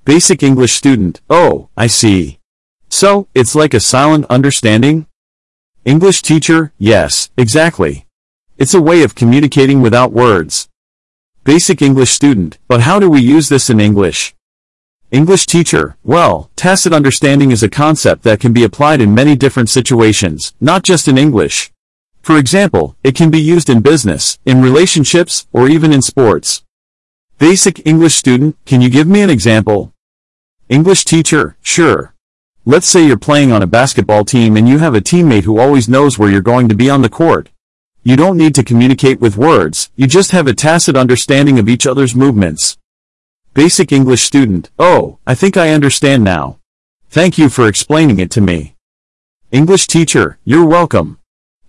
Basic 0.06 0.44
English 0.44 0.74
student, 0.74 1.22
oh, 1.28 1.70
I 1.76 1.88
see. 1.88 2.40
So, 2.88 3.28
it's 3.34 3.56
like 3.56 3.74
a 3.74 3.80
silent 3.80 4.28
understanding? 4.30 5.08
English 5.84 6.22
teacher, 6.22 6.72
yes, 6.78 7.32
exactly. 7.36 8.06
It's 8.60 8.76
a 8.76 8.82
way 8.82 9.02
of 9.02 9.16
communicating 9.16 9.82
without 9.82 10.12
words. 10.12 10.70
Basic 11.46 11.82
English 11.82 12.12
student, 12.12 12.60
but 12.68 12.82
how 12.82 13.00
do 13.00 13.10
we 13.10 13.22
use 13.22 13.50
this 13.50 13.72
in 13.72 13.80
English? 13.80 14.36
English 15.14 15.46
teacher, 15.46 15.96
well, 16.04 16.50
tacit 16.56 16.92
understanding 16.92 17.52
is 17.52 17.62
a 17.62 17.70
concept 17.70 18.24
that 18.24 18.40
can 18.40 18.52
be 18.52 18.64
applied 18.64 19.00
in 19.00 19.14
many 19.14 19.36
different 19.36 19.70
situations, 19.70 20.56
not 20.60 20.82
just 20.82 21.08
in 21.08 21.20
English. 21.20 21.72
For 22.24 22.36
example, 22.36 22.96
it 23.04 23.14
can 23.14 23.30
be 23.30 23.40
used 23.40 23.70
in 23.70 23.82
business, 23.82 24.40
in 24.44 24.64
relationships, 24.64 25.46
or 25.54 25.70
even 25.70 25.94
in 25.94 26.02
sports. 26.02 26.64
Basic 27.38 27.86
English 27.86 28.16
student, 28.16 28.58
can 28.66 28.82
you 28.82 28.90
give 28.90 29.08
me 29.08 29.22
an 29.22 29.30
example? 29.30 29.94
English 30.68 31.06
teacher, 31.06 31.58
sure. 31.62 32.16
Let's 32.66 32.88
say 32.88 33.06
you're 33.06 33.16
playing 33.16 33.52
on 33.52 33.62
a 33.62 33.68
basketball 33.68 34.26
team 34.26 34.58
and 34.58 34.68
you 34.68 34.80
have 34.80 34.96
a 34.96 35.00
teammate 35.00 35.44
who 35.44 35.60
always 35.60 35.88
knows 35.88 36.18
where 36.18 36.32
you're 36.32 36.42
going 36.42 36.70
to 36.70 36.76
be 36.76 36.90
on 36.90 37.04
the 37.04 37.08
court. 37.08 37.50
You 38.02 38.16
don't 38.16 38.36
need 38.36 38.56
to 38.56 38.64
communicate 38.64 39.22
with 39.22 39.38
words, 39.38 39.92
you 39.96 40.08
just 40.08 40.32
have 40.32 40.48
a 40.48 40.56
tacit 40.56 40.98
understanding 40.98 41.60
of 41.60 41.70
each 41.70 41.86
other's 41.86 42.16
movements. 42.16 42.80
Basic 43.54 43.92
English 43.92 44.24
student, 44.24 44.72
oh, 44.80 45.20
I 45.28 45.36
think 45.36 45.58
I 45.58 45.70
understand 45.70 46.24
now. 46.24 46.58
Thank 47.12 47.38
you 47.38 47.50
for 47.50 47.68
explaining 47.68 48.18
it 48.18 48.32
to 48.32 48.42
me. 48.42 48.76
English 49.52 49.86
teacher, 49.86 50.40
you're 50.44 50.66
welcome. 50.66 51.20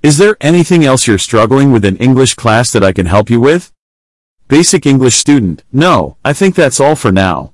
Is 0.02 0.16
there 0.16 0.38
anything 0.40 0.82
else 0.82 1.06
you're 1.06 1.18
struggling 1.18 1.72
with 1.72 1.84
in 1.84 1.98
English 1.98 2.36
class 2.36 2.72
that 2.72 2.82
I 2.82 2.92
can 2.92 3.04
help 3.04 3.28
you 3.28 3.38
with? 3.38 3.70
Basic 4.48 4.86
English 4.86 5.16
student, 5.16 5.62
no, 5.72 6.16
I 6.24 6.32
think 6.32 6.54
that's 6.54 6.80
all 6.80 6.96
for 6.96 7.12
now. 7.12 7.52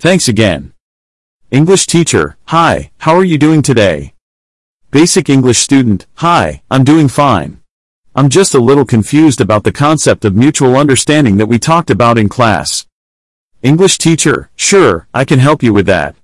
Thanks 0.00 0.26
again. 0.26 0.72
English 1.52 1.86
teacher, 1.86 2.36
hi, 2.46 2.90
how 2.98 3.14
are 3.14 3.22
you 3.22 3.38
doing 3.38 3.62
today? 3.62 4.12
Basic 4.90 5.30
English 5.30 5.58
student, 5.58 6.04
hi, 6.14 6.62
I'm 6.68 6.82
doing 6.82 7.06
fine. 7.06 7.60
I'm 8.16 8.28
just 8.28 8.56
a 8.56 8.58
little 8.58 8.84
confused 8.84 9.40
about 9.40 9.62
the 9.62 9.70
concept 9.70 10.24
of 10.24 10.34
mutual 10.34 10.76
understanding 10.76 11.36
that 11.36 11.46
we 11.46 11.60
talked 11.60 11.90
about 11.90 12.18
in 12.18 12.28
class. 12.28 12.87
English 13.62 13.98
teacher, 13.98 14.50
sure, 14.54 15.08
I 15.12 15.24
can 15.24 15.40
help 15.40 15.64
you 15.64 15.72
with 15.72 15.86
that. 15.86 16.14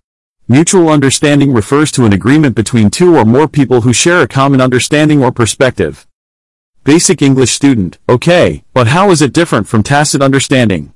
Mutual 0.46 0.88
understanding 0.88 1.52
refers 1.52 1.90
to 1.90 2.04
an 2.04 2.12
agreement 2.12 2.54
between 2.54 2.90
two 2.90 3.16
or 3.16 3.24
more 3.24 3.48
people 3.48 3.80
who 3.80 3.92
share 3.92 4.20
a 4.20 4.28
common 4.28 4.60
understanding 4.60 5.20
or 5.20 5.32
perspective. 5.32 6.06
Basic 6.84 7.22
English 7.22 7.50
student, 7.50 7.98
okay, 8.08 8.62
but 8.72 8.86
how 8.86 9.10
is 9.10 9.20
it 9.20 9.32
different 9.32 9.66
from 9.66 9.82
tacit 9.82 10.22
understanding? 10.22 10.92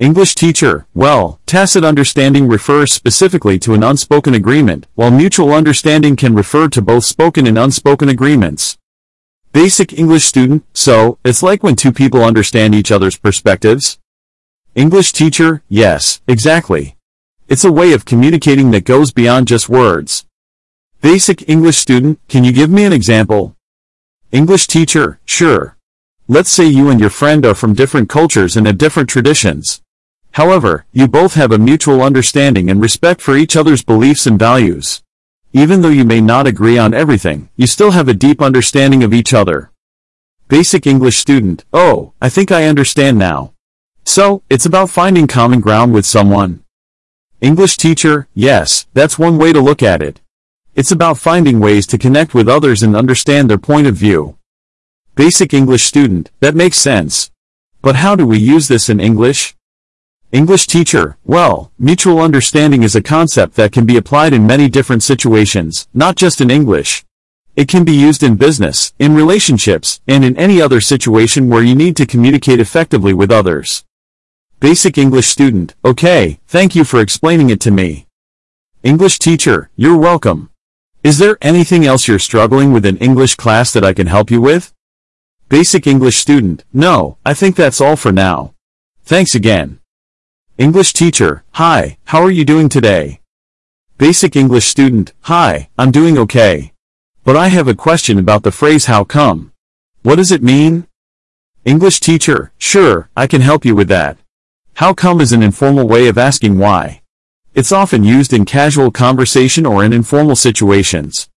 English 0.00 0.34
teacher, 0.34 0.88
well, 0.94 1.38
tacit 1.46 1.84
understanding 1.84 2.48
refers 2.48 2.92
specifically 2.92 3.56
to 3.60 3.72
an 3.72 3.84
unspoken 3.84 4.34
agreement, 4.34 4.88
while 4.96 5.12
mutual 5.12 5.52
understanding 5.52 6.16
can 6.16 6.34
refer 6.34 6.66
to 6.66 6.82
both 6.82 7.04
spoken 7.04 7.46
and 7.46 7.56
unspoken 7.56 8.08
agreements. 8.08 8.78
Basic 9.52 9.92
English 9.92 10.24
student, 10.24 10.64
so, 10.74 11.18
it's 11.24 11.42
like 11.42 11.62
when 11.62 11.76
two 11.76 11.92
people 11.92 12.24
understand 12.24 12.74
each 12.74 12.90
other's 12.90 13.16
perspectives? 13.16 14.00
English 14.74 15.12
teacher, 15.12 15.62
yes, 15.68 16.22
exactly. 16.26 16.96
It's 17.46 17.62
a 17.62 17.70
way 17.70 17.92
of 17.92 18.06
communicating 18.06 18.70
that 18.70 18.86
goes 18.86 19.12
beyond 19.12 19.46
just 19.48 19.68
words. 19.68 20.24
Basic 21.02 21.46
English 21.46 21.76
student, 21.76 22.18
can 22.26 22.42
you 22.42 22.52
give 22.52 22.70
me 22.70 22.84
an 22.84 22.92
example? 22.92 23.54
English 24.30 24.68
teacher, 24.68 25.20
sure. 25.26 25.76
Let's 26.26 26.48
say 26.48 26.64
you 26.64 26.88
and 26.88 26.98
your 26.98 27.10
friend 27.10 27.44
are 27.44 27.54
from 27.54 27.74
different 27.74 28.08
cultures 28.08 28.56
and 28.56 28.66
have 28.66 28.78
different 28.78 29.10
traditions. 29.10 29.82
However, 30.30 30.86
you 30.90 31.06
both 31.06 31.34
have 31.34 31.52
a 31.52 31.58
mutual 31.58 32.00
understanding 32.00 32.70
and 32.70 32.80
respect 32.80 33.20
for 33.20 33.36
each 33.36 33.56
other's 33.56 33.84
beliefs 33.84 34.26
and 34.26 34.38
values. 34.38 35.02
Even 35.52 35.82
though 35.82 35.90
you 35.90 36.06
may 36.06 36.22
not 36.22 36.46
agree 36.46 36.78
on 36.78 36.94
everything, 36.94 37.50
you 37.56 37.66
still 37.66 37.90
have 37.90 38.08
a 38.08 38.14
deep 38.14 38.40
understanding 38.40 39.02
of 39.02 39.12
each 39.12 39.34
other. 39.34 39.70
Basic 40.48 40.86
English 40.86 41.18
student, 41.18 41.66
oh, 41.74 42.14
I 42.22 42.30
think 42.30 42.50
I 42.50 42.64
understand 42.64 43.18
now. 43.18 43.51
So, 44.04 44.42
it's 44.50 44.66
about 44.66 44.90
finding 44.90 45.26
common 45.26 45.60
ground 45.60 45.94
with 45.94 46.04
someone. 46.04 46.62
English 47.40 47.76
teacher, 47.76 48.28
yes, 48.34 48.86
that's 48.94 49.18
one 49.18 49.38
way 49.38 49.52
to 49.52 49.60
look 49.60 49.82
at 49.82 50.02
it. 50.02 50.20
It's 50.74 50.90
about 50.90 51.18
finding 51.18 51.60
ways 51.60 51.86
to 51.88 51.98
connect 51.98 52.34
with 52.34 52.48
others 52.48 52.82
and 52.82 52.96
understand 52.96 53.48
their 53.48 53.58
point 53.58 53.86
of 53.86 53.94
view. 53.94 54.38
Basic 55.14 55.52
English 55.52 55.84
student, 55.84 56.30
that 56.40 56.54
makes 56.54 56.78
sense. 56.78 57.30
But 57.82 57.96
how 57.96 58.16
do 58.16 58.26
we 58.26 58.38
use 58.38 58.68
this 58.68 58.88
in 58.88 59.00
English? 59.00 59.54
English 60.32 60.66
teacher, 60.66 61.18
well, 61.24 61.72
mutual 61.78 62.20
understanding 62.20 62.82
is 62.82 62.96
a 62.96 63.02
concept 63.02 63.54
that 63.56 63.72
can 63.72 63.84
be 63.84 63.98
applied 63.98 64.32
in 64.32 64.46
many 64.46 64.68
different 64.68 65.02
situations, 65.02 65.88
not 65.92 66.16
just 66.16 66.40
in 66.40 66.50
English. 66.50 67.04
It 67.54 67.68
can 67.68 67.84
be 67.84 67.92
used 67.92 68.22
in 68.22 68.36
business, 68.36 68.94
in 68.98 69.14
relationships, 69.14 70.00
and 70.08 70.24
in 70.24 70.36
any 70.38 70.62
other 70.62 70.80
situation 70.80 71.50
where 71.50 71.62
you 71.62 71.74
need 71.74 71.96
to 71.96 72.06
communicate 72.06 72.60
effectively 72.60 73.12
with 73.12 73.30
others. 73.30 73.84
Basic 74.62 74.96
English 74.96 75.26
student, 75.26 75.74
okay, 75.84 76.38
thank 76.46 76.76
you 76.76 76.84
for 76.84 77.00
explaining 77.00 77.50
it 77.50 77.58
to 77.62 77.72
me. 77.72 78.06
English 78.84 79.18
teacher, 79.18 79.70
you're 79.74 79.98
welcome. 79.98 80.50
Is 81.02 81.18
there 81.18 81.36
anything 81.42 81.84
else 81.84 82.06
you're 82.06 82.20
struggling 82.20 82.72
with 82.72 82.86
in 82.86 82.96
English 82.98 83.34
class 83.34 83.72
that 83.72 83.82
I 83.82 83.92
can 83.92 84.06
help 84.06 84.30
you 84.30 84.40
with? 84.40 84.72
Basic 85.48 85.88
English 85.88 86.16
student, 86.16 86.62
no, 86.72 87.18
I 87.26 87.34
think 87.34 87.56
that's 87.56 87.80
all 87.80 87.96
for 87.96 88.12
now. 88.12 88.54
Thanks 89.02 89.34
again. 89.34 89.80
English 90.58 90.92
teacher, 90.92 91.42
hi, 91.54 91.98
how 92.04 92.22
are 92.22 92.30
you 92.30 92.44
doing 92.44 92.68
today? 92.68 93.20
Basic 93.98 94.36
English 94.36 94.66
student, 94.66 95.12
hi, 95.22 95.70
I'm 95.76 95.90
doing 95.90 96.16
okay. 96.18 96.72
But 97.24 97.36
I 97.36 97.48
have 97.48 97.66
a 97.66 97.74
question 97.74 98.16
about 98.16 98.44
the 98.44 98.52
phrase 98.52 98.84
how 98.84 99.02
come. 99.02 99.50
What 100.02 100.16
does 100.18 100.30
it 100.30 100.40
mean? 100.40 100.86
English 101.64 101.98
teacher, 101.98 102.52
sure, 102.58 103.10
I 103.16 103.26
can 103.26 103.40
help 103.40 103.64
you 103.64 103.74
with 103.74 103.88
that. 103.88 104.18
How 104.76 104.94
come 104.94 105.20
is 105.20 105.32
an 105.32 105.42
informal 105.42 105.86
way 105.86 106.08
of 106.08 106.16
asking 106.16 106.58
why. 106.58 107.02
It's 107.54 107.72
often 107.72 108.04
used 108.04 108.32
in 108.32 108.46
casual 108.46 108.90
conversation 108.90 109.66
or 109.66 109.84
in 109.84 109.92
informal 109.92 110.34
situations. 110.34 111.28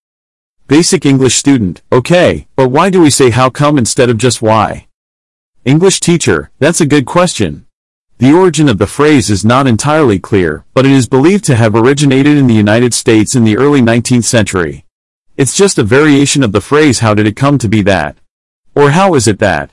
Basic 0.67 1.05
English 1.05 1.35
student, 1.35 1.83
okay, 1.91 2.47
but 2.55 2.69
why 2.69 2.89
do 2.89 3.01
we 3.01 3.09
say 3.09 3.29
how 3.29 3.49
come 3.49 3.77
instead 3.77 4.09
of 4.09 4.17
just 4.17 4.41
why? 4.41 4.87
English 5.65 5.99
teacher, 5.99 6.49
that's 6.59 6.79
a 6.79 6.85
good 6.85 7.05
question. 7.05 7.67
The 8.19 8.31
origin 8.31 8.69
of 8.69 8.77
the 8.77 8.87
phrase 8.87 9.29
is 9.29 9.43
not 9.43 9.67
entirely 9.67 10.17
clear, 10.17 10.63
but 10.73 10.85
it 10.85 10.93
is 10.93 11.07
believed 11.07 11.43
to 11.45 11.55
have 11.55 11.75
originated 11.75 12.37
in 12.37 12.47
the 12.47 12.53
United 12.53 12.93
States 12.93 13.35
in 13.35 13.43
the 13.43 13.57
early 13.57 13.81
19th 13.81 14.23
century. 14.23 14.85
It's 15.35 15.57
just 15.57 15.77
a 15.77 15.83
variation 15.83 16.41
of 16.41 16.53
the 16.53 16.61
phrase 16.61 16.99
how 16.99 17.13
did 17.13 17.27
it 17.27 17.35
come 17.35 17.57
to 17.57 17.67
be 17.67 17.81
that? 17.81 18.17
Or 18.73 18.91
how 18.91 19.13
is 19.13 19.27
it 19.27 19.39
that? 19.39 19.71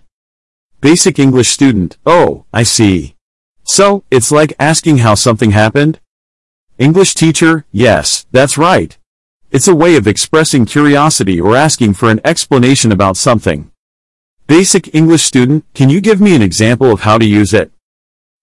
Basic 0.80 1.20
English 1.20 1.48
student, 1.48 1.96
oh, 2.04 2.44
I 2.52 2.64
see. 2.64 3.14
So, 3.64 4.04
it's 4.10 4.32
like 4.32 4.54
asking 4.58 4.98
how 4.98 5.14
something 5.14 5.52
happened? 5.52 6.00
English 6.78 7.14
teacher, 7.14 7.64
yes, 7.70 8.26
that's 8.32 8.58
right. 8.58 8.96
It's 9.50 9.68
a 9.68 9.74
way 9.74 9.96
of 9.96 10.06
expressing 10.06 10.64
curiosity 10.64 11.40
or 11.40 11.54
asking 11.54 11.94
for 11.94 12.10
an 12.10 12.20
explanation 12.24 12.90
about 12.90 13.18
something. 13.18 13.70
Basic 14.46 14.94
English 14.94 15.22
student, 15.22 15.66
can 15.74 15.90
you 15.90 16.00
give 16.00 16.20
me 16.20 16.34
an 16.34 16.42
example 16.42 16.90
of 16.90 17.02
how 17.02 17.18
to 17.18 17.26
use 17.26 17.52
it? 17.52 17.70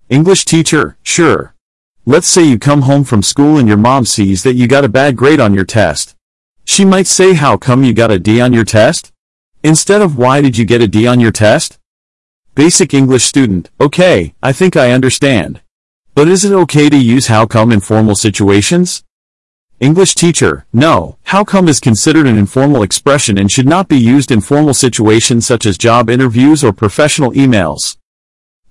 English 0.07 0.45
teacher, 0.45 0.97
sure. 1.01 1.55
Let's 2.05 2.28
say 2.28 2.43
you 2.43 2.59
come 2.59 2.84
home 2.84 3.03
from 3.03 3.24
school 3.24 3.57
and 3.57 3.67
your 3.67 3.78
mom 3.78 4.05
sees 4.05 4.43
that 4.43 4.53
you 4.53 4.67
got 4.67 4.86
a 4.86 4.89
bad 4.89 5.15
grade 5.15 5.39
on 5.39 5.55
your 5.55 5.65
test. 5.65 6.15
She 6.63 6.86
might 6.86 7.07
say 7.07 7.34
how 7.34 7.57
come 7.57 7.84
you 7.84 7.93
got 7.93 8.11
a 8.11 8.20
D 8.20 8.39
on 8.39 8.53
your 8.53 8.63
test? 8.63 9.11
Instead 9.63 10.03
of 10.03 10.17
why 10.17 10.41
did 10.41 10.59
you 10.59 10.65
get 10.65 10.82
a 10.82 10.88
D 10.88 11.07
on 11.07 11.20
your 11.20 11.32
test? 11.32 11.79
Basic 12.60 12.93
English 12.93 13.24
student, 13.24 13.70
okay, 13.80 14.36
I 14.43 14.51
think 14.51 14.76
I 14.76 14.91
understand. 14.91 15.62
But 16.14 16.28
is 16.28 16.43
it 16.43 16.51
okay 16.51 16.89
to 16.89 16.97
use 16.97 17.28
how 17.28 17.45
come 17.45 17.72
in 17.72 17.80
formal 17.80 18.16
situations? 18.16 19.05
English 19.80 20.14
teacher, 20.14 20.66
no, 20.74 21.18
how 21.32 21.45
come 21.45 21.70
is 21.70 21.80
considered 21.80 22.28
an 22.28 22.38
informal 22.38 22.84
expression 22.84 23.38
and 23.38 23.49
should 23.49 23.66
not 23.66 23.88
be 23.88 23.95
used 23.95 24.30
in 24.30 24.41
formal 24.41 24.74
situations 24.74 25.47
such 25.47 25.66
as 25.66 25.78
job 25.78 26.10
interviews 26.10 26.62
or 26.62 26.74
professional 26.74 27.32
emails. 27.32 27.95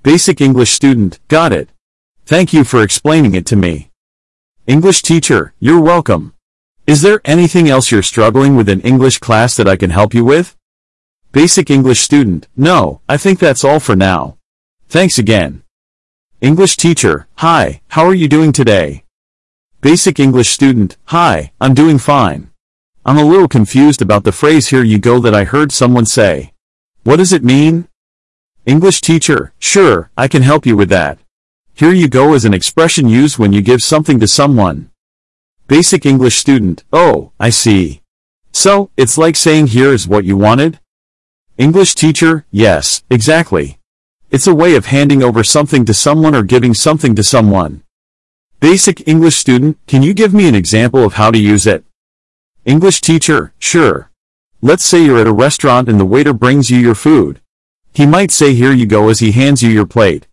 Basic 0.02 0.42
English 0.42 0.72
student, 0.72 1.18
got 1.28 1.50
it. 1.50 1.70
Thank 2.26 2.52
you 2.52 2.64
for 2.64 2.82
explaining 2.82 3.34
it 3.34 3.46
to 3.46 3.56
me. 3.56 3.90
English 4.66 5.00
teacher, 5.00 5.54
you're 5.60 5.80
welcome. 5.80 6.34
Is 6.86 7.00
there 7.00 7.22
anything 7.24 7.70
else 7.70 7.90
you're 7.90 8.02
struggling 8.02 8.54
with 8.54 8.68
in 8.68 8.82
English 8.82 9.16
class 9.16 9.56
that 9.56 9.66
I 9.66 9.76
can 9.76 9.88
help 9.88 10.12
you 10.12 10.26
with? 10.26 10.57
Basic 11.30 11.70
English 11.70 12.00
student, 12.00 12.48
no, 12.56 13.02
I 13.06 13.18
think 13.18 13.38
that's 13.38 13.62
all 13.62 13.80
for 13.80 13.94
now. 13.94 14.38
Thanks 14.88 15.18
again. 15.18 15.62
English 16.40 16.78
teacher, 16.78 17.28
hi, 17.34 17.82
how 17.88 18.06
are 18.06 18.14
you 18.14 18.28
doing 18.28 18.50
today? 18.50 19.04
Basic 19.82 20.18
English 20.18 20.48
student, 20.48 20.96
hi, 21.04 21.52
I'm 21.60 21.74
doing 21.74 21.98
fine. 21.98 22.50
I'm 23.04 23.18
a 23.18 23.24
little 23.26 23.46
confused 23.46 24.00
about 24.00 24.24
the 24.24 24.32
phrase 24.32 24.68
here 24.68 24.82
you 24.82 24.98
go 24.98 25.20
that 25.20 25.34
I 25.34 25.44
heard 25.44 25.70
someone 25.70 26.06
say. 26.06 26.54
What 27.04 27.16
does 27.16 27.34
it 27.34 27.44
mean? 27.44 27.88
English 28.64 29.02
teacher, 29.02 29.52
sure, 29.58 30.10
I 30.16 30.28
can 30.28 30.40
help 30.40 30.64
you 30.64 30.78
with 30.78 30.88
that. 30.88 31.18
Here 31.74 31.92
you 31.92 32.08
go 32.08 32.32
is 32.32 32.46
an 32.46 32.54
expression 32.54 33.06
used 33.06 33.38
when 33.38 33.52
you 33.52 33.60
give 33.60 33.82
something 33.82 34.18
to 34.20 34.26
someone. 34.26 34.90
Basic 35.66 36.06
English 36.06 36.36
student, 36.36 36.84
oh, 36.90 37.32
I 37.38 37.50
see. 37.50 38.00
So, 38.50 38.90
it's 38.96 39.18
like 39.18 39.36
saying 39.36 39.68
here 39.68 39.92
is 39.92 40.08
what 40.08 40.24
you 40.24 40.38
wanted? 40.38 40.80
English 41.58 41.96
teacher, 41.96 42.46
yes, 42.52 43.02
exactly. 43.10 43.80
It's 44.30 44.46
a 44.46 44.54
way 44.54 44.76
of 44.76 44.86
handing 44.86 45.24
over 45.24 45.42
something 45.42 45.84
to 45.86 45.92
someone 45.92 46.32
or 46.32 46.44
giving 46.44 46.72
something 46.72 47.16
to 47.16 47.24
someone. 47.24 47.82
Basic 48.60 49.08
English 49.08 49.34
student, 49.34 49.76
can 49.88 50.04
you 50.04 50.14
give 50.14 50.32
me 50.32 50.46
an 50.46 50.54
example 50.54 51.02
of 51.02 51.14
how 51.14 51.32
to 51.32 51.38
use 51.38 51.66
it? 51.66 51.84
English 52.64 53.00
teacher, 53.00 53.54
sure. 53.58 54.08
Let's 54.62 54.84
say 54.84 55.04
you're 55.04 55.18
at 55.18 55.26
a 55.26 55.32
restaurant 55.32 55.88
and 55.88 55.98
the 55.98 56.04
waiter 56.04 56.32
brings 56.32 56.70
you 56.70 56.78
your 56.78 56.94
food. 56.94 57.40
He 57.92 58.06
might 58.06 58.30
say 58.30 58.54
here 58.54 58.72
you 58.72 58.86
go 58.86 59.08
as 59.08 59.18
he 59.18 59.32
hands 59.32 59.60
you 59.60 59.68
your 59.68 59.86
plate. 59.86 60.28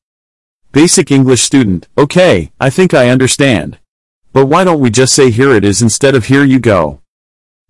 Basic 0.74 1.10
English 1.10 1.42
student, 1.42 1.88
okay, 1.98 2.52
I 2.60 2.70
think 2.70 2.94
I 2.94 3.10
understand. 3.10 3.80
But 4.32 4.46
why 4.46 4.64
don't 4.64 4.80
we 4.80 4.92
just 4.92 5.16
say 5.16 5.32
here 5.32 5.56
it 5.56 5.66
is 5.66 5.82
instead 5.82 6.14
of 6.14 6.26
here 6.26 6.44
you 6.44 6.60
go? 6.60 7.02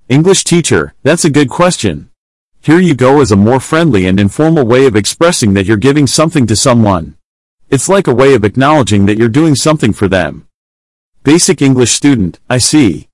English 0.09 0.43
teacher, 0.43 0.93
that's 1.03 1.23
a 1.23 1.29
good 1.29 1.49
question. 1.49 2.09
Here 2.65 2.79
you 2.79 2.95
go 2.95 3.21
is 3.21 3.31
a 3.31 3.35
more 3.35 3.59
friendly 3.59 4.07
and 4.07 4.19
informal 4.19 4.65
way 4.65 4.87
of 4.87 4.95
expressing 4.95 5.53
that 5.53 5.67
you're 5.67 5.77
giving 5.77 6.07
something 6.07 6.47
to 6.47 6.55
someone. 6.55 7.15
It's 7.69 7.87
like 7.87 8.07
a 8.07 8.15
way 8.15 8.33
of 8.33 8.43
acknowledging 8.43 9.05
that 9.05 9.19
you're 9.19 9.29
doing 9.29 9.53
something 9.53 9.93
for 9.93 10.07
them. 10.07 10.47
Basic 11.21 11.61
English 11.61 11.91
student, 11.91 12.39
I 12.49 12.57
see. 12.57 13.07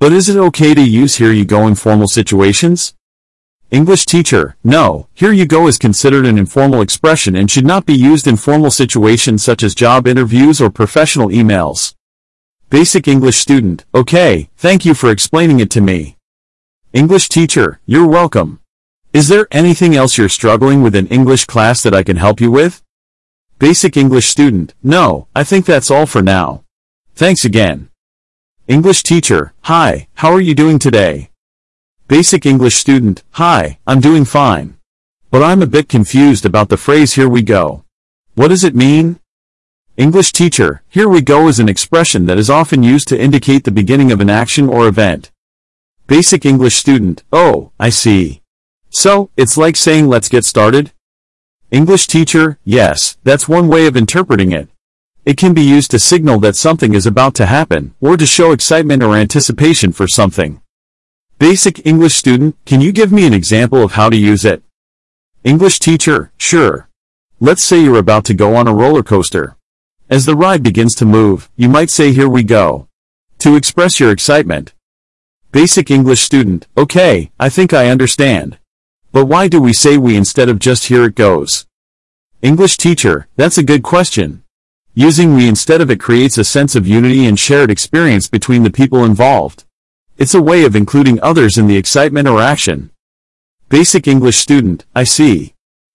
But 0.00 0.12
is 0.12 0.28
it 0.28 0.36
okay 0.36 0.74
to 0.74 0.82
use 0.82 1.18
here 1.18 1.30
you 1.30 1.44
go 1.44 1.68
in 1.68 1.76
formal 1.76 2.08
situations? 2.08 2.96
English 3.70 4.06
teacher, 4.06 4.56
no, 4.64 5.06
here 5.14 5.30
you 5.30 5.46
go 5.46 5.68
is 5.68 5.78
considered 5.78 6.26
an 6.26 6.36
informal 6.36 6.80
expression 6.80 7.36
and 7.36 7.48
should 7.48 7.64
not 7.64 7.86
be 7.86 7.94
used 7.94 8.26
in 8.26 8.36
formal 8.36 8.72
situations 8.72 9.40
such 9.40 9.62
as 9.62 9.76
job 9.76 10.08
interviews 10.08 10.60
or 10.60 10.68
professional 10.68 11.28
emails. 11.28 11.94
Basic 12.70 13.06
English 13.06 13.36
student, 13.36 13.84
okay, 13.94 14.50
thank 14.56 14.84
you 14.84 14.94
for 14.94 15.12
explaining 15.12 15.60
it 15.60 15.70
to 15.70 15.80
me. 15.80 16.16
English 16.92 17.28
teacher, 17.28 17.78
you're 17.86 18.08
welcome. 18.08 18.58
Is 19.16 19.28
there 19.28 19.48
anything 19.50 19.96
else 19.96 20.18
you're 20.18 20.28
struggling 20.28 20.82
with 20.82 20.94
in 20.94 21.06
English 21.06 21.46
class 21.46 21.82
that 21.82 21.94
I 21.94 22.02
can 22.02 22.18
help 22.18 22.38
you 22.38 22.50
with? 22.50 22.82
Basic 23.58 23.96
English 23.96 24.26
student, 24.26 24.74
no, 24.82 25.26
I 25.34 25.42
think 25.42 25.64
that's 25.64 25.90
all 25.90 26.04
for 26.04 26.20
now. 26.20 26.64
Thanks 27.14 27.42
again. 27.42 27.88
English 28.68 29.02
teacher, 29.02 29.54
hi, 29.62 30.08
how 30.16 30.30
are 30.32 30.40
you 30.42 30.54
doing 30.54 30.78
today? 30.78 31.30
Basic 32.08 32.44
English 32.44 32.74
student, 32.74 33.24
hi, 33.30 33.78
I'm 33.86 34.02
doing 34.02 34.26
fine. 34.26 34.76
But 35.30 35.42
I'm 35.42 35.62
a 35.62 35.72
bit 35.76 35.88
confused 35.88 36.44
about 36.44 36.68
the 36.68 36.76
phrase 36.76 37.14
here 37.14 37.30
we 37.30 37.40
go. 37.40 37.84
What 38.34 38.48
does 38.48 38.64
it 38.64 38.74
mean? 38.76 39.18
English 39.96 40.32
teacher, 40.32 40.82
here 40.90 41.08
we 41.08 41.22
go 41.22 41.48
is 41.48 41.58
an 41.58 41.70
expression 41.70 42.26
that 42.26 42.36
is 42.36 42.50
often 42.50 42.82
used 42.82 43.08
to 43.08 43.18
indicate 43.18 43.64
the 43.64 43.70
beginning 43.80 44.12
of 44.12 44.20
an 44.20 44.28
action 44.28 44.68
or 44.68 44.86
event. 44.86 45.30
Basic 46.06 46.44
English 46.44 46.74
student, 46.74 47.24
oh, 47.32 47.72
I 47.80 47.88
see. 47.88 48.42
So, 48.98 49.28
it's 49.36 49.58
like 49.58 49.76
saying 49.76 50.08
let's 50.08 50.30
get 50.30 50.46
started? 50.46 50.90
English 51.70 52.06
teacher, 52.06 52.58
yes, 52.64 53.18
that's 53.24 53.46
one 53.46 53.68
way 53.68 53.86
of 53.86 53.94
interpreting 53.94 54.52
it. 54.52 54.70
It 55.26 55.36
can 55.36 55.52
be 55.52 55.60
used 55.60 55.90
to 55.90 55.98
signal 55.98 56.40
that 56.40 56.56
something 56.56 56.94
is 56.94 57.04
about 57.04 57.34
to 57.34 57.44
happen, 57.44 57.94
or 58.00 58.16
to 58.16 58.24
show 58.24 58.52
excitement 58.52 59.02
or 59.02 59.14
anticipation 59.14 59.92
for 59.92 60.08
something. 60.08 60.62
Basic 61.38 61.84
English 61.84 62.14
student, 62.14 62.56
can 62.64 62.80
you 62.80 62.90
give 62.90 63.12
me 63.12 63.26
an 63.26 63.34
example 63.34 63.82
of 63.82 63.92
how 63.92 64.08
to 64.08 64.16
use 64.16 64.46
it? 64.46 64.62
English 65.44 65.78
teacher, 65.78 66.32
sure. 66.38 66.88
Let's 67.38 67.62
say 67.62 67.82
you're 67.82 67.98
about 67.98 68.24
to 68.24 68.34
go 68.34 68.56
on 68.56 68.66
a 68.66 68.74
roller 68.74 69.02
coaster. 69.02 69.58
As 70.08 70.24
the 70.24 70.34
ride 70.34 70.62
begins 70.62 70.94
to 70.94 71.04
move, 71.04 71.50
you 71.54 71.68
might 71.68 71.90
say 71.90 72.12
here 72.12 72.30
we 72.30 72.42
go. 72.42 72.88
To 73.40 73.56
express 73.56 74.00
your 74.00 74.10
excitement. 74.10 74.72
Basic 75.52 75.90
English 75.90 76.22
student, 76.22 76.66
okay, 76.78 77.30
I 77.38 77.50
think 77.50 77.74
I 77.74 77.90
understand. 77.90 78.56
But 79.16 79.28
why 79.28 79.48
do 79.48 79.62
we 79.62 79.72
say 79.72 79.96
we 79.96 80.14
instead 80.14 80.50
of 80.50 80.58
just 80.58 80.88
here 80.88 81.04
it 81.04 81.14
goes? 81.14 81.64
English 82.42 82.76
teacher, 82.76 83.28
that's 83.36 83.56
a 83.56 83.62
good 83.62 83.82
question. 83.82 84.42
Using 84.92 85.34
we 85.34 85.48
instead 85.48 85.80
of 85.80 85.90
it 85.90 85.98
creates 85.98 86.36
a 86.36 86.44
sense 86.44 86.76
of 86.76 86.86
unity 86.86 87.24
and 87.24 87.38
shared 87.38 87.70
experience 87.70 88.28
between 88.28 88.62
the 88.62 88.70
people 88.70 89.06
involved. 89.06 89.64
It's 90.18 90.34
a 90.34 90.42
way 90.42 90.66
of 90.66 90.76
including 90.76 91.18
others 91.22 91.56
in 91.56 91.66
the 91.66 91.78
excitement 91.78 92.28
or 92.28 92.42
action. 92.42 92.90
Basic 93.70 94.06
English 94.06 94.36
student, 94.36 94.84
I 94.94 95.04
see. 95.04 95.54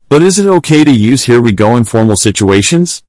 But 0.09 0.24
is 0.24 0.39
it 0.39 0.47
okay 0.47 0.84
to 0.84 0.91
use 0.91 1.26
here 1.26 1.41
we 1.41 1.51
go 1.51 1.78
in 1.78 1.84
formal 1.84 2.15
situations? 2.15 3.03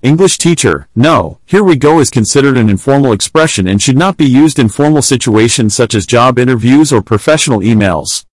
English 0.00 0.38
teacher, 0.38 0.88
no, 0.96 1.38
here 1.44 1.62
we 1.62 1.76
go 1.76 2.00
is 2.00 2.08
considered 2.08 2.56
an 2.56 2.70
informal 2.70 3.12
expression 3.12 3.68
and 3.68 3.82
should 3.82 3.98
not 3.98 4.16
be 4.16 4.24
used 4.24 4.58
in 4.58 4.70
formal 4.70 5.02
situations 5.02 5.74
such 5.74 5.94
as 5.94 6.06
job 6.06 6.38
interviews 6.38 6.94
or 6.94 7.02
professional 7.02 7.60
emails. 7.60 8.24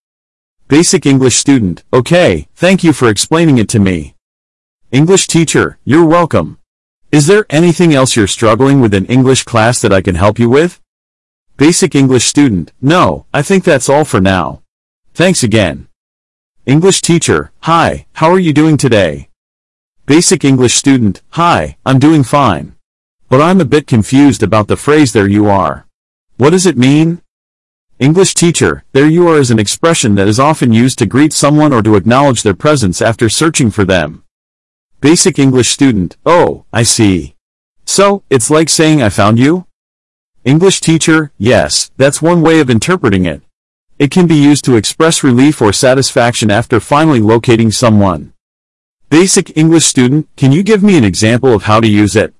Basic 0.72 1.06
English 1.06 1.36
student, 1.36 1.84
okay, 1.92 2.48
thank 2.56 2.82
you 2.82 2.94
for 2.94 3.10
explaining 3.10 3.58
it 3.58 3.68
to 3.68 3.78
me. 3.78 4.16
English 4.90 5.28
teacher, 5.28 5.78
you're 5.84 6.06
welcome. 6.06 6.60
Is 7.12 7.28
there 7.28 7.46
anything 7.50 7.94
else 7.94 8.16
you're 8.16 8.26
struggling 8.26 8.80
with 8.80 8.94
in 8.94 9.06
English 9.08 9.44
class 9.44 9.82
that 9.82 9.92
I 9.92 10.00
can 10.00 10.16
help 10.16 10.40
you 10.40 10.50
with? 10.50 10.80
Basic 11.58 11.94
English 11.94 12.24
student, 12.24 12.72
no, 12.82 13.26
I 13.34 13.42
think 13.42 13.66
that's 13.66 13.90
all 13.90 14.06
for 14.06 14.22
now. 14.22 14.62
Thanks 15.14 15.44
again. 15.44 15.90
English 16.66 17.02
teacher, 17.02 17.52
hi, 17.64 18.06
how 18.14 18.32
are 18.32 18.40
you 18.40 18.54
doing 18.54 18.78
today? 18.78 19.28
Basic 20.06 20.46
English 20.46 20.76
student, 20.76 21.22
hi, 21.32 21.76
I'm 21.86 22.00
doing 22.00 22.24
fine. 22.24 22.78
But 23.28 23.42
I'm 23.42 23.60
a 23.60 23.66
bit 23.66 23.88
confused 23.88 24.42
about 24.42 24.70
the 24.70 24.78
phrase 24.78 25.12
there 25.12 25.28
you 25.28 25.50
are. 25.50 25.86
What 26.38 26.52
does 26.52 26.66
it 26.66 26.78
mean? 26.78 27.22
English 28.02 28.34
teacher, 28.34 28.84
there 28.94 29.06
you 29.06 29.28
are 29.28 29.38
is 29.38 29.52
an 29.52 29.60
expression 29.60 30.16
that 30.16 30.28
is 30.28 30.40
often 30.40 30.74
used 30.74 30.98
to 30.98 31.06
greet 31.06 31.32
someone 31.32 31.72
or 31.72 31.84
to 31.84 31.96
acknowledge 31.96 32.42
their 32.42 32.56
presence 32.56 33.00
after 33.00 33.30
searching 33.30 33.70
for 33.70 33.86
them. 33.86 34.24
Basic 35.02 35.38
English 35.38 35.70
student, 35.70 36.18
oh, 36.26 36.66
I 36.74 36.82
see. 36.82 37.36
So, 37.86 38.24
it's 38.32 38.50
like 38.50 38.70
saying 38.70 39.04
I 39.04 39.10
found 39.10 39.38
you? 39.38 39.68
English 40.44 40.82
teacher, 40.82 41.32
yes, 41.38 41.92
that's 41.96 42.24
one 42.24 42.42
way 42.42 42.60
of 42.60 42.72
interpreting 42.72 43.28
it. 43.28 43.44
It 44.00 44.10
can 44.10 44.26
be 44.26 44.34
used 44.34 44.66
to 44.66 44.78
express 44.78 45.24
relief 45.24 45.62
or 45.62 45.72
satisfaction 45.72 46.50
after 46.50 46.80
finally 46.80 47.20
locating 47.20 47.70
someone. 47.70 48.34
Basic 49.10 49.56
English 49.56 49.86
student, 49.86 50.28
can 50.36 50.52
you 50.52 50.64
give 50.64 50.82
me 50.82 50.98
an 50.98 51.04
example 51.04 51.54
of 51.54 51.66
how 51.66 51.80
to 51.80 51.88
use 51.88 52.16
it? 52.16 52.34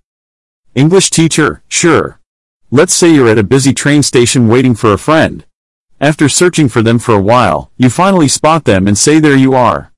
English 0.74 1.12
teacher, 1.12 1.62
sure. 1.68 2.20
Let's 2.72 2.94
say 2.94 3.14
you're 3.14 3.30
at 3.30 3.38
a 3.38 3.44
busy 3.44 3.76
train 3.76 4.02
station 4.02 4.48
waiting 4.48 4.74
for 4.74 4.92
a 4.92 4.98
friend. 4.98 5.46
After 6.02 6.28
searching 6.28 6.68
for 6.68 6.82
them 6.82 6.98
for 6.98 7.14
a 7.14 7.22
while, 7.22 7.70
you 7.78 7.92
finally 7.92 8.28
spot 8.28 8.66
them 8.66 8.88
and 8.88 8.98
say 8.98 9.20
there 9.20 9.36
you 9.36 9.54
are. 9.54 9.94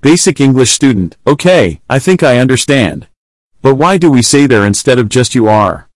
Basic 0.00 0.40
English 0.40 0.70
student, 0.70 1.16
okay, 1.26 1.80
I 1.90 1.98
think 1.98 2.22
I 2.22 2.38
understand. 2.38 3.08
But 3.60 3.74
why 3.74 3.98
do 3.98 4.12
we 4.12 4.22
say 4.22 4.46
there 4.46 4.64
instead 4.64 4.96
of 4.96 5.08
just 5.08 5.34
you 5.34 5.48
are? 5.48 5.90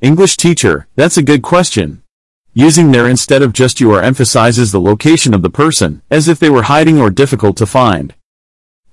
English 0.00 0.36
teacher, 0.36 0.86
that's 0.94 1.16
a 1.16 1.22
good 1.22 1.42
question. 1.42 2.04
Using 2.54 2.92
there 2.92 3.08
instead 3.08 3.42
of 3.42 3.52
just 3.52 3.80
you 3.80 3.90
are 3.90 4.02
emphasizes 4.02 4.70
the 4.70 4.80
location 4.80 5.34
of 5.34 5.42
the 5.42 5.50
person, 5.50 6.02
as 6.08 6.28
if 6.28 6.38
they 6.38 6.50
were 6.50 6.70
hiding 6.74 7.00
or 7.00 7.10
difficult 7.10 7.56
to 7.56 7.66
find. 7.66 8.14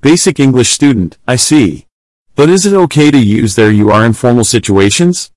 Basic 0.01 0.39
English 0.39 0.69
student, 0.69 1.19
I 1.27 1.35
see. 1.35 1.85
But 2.33 2.49
is 2.49 2.65
it 2.65 2.73
okay 2.73 3.11
to 3.11 3.19
use 3.19 3.53
there 3.53 3.71
you 3.71 3.91
are 3.91 4.03
in 4.03 4.13
formal 4.13 4.43
situations? 4.43 5.31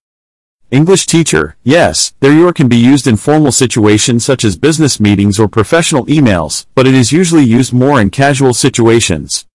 English 0.71 1.07
teacher, 1.07 1.57
yes, 1.65 2.15
there 2.21 2.33
you 2.33 2.47
are 2.47 2.53
can 2.53 2.69
be 2.69 2.77
used 2.77 3.09
in 3.09 3.17
formal 3.17 3.51
situations 3.51 4.25
such 4.25 4.45
as 4.45 4.57
business 4.57 5.01
meetings 5.01 5.37
or 5.41 5.49
professional 5.49 6.07
emails, 6.07 6.65
but 6.77 6.87
it 6.87 6.95
is 6.95 7.11
usually 7.11 7.43
used 7.43 7.73
more 7.73 8.01
in 8.01 8.09
casual 8.09 8.55
situations. 8.55 9.47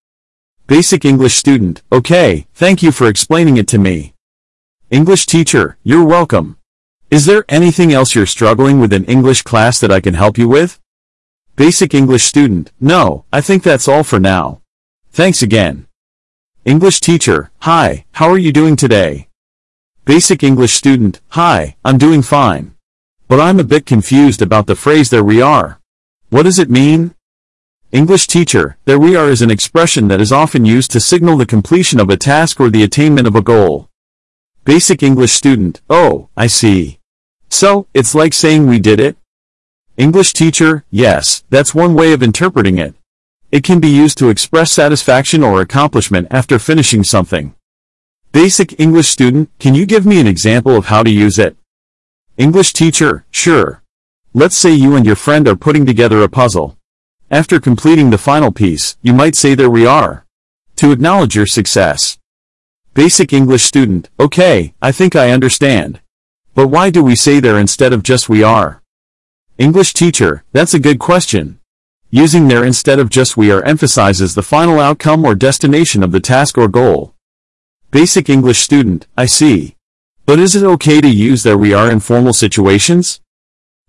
Basic 0.67 1.05
English 1.05 1.35
student, 1.35 1.81
okay, 1.89 2.47
thank 2.53 2.83
you 2.83 2.91
for 2.91 3.07
explaining 3.07 3.55
it 3.55 3.67
to 3.69 3.77
me. 3.77 4.13
English 4.89 5.25
teacher, 5.25 5.77
you're 5.85 6.03
welcome. 6.03 6.57
Is 7.09 7.25
there 7.25 7.45
anything 7.47 7.93
else 7.93 8.13
you're 8.13 8.25
struggling 8.25 8.81
with 8.81 8.91
in 8.91 9.05
English 9.05 9.43
class 9.43 9.79
that 9.79 9.93
I 9.93 10.01
can 10.01 10.15
help 10.15 10.37
you 10.37 10.49
with? 10.49 10.81
Basic 11.55 11.93
English 11.93 12.23
student, 12.23 12.73
no, 12.81 13.23
I 13.31 13.39
think 13.39 13.63
that's 13.63 13.87
all 13.87 14.03
for 14.03 14.19
now. 14.19 14.59
Thanks 15.11 15.41
again. 15.41 15.87
English 16.65 16.99
teacher, 16.99 17.51
hi, 17.59 18.03
how 18.11 18.27
are 18.29 18.37
you 18.37 18.51
doing 18.51 18.75
today? 18.75 19.29
Basic 20.05 20.43
English 20.43 20.73
student, 20.73 21.19
hi, 21.29 21.77
I'm 21.83 21.97
doing 21.97 22.21
fine. 22.21 22.75
But 23.27 23.39
I'm 23.39 23.59
a 23.59 23.63
bit 23.63 23.87
confused 23.87 24.39
about 24.39 24.67
the 24.67 24.75
phrase 24.75 25.09
there 25.09 25.23
we 25.23 25.41
are. 25.41 25.81
What 26.29 26.43
does 26.43 26.59
it 26.59 26.69
mean? 26.69 27.15
English 27.91 28.27
teacher, 28.27 28.77
there 28.85 28.99
we 28.99 29.15
are 29.15 29.31
is 29.31 29.41
an 29.41 29.49
expression 29.49 30.07
that 30.09 30.21
is 30.21 30.31
often 30.31 30.63
used 30.63 30.91
to 30.91 30.99
signal 30.99 31.37
the 31.37 31.45
completion 31.47 31.99
of 31.99 32.11
a 32.11 32.17
task 32.17 32.59
or 32.59 32.69
the 32.69 32.83
attainment 32.83 33.25
of 33.25 33.35
a 33.35 33.41
goal. 33.41 33.89
Basic 34.63 35.01
English 35.01 35.31
student, 35.31 35.81
oh, 35.89 36.29
I 36.37 36.45
see. 36.45 36.99
So, 37.49 37.87
it's 37.95 38.13
like 38.13 38.33
saying 38.33 38.67
we 38.67 38.77
did 38.77 38.99
it? 38.99 39.17
English 39.97 40.33
teacher, 40.33 40.85
yes, 40.91 41.43
that's 41.49 41.73
one 41.73 41.95
way 41.95 42.13
of 42.13 42.21
interpreting 42.21 42.77
it. 42.77 42.93
It 43.51 43.63
can 43.63 43.79
be 43.79 43.89
used 43.89 44.19
to 44.19 44.29
express 44.29 44.71
satisfaction 44.71 45.41
or 45.41 45.61
accomplishment 45.61 46.27
after 46.29 46.59
finishing 46.59 47.03
something. 47.03 47.54
Basic 48.35 48.77
English 48.77 49.07
student, 49.07 49.49
can 49.59 49.75
you 49.75 49.85
give 49.85 50.05
me 50.05 50.19
an 50.19 50.27
example 50.27 50.75
of 50.75 50.87
how 50.87 51.03
to 51.03 51.09
use 51.09 51.39
it? 51.39 51.55
English 52.35 52.73
teacher, 52.73 53.25
sure. 53.31 53.81
Let's 54.33 54.57
say 54.57 54.73
you 54.73 54.97
and 54.97 55.05
your 55.05 55.15
friend 55.15 55.47
are 55.47 55.55
putting 55.55 55.85
together 55.85 56.21
a 56.21 56.27
puzzle. 56.27 56.77
After 57.31 57.61
completing 57.61 58.09
the 58.09 58.17
final 58.17 58.51
piece, 58.51 58.97
you 59.01 59.13
might 59.13 59.35
say 59.35 59.55
there 59.55 59.69
we 59.69 59.85
are. 59.85 60.25
To 60.75 60.91
acknowledge 60.91 61.33
your 61.33 61.45
success. 61.45 62.17
Basic 62.93 63.31
English 63.31 63.63
student, 63.63 64.09
okay, 64.19 64.73
I 64.81 64.91
think 64.91 65.15
I 65.15 65.31
understand. 65.31 66.01
But 66.55 66.67
why 66.67 66.89
do 66.89 67.01
we 67.01 67.15
say 67.15 67.39
there 67.39 67.57
instead 67.57 67.93
of 67.93 68.03
just 68.03 68.27
we 68.27 68.43
are? 68.43 68.83
English 69.57 69.93
teacher, 69.93 70.43
that's 70.51 70.73
a 70.73 70.85
good 70.87 70.99
question. 70.99 71.59
Using 72.11 72.49
there 72.49 72.65
instead 72.65 72.99
of 72.99 73.09
just 73.09 73.37
we 73.37 73.49
are 73.49 73.63
emphasizes 73.63 74.35
the 74.35 74.43
final 74.43 74.81
outcome 74.81 75.23
or 75.23 75.35
destination 75.35 76.03
of 76.03 76.11
the 76.11 76.19
task 76.19 76.57
or 76.57 76.67
goal. 76.67 77.14
Basic 77.91 78.29
English 78.29 78.59
student, 78.59 79.07
I 79.15 79.25
see. 79.25 79.75
But 80.25 80.39
is 80.39 80.55
it 80.55 80.63
okay 80.63 81.01
to 81.01 81.07
use 81.07 81.43
there 81.43 81.57
we 81.57 81.73
are 81.73 81.89
in 81.89 81.99
formal 81.99 82.33
situations? 82.33 83.21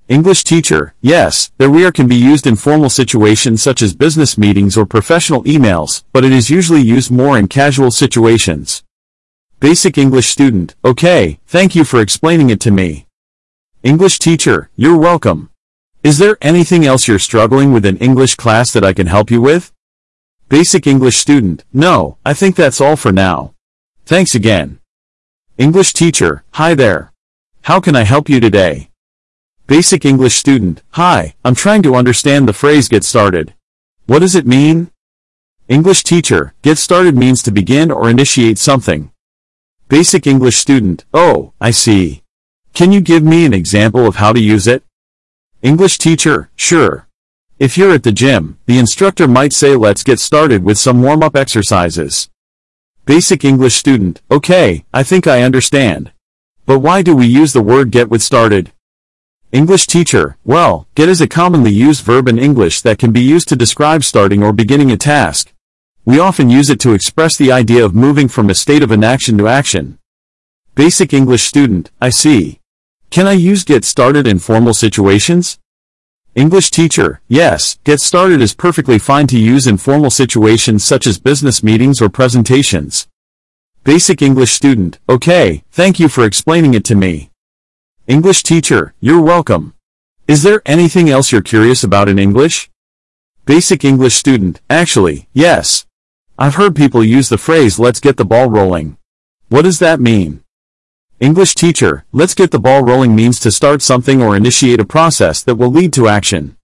English 0.09 0.45
teacher, 0.45 0.95
yes, 1.01 1.51
there 1.59 1.71
we 1.71 1.85
are 1.85 1.91
can 1.91 2.07
be 2.07 2.15
used 2.15 2.47
in 2.47 2.55
formal 2.55 2.89
situations 2.89 3.61
such 3.61 3.83
as 3.83 3.97
business 3.97 4.39
meetings 4.39 4.77
or 4.77 4.87
professional 4.87 5.43
emails, 5.43 6.05
but 6.13 6.25
it 6.25 6.31
is 6.31 6.49
usually 6.49 6.81
used 6.81 7.11
more 7.11 7.37
in 7.37 7.49
casual 7.49 7.91
situations. 7.91 8.85
Basic 9.59 9.99
English 9.99 10.29
student, 10.29 10.77
okay, 10.85 11.41
thank 11.49 11.75
you 11.75 11.83
for 11.83 12.01
explaining 12.01 12.51
it 12.51 12.61
to 12.61 12.71
me. 12.71 13.09
English 13.83 14.21
teacher, 14.21 14.71
you're 14.77 14.97
welcome. 14.97 15.51
Is 16.05 16.19
there 16.19 16.39
anything 16.41 16.87
else 16.87 17.09
you're 17.09 17.19
struggling 17.19 17.73
with 17.73 17.85
in 17.85 17.97
English 17.97 18.37
class 18.37 18.73
that 18.73 18.85
I 18.85 18.93
can 18.93 19.09
help 19.09 19.29
you 19.29 19.41
with? 19.41 19.73
Basic 20.49 20.87
English 20.87 21.17
student, 21.17 21.65
no, 21.73 22.19
I 22.25 22.33
think 22.33 22.55
that's 22.55 22.81
all 22.81 22.95
for 22.95 23.11
now. 23.11 23.56
Thanks 24.07 24.37
again. 24.37 24.79
English 25.59 25.93
teacher, 25.93 26.45
hi 26.53 26.75
there. 26.75 27.13
How 27.63 27.81
can 27.81 27.97
I 27.97 28.05
help 28.05 28.29
you 28.29 28.39
today? 28.39 28.91
Basic 29.67 30.05
English 30.05 30.37
student, 30.37 30.81
hi, 30.91 31.35
I'm 31.45 31.57
trying 31.57 31.83
to 31.83 31.97
understand 31.97 32.47
the 32.47 32.53
phrase 32.53 32.87
get 32.87 33.03
started. 33.03 33.55
What 34.07 34.21
does 34.21 34.37
it 34.37 34.47
mean? 34.47 34.93
English 35.67 36.05
teacher, 36.05 36.55
get 36.63 36.79
started 36.79 37.17
means 37.17 37.43
to 37.43 37.51
begin 37.51 37.91
or 37.91 38.09
initiate 38.09 38.59
something. 38.59 39.11
Basic 39.89 40.25
English 40.25 40.55
student, 40.55 41.05
oh, 41.13 41.53
I 41.61 41.73
see. 41.73 42.23
Can 42.75 42.93
you 42.93 43.01
give 43.01 43.25
me 43.25 43.45
an 43.45 43.53
example 43.53 44.07
of 44.07 44.17
how 44.17 44.33
to 44.33 44.39
use 44.39 44.69
it? 44.69 44.85
English 45.63 45.99
teacher, 45.99 46.49
sure. 46.55 47.09
If 47.59 47.77
you're 47.77 47.95
at 47.95 48.05
the 48.05 48.13
gym, 48.13 48.61
the 48.67 48.79
instructor 48.79 49.27
might 49.27 49.53
say 49.53 49.75
let's 49.75 50.05
get 50.05 50.21
started 50.21 50.63
with 50.63 50.79
some 50.79 51.03
warm-up 51.03 51.35
exercises. 51.35 52.31
Basic 53.07 53.45
English 53.45 53.77
student, 53.77 54.21
okay, 54.33 54.85
I 54.93 55.05
think 55.05 55.29
I 55.29 55.43
understand. 55.43 56.11
But 56.65 56.81
why 56.81 57.03
do 57.03 57.15
we 57.15 57.25
use 57.29 57.53
the 57.53 57.63
word 57.63 57.93
get 57.93 58.11
with 58.11 58.21
started? 58.21 58.73
English 59.53 59.87
teacher, 59.87 60.37
well, 60.45 60.89
get 60.97 61.09
is 61.09 61.21
a 61.21 61.29
commonly 61.29 61.71
used 61.71 62.03
verb 62.03 62.27
in 62.27 62.37
English 62.37 62.81
that 62.81 62.99
can 62.99 63.13
be 63.13 63.21
used 63.21 63.47
to 63.49 63.55
describe 63.55 64.03
starting 64.03 64.43
or 64.43 64.53
beginning 64.53 64.91
a 64.91 64.97
task. 64.97 65.53
We 66.05 66.19
often 66.19 66.51
use 66.51 66.69
it 66.69 66.81
to 66.81 66.95
express 66.95 67.37
the 67.37 67.53
idea 67.53 67.85
of 67.85 67.95
moving 67.95 68.27
from 68.27 68.51
a 68.51 68.57
state 68.57 68.83
of 68.83 68.91
inaction 68.91 69.39
to 69.39 69.47
action. 69.47 70.01
Basic 70.75 71.15
English 71.15 71.45
student, 71.45 71.93
I 72.01 72.11
see. 72.11 72.59
Can 73.11 73.29
I 73.29 73.35
use 73.35 73.63
get 73.63 73.85
started 73.85 74.27
in 74.27 74.41
formal 74.41 74.75
situations? 74.75 75.61
English 76.37 76.71
teacher, 76.71 77.23
yes, 77.29 77.79
get 77.83 77.99
started 77.99 78.43
is 78.43 78.53
perfectly 78.53 78.99
fine 78.99 79.27
to 79.27 79.39
use 79.39 79.67
in 79.67 79.79
formal 79.79 80.11
situations 80.11 80.85
such 80.85 81.07
as 81.07 81.19
business 81.19 81.63
meetings 81.63 82.03
or 82.03 82.11
presentations. 82.11 83.09
Basic 83.85 84.21
English 84.21 84.53
student, 84.53 84.99
okay, 85.09 85.65
thank 85.71 85.99
you 85.99 86.11
for 86.11 86.27
explaining 86.27 86.75
it 86.75 86.85
to 86.85 86.95
me. 86.95 87.31
English 88.07 88.43
teacher, 88.43 88.93
you're 89.01 89.23
welcome. 89.23 89.73
Is 90.29 90.43
there 90.43 90.61
anything 90.67 91.09
else 91.09 91.33
you're 91.33 91.41
curious 91.41 91.83
about 91.83 92.07
in 92.07 92.19
English? 92.19 92.69
Basic 93.47 93.83
English 93.83 94.15
student, 94.15 94.61
actually, 94.69 95.29
yes. 95.33 95.87
I've 96.39 96.57
heard 96.57 96.77
people 96.77 97.03
use 97.03 97.31
the 97.31 97.39
phrase 97.39 97.79
let's 97.79 97.99
get 97.99 98.19
the 98.19 98.27
ball 98.27 98.51
rolling. 98.51 98.99
What 99.49 99.63
does 99.63 99.79
that 99.79 100.01
mean? 100.01 100.43
English 101.19 101.55
teacher, 101.55 102.05
let's 102.13 102.35
get 102.35 102.51
the 102.51 102.59
ball 102.59 102.83
rolling 102.83 103.17
means 103.17 103.41
to 103.41 103.51
start 103.51 103.81
something 103.81 104.21
or 104.21 104.37
initiate 104.37 104.81
a 104.81 104.85
process 104.85 105.43
that 105.43 105.55
will 105.55 105.71
lead 105.71 105.91
to 105.95 106.09
action. 106.09 106.59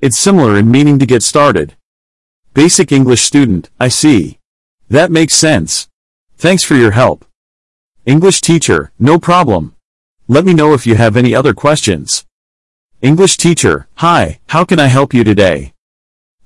It's 0.00 0.16
similar 0.16 0.56
in 0.56 0.70
meaning 0.70 0.98
to 0.98 1.04
get 1.04 1.22
started. 1.22 1.76
Basic 2.54 2.90
English 2.90 3.20
student, 3.20 3.68
I 3.78 3.88
see. 3.88 4.38
That 4.88 5.10
makes 5.10 5.34
sense. 5.34 5.90
Thanks 6.38 6.64
for 6.64 6.74
your 6.74 6.92
help. 6.92 7.26
English 8.06 8.40
teacher, 8.40 8.92
no 8.98 9.18
problem. 9.18 9.74
Let 10.26 10.46
me 10.46 10.54
know 10.54 10.72
if 10.72 10.86
you 10.86 10.94
have 10.94 11.14
any 11.14 11.34
other 11.34 11.52
questions. 11.52 12.24
English 13.02 13.36
teacher, 13.36 13.88
hi, 13.96 14.40
how 14.46 14.64
can 14.64 14.80
I 14.80 14.86
help 14.86 15.12
you 15.12 15.22
today? 15.22 15.74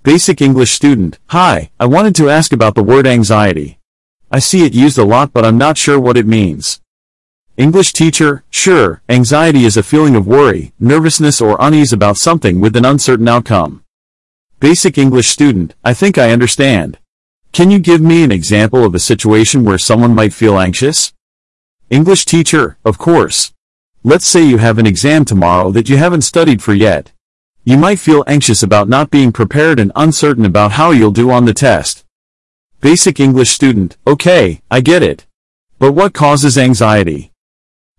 Basic 0.02 0.42
English 0.42 0.72
student, 0.72 1.20
hi, 1.26 1.70
I 1.78 1.86
wanted 1.86 2.16
to 2.16 2.28
ask 2.28 2.52
about 2.52 2.74
the 2.74 2.82
word 2.82 3.06
anxiety. 3.06 3.78
I 4.32 4.40
see 4.40 4.64
it 4.64 4.74
used 4.74 4.98
a 4.98 5.04
lot 5.04 5.32
but 5.32 5.44
I'm 5.44 5.58
not 5.58 5.78
sure 5.78 6.00
what 6.00 6.16
it 6.16 6.26
means. 6.26 6.81
English 7.58 7.92
teacher, 7.92 8.44
sure, 8.48 9.02
anxiety 9.10 9.66
is 9.66 9.76
a 9.76 9.82
feeling 9.82 10.16
of 10.16 10.26
worry, 10.26 10.72
nervousness 10.80 11.38
or 11.38 11.58
unease 11.60 11.92
about 11.92 12.16
something 12.16 12.60
with 12.60 12.74
an 12.76 12.86
uncertain 12.86 13.28
outcome. 13.28 13.84
Basic 14.58 14.96
English 14.96 15.28
student, 15.28 15.74
I 15.84 15.92
think 15.92 16.16
I 16.16 16.32
understand. 16.32 16.98
Can 17.52 17.70
you 17.70 17.78
give 17.78 18.00
me 18.00 18.24
an 18.24 18.32
example 18.32 18.86
of 18.86 18.94
a 18.94 18.98
situation 18.98 19.64
where 19.64 19.76
someone 19.76 20.14
might 20.14 20.32
feel 20.32 20.58
anxious? 20.58 21.12
English 21.90 22.24
teacher, 22.24 22.78
of 22.86 22.96
course. 22.96 23.52
Let's 24.02 24.26
say 24.26 24.42
you 24.42 24.56
have 24.56 24.78
an 24.78 24.86
exam 24.86 25.26
tomorrow 25.26 25.70
that 25.72 25.90
you 25.90 25.98
haven't 25.98 26.22
studied 26.22 26.62
for 26.62 26.72
yet. 26.72 27.12
You 27.64 27.76
might 27.76 27.98
feel 27.98 28.24
anxious 28.26 28.62
about 28.62 28.88
not 28.88 29.10
being 29.10 29.30
prepared 29.30 29.78
and 29.78 29.92
uncertain 29.94 30.46
about 30.46 30.72
how 30.72 30.90
you'll 30.90 31.10
do 31.10 31.30
on 31.30 31.44
the 31.44 31.52
test. 31.52 32.06
Basic 32.80 33.20
English 33.20 33.50
student, 33.50 33.98
okay, 34.06 34.62
I 34.70 34.80
get 34.80 35.02
it. 35.02 35.26
But 35.78 35.92
what 35.92 36.14
causes 36.14 36.56
anxiety? 36.56 37.31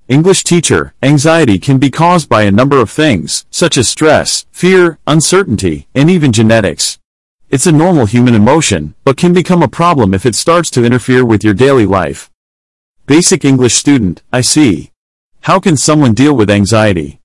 English 0.10 0.44
teacher, 0.44 0.94
anxiety 1.02 1.58
can 1.58 1.78
be 1.78 1.90
caused 1.90 2.28
by 2.28 2.42
a 2.42 2.52
number 2.52 2.78
of 2.78 2.90
things, 2.90 3.46
such 3.50 3.78
as 3.78 3.88
stress, 3.88 4.46
fear, 4.52 5.00
uncertainty, 5.08 5.88
and 5.96 6.10
even 6.10 6.34
genetics. 6.34 7.00
It's 7.50 7.68
a 7.68 7.72
normal 7.72 8.06
human 8.06 8.36
emotion, 8.36 8.96
but 9.06 9.16
can 9.16 9.32
become 9.32 9.64
a 9.64 9.70
problem 9.70 10.14
if 10.14 10.26
it 10.26 10.36
starts 10.36 10.70
to 10.72 10.84
interfere 10.84 11.24
with 11.24 11.42
your 11.42 11.54
daily 11.54 11.86
life. 11.86 12.30
Basic 13.06 13.46
English 13.46 13.76
student, 13.76 14.22
I 14.34 14.42
see. 14.42 14.92
How 15.42 15.62
can 15.62 15.78
someone 15.78 16.14
deal 16.14 16.36
with 16.36 16.50
anxiety? 16.50 17.22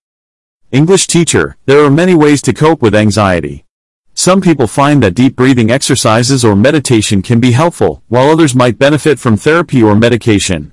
English 0.71 1.09
teacher, 1.09 1.57
there 1.67 1.83
are 1.85 1.91
many 1.91 2.15
ways 2.15 2.41
to 2.43 2.53
cope 2.53 2.81
with 2.81 2.95
anxiety. 2.95 3.65
Some 4.15 4.41
people 4.41 4.69
find 4.69 5.03
that 5.03 5.15
deep 5.15 5.35
breathing 5.35 5.71
exercises 5.73 6.45
or 6.45 6.55
meditation 6.55 7.23
can 7.23 7.41
be 7.41 7.53
helpful, 7.53 8.05
while 8.07 8.31
others 8.31 8.55
might 8.55 8.79
benefit 8.79 9.19
from 9.19 9.37
therapy 9.37 9.83
or 9.83 9.97
medication. 9.97 10.73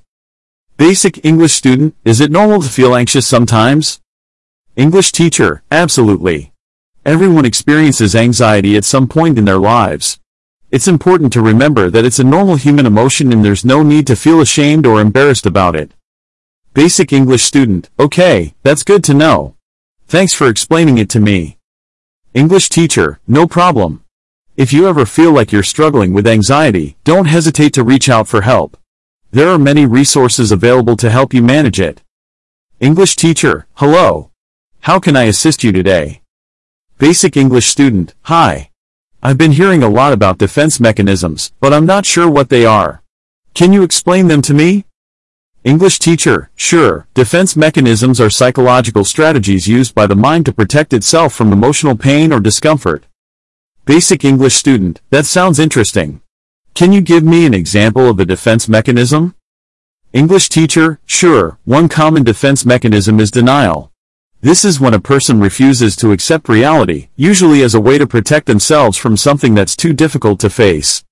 Basic 0.77 1.23
English 1.23 1.53
student, 1.53 1.95
is 2.03 2.19
it 2.19 2.29
normal 2.29 2.61
to 2.61 2.67
feel 2.67 2.95
anxious 2.95 3.25
sometimes? 3.25 4.01
English 4.75 5.13
teacher, 5.13 5.63
absolutely. 5.71 6.51
Everyone 7.05 7.45
experiences 7.45 8.13
anxiety 8.13 8.75
at 8.75 8.83
some 8.83 9.07
point 9.07 9.37
in 9.37 9.45
their 9.45 9.57
lives. 9.57 10.19
It's 10.71 10.89
important 10.89 11.31
to 11.31 11.41
remember 11.41 11.89
that 11.89 12.03
it's 12.03 12.19
a 12.19 12.25
normal 12.25 12.57
human 12.57 12.85
emotion 12.85 13.31
and 13.31 13.45
there's 13.45 13.63
no 13.63 13.83
need 13.83 14.05
to 14.07 14.17
feel 14.17 14.41
ashamed 14.41 14.85
or 14.85 14.99
embarrassed 14.99 15.45
about 15.45 15.77
it. 15.77 15.93
Basic 16.73 17.13
English 17.13 17.43
student, 17.43 17.89
okay, 17.97 18.53
that's 18.63 18.83
good 18.83 19.01
to 19.05 19.13
know. 19.13 19.55
Thanks 20.07 20.33
for 20.33 20.49
explaining 20.49 20.97
it 20.97 21.09
to 21.11 21.21
me. 21.21 21.57
English 22.33 22.67
teacher, 22.67 23.21
no 23.29 23.47
problem. 23.47 24.03
If 24.57 24.73
you 24.73 24.89
ever 24.89 25.05
feel 25.05 25.31
like 25.31 25.53
you're 25.53 25.63
struggling 25.63 26.11
with 26.11 26.27
anxiety, 26.27 26.97
don't 27.05 27.27
hesitate 27.27 27.71
to 27.75 27.83
reach 27.83 28.09
out 28.09 28.27
for 28.27 28.41
help. 28.41 28.75
There 29.35 29.49
are 29.49 29.59
many 29.59 29.85
resources 29.85 30.53
available 30.53 30.95
to 30.95 31.09
help 31.09 31.33
you 31.33 31.43
manage 31.43 31.77
it. 31.77 32.01
English 32.79 33.17
teacher, 33.17 33.67
hello. 33.73 34.31
How 34.87 34.97
can 34.97 35.17
I 35.17 35.23
assist 35.23 35.61
you 35.61 35.73
today? 35.73 36.21
Basic 36.99 37.35
English 37.35 37.65
student, 37.65 38.15
hi. 38.21 38.69
I've 39.21 39.37
been 39.37 39.51
hearing 39.51 39.83
a 39.83 39.89
lot 39.89 40.13
about 40.13 40.37
defense 40.37 40.79
mechanisms, 40.79 41.51
but 41.59 41.73
I'm 41.73 41.85
not 41.85 42.05
sure 42.05 42.31
what 42.31 42.47
they 42.47 42.65
are. 42.65 43.03
Can 43.53 43.73
you 43.73 43.83
explain 43.83 44.29
them 44.29 44.41
to 44.41 44.53
me? 44.53 44.85
English 45.65 45.99
teacher, 45.99 46.49
sure, 46.55 47.05
defense 47.13 47.57
mechanisms 47.57 48.21
are 48.21 48.29
psychological 48.29 49.03
strategies 49.03 49.67
used 49.67 49.93
by 49.93 50.07
the 50.07 50.15
mind 50.15 50.45
to 50.45 50.53
protect 50.53 50.93
itself 50.93 51.33
from 51.33 51.51
emotional 51.51 51.97
pain 51.97 52.31
or 52.31 52.39
discomfort. 52.39 53.03
Basic 53.83 54.23
English 54.23 54.55
student, 54.55 55.01
that 55.09 55.25
sounds 55.25 55.59
interesting. 55.59 56.21
Can 56.75 56.91
you 56.91 56.99
give 56.99 57.23
me 57.23 57.45
an 57.45 57.53
example 57.53 58.09
of 58.09 58.19
a 58.19 58.25
defense 58.25 58.67
mechanism? 58.67 59.33
English 60.11 60.49
teacher, 60.49 60.99
sure, 61.05 61.57
one 61.63 61.87
common 61.87 62.25
defense 62.25 62.65
mechanism 62.65 63.17
is 63.21 63.31
denial. 63.31 63.93
This 64.41 64.65
is 64.65 64.77
when 64.77 64.93
a 64.93 64.99
person 64.99 65.39
refuses 65.39 65.95
to 65.95 66.11
accept 66.11 66.49
reality, 66.49 67.07
usually 67.15 67.63
as 67.63 67.73
a 67.73 67.79
way 67.79 67.97
to 67.97 68.05
protect 68.05 68.45
themselves 68.45 68.97
from 68.97 69.15
something 69.15 69.55
that's 69.55 69.77
too 69.77 69.93
difficult 69.93 70.37
to 70.41 70.49
face. 70.49 71.05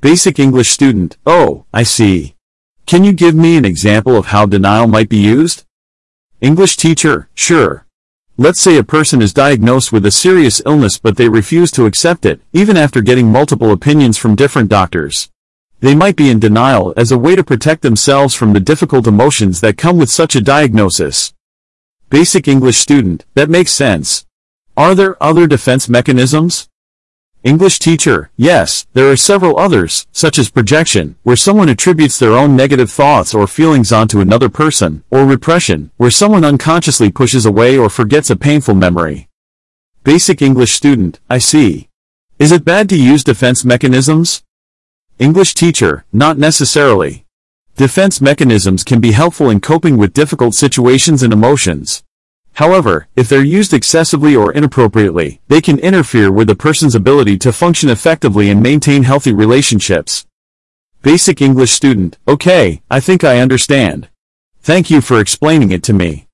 Basic 0.00 0.38
English 0.38 0.70
student, 0.70 1.18
oh, 1.26 1.66
I 1.74 1.82
see. 1.82 2.34
Can 2.86 3.04
you 3.04 3.12
give 3.12 3.34
me 3.34 3.58
an 3.58 3.66
example 3.66 4.16
of 4.16 4.26
how 4.26 4.46
denial 4.46 4.86
might 4.86 5.10
be 5.10 5.18
used? 5.18 5.64
English 6.40 6.78
teacher, 6.78 7.28
sure. 7.34 7.85
Let's 8.38 8.60
say 8.60 8.76
a 8.76 8.84
person 8.84 9.22
is 9.22 9.32
diagnosed 9.32 9.92
with 9.92 10.04
a 10.04 10.10
serious 10.10 10.60
illness 10.66 10.98
but 10.98 11.16
they 11.16 11.26
refuse 11.26 11.70
to 11.70 11.86
accept 11.86 12.26
it, 12.26 12.42
even 12.52 12.76
after 12.76 13.00
getting 13.00 13.32
multiple 13.32 13.72
opinions 13.72 14.18
from 14.18 14.34
different 14.34 14.68
doctors. 14.68 15.30
They 15.80 15.94
might 15.94 16.16
be 16.16 16.28
in 16.28 16.38
denial 16.38 16.92
as 16.98 17.10
a 17.10 17.16
way 17.16 17.34
to 17.34 17.42
protect 17.42 17.80
themselves 17.80 18.34
from 18.34 18.52
the 18.52 18.60
difficult 18.60 19.06
emotions 19.06 19.62
that 19.62 19.78
come 19.78 19.96
with 19.96 20.10
such 20.10 20.36
a 20.36 20.42
diagnosis. 20.42 21.32
Basic 22.10 22.46
English 22.46 22.76
student, 22.76 23.24
that 23.32 23.48
makes 23.48 23.72
sense. 23.72 24.26
Are 24.76 24.94
there 24.94 25.22
other 25.22 25.46
defense 25.46 25.88
mechanisms? 25.88 26.68
English 27.46 27.78
teacher, 27.78 28.28
yes, 28.36 28.88
there 28.92 29.08
are 29.08 29.16
several 29.16 29.56
others, 29.56 30.08
such 30.10 30.36
as 30.36 30.50
projection, 30.50 31.14
where 31.22 31.36
someone 31.36 31.68
attributes 31.68 32.18
their 32.18 32.32
own 32.32 32.56
negative 32.56 32.90
thoughts 32.90 33.32
or 33.32 33.46
feelings 33.46 33.92
onto 33.92 34.18
another 34.18 34.48
person, 34.48 35.04
or 35.12 35.24
repression, 35.24 35.92
where 35.96 36.10
someone 36.10 36.44
unconsciously 36.44 37.08
pushes 37.08 37.46
away 37.46 37.78
or 37.78 37.88
forgets 37.88 38.30
a 38.30 38.34
painful 38.34 38.74
memory. 38.74 39.28
Basic 40.02 40.42
English 40.42 40.72
student, 40.72 41.20
I 41.30 41.38
see. 41.38 41.88
Is 42.40 42.50
it 42.50 42.64
bad 42.64 42.88
to 42.88 42.98
use 42.98 43.22
defense 43.22 43.64
mechanisms? 43.64 44.42
English 45.20 45.54
teacher, 45.54 46.04
not 46.12 46.38
necessarily. 46.38 47.26
Defense 47.76 48.20
mechanisms 48.20 48.82
can 48.82 49.00
be 49.00 49.12
helpful 49.12 49.50
in 49.50 49.60
coping 49.60 49.96
with 49.98 50.12
difficult 50.12 50.56
situations 50.56 51.22
and 51.22 51.32
emotions. 51.32 52.02
However, 52.56 53.06
if 53.14 53.28
they're 53.28 53.44
used 53.44 53.74
excessively 53.74 54.34
or 54.34 54.50
inappropriately, 54.50 55.42
they 55.48 55.60
can 55.60 55.78
interfere 55.78 56.32
with 56.32 56.48
a 56.48 56.54
person's 56.54 56.94
ability 56.94 57.36
to 57.38 57.52
function 57.52 57.90
effectively 57.90 58.48
and 58.48 58.62
maintain 58.62 59.02
healthy 59.02 59.34
relationships. 59.34 60.26
Basic 61.02 61.42
English 61.42 61.72
student, 61.72 62.16
okay, 62.26 62.80
I 62.90 62.98
think 62.98 63.22
I 63.22 63.40
understand. 63.40 64.08
Thank 64.62 64.88
you 64.88 65.02
for 65.02 65.20
explaining 65.20 65.70
it 65.70 65.82
to 65.82 65.92
me. 65.92 66.28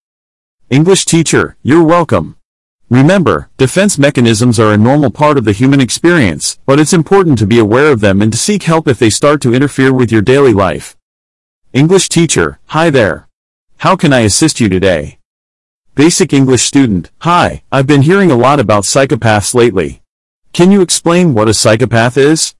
English 0.70 1.06
teacher, 1.06 1.56
you're 1.64 1.82
welcome. 1.82 2.36
Remember, 2.88 3.50
defense 3.56 3.98
mechanisms 3.98 4.60
are 4.60 4.72
a 4.72 4.78
normal 4.78 5.10
part 5.10 5.36
of 5.36 5.44
the 5.44 5.50
human 5.50 5.80
experience, 5.80 6.56
but 6.66 6.78
it's 6.78 6.92
important 6.92 7.36
to 7.38 7.46
be 7.46 7.58
aware 7.58 7.90
of 7.90 8.00
them 8.00 8.22
and 8.22 8.30
to 8.30 8.38
seek 8.38 8.62
help 8.62 8.86
if 8.86 9.00
they 9.00 9.10
start 9.10 9.42
to 9.42 9.54
interfere 9.54 9.92
with 9.92 10.12
your 10.12 10.22
daily 10.22 10.52
life. 10.52 10.96
English 11.72 12.08
teacher, 12.08 12.60
hi 12.66 12.90
there. 12.90 13.26
How 13.78 13.96
can 13.96 14.12
I 14.12 14.20
assist 14.20 14.60
you 14.60 14.68
today? 14.68 15.18
Basic 15.94 16.32
English 16.32 16.62
student, 16.62 17.10
hi, 17.18 17.64
I've 17.70 17.86
been 17.86 18.00
hearing 18.00 18.30
a 18.30 18.34
lot 18.34 18.58
about 18.58 18.84
psychopaths 18.84 19.52
lately. 19.52 20.00
Can 20.54 20.72
you 20.72 20.80
explain 20.80 21.34
what 21.34 21.50
a 21.50 21.54
psychopath 21.54 22.16
is? 22.16 22.54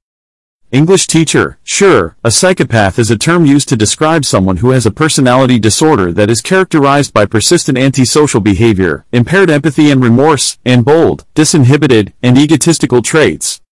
English 0.70 1.06
teacher, 1.06 1.58
sure, 1.62 2.14
a 2.22 2.30
psychopath 2.30 2.98
is 2.98 3.10
a 3.10 3.16
term 3.16 3.46
used 3.46 3.70
to 3.70 3.76
describe 3.76 4.26
someone 4.26 4.58
who 4.58 4.72
has 4.72 4.84
a 4.84 4.90
personality 4.90 5.58
disorder 5.58 6.12
that 6.12 6.28
is 6.28 6.42
characterized 6.42 7.14
by 7.14 7.24
persistent 7.24 7.78
antisocial 7.78 8.42
behavior, 8.42 9.06
impaired 9.12 9.48
empathy 9.48 9.90
and 9.90 10.04
remorse, 10.04 10.58
and 10.66 10.84
bold, 10.84 11.24
disinhibited, 11.34 12.12
and 12.22 12.36
egotistical 12.36 13.00
traits. 13.00 13.62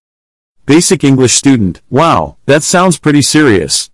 Basic 0.65 1.05
English 1.05 1.35
student, 1.35 1.83
wow, 1.91 2.39
that 2.47 2.63
sounds 2.63 2.99
pretty 2.99 3.21
serious. 3.21 3.91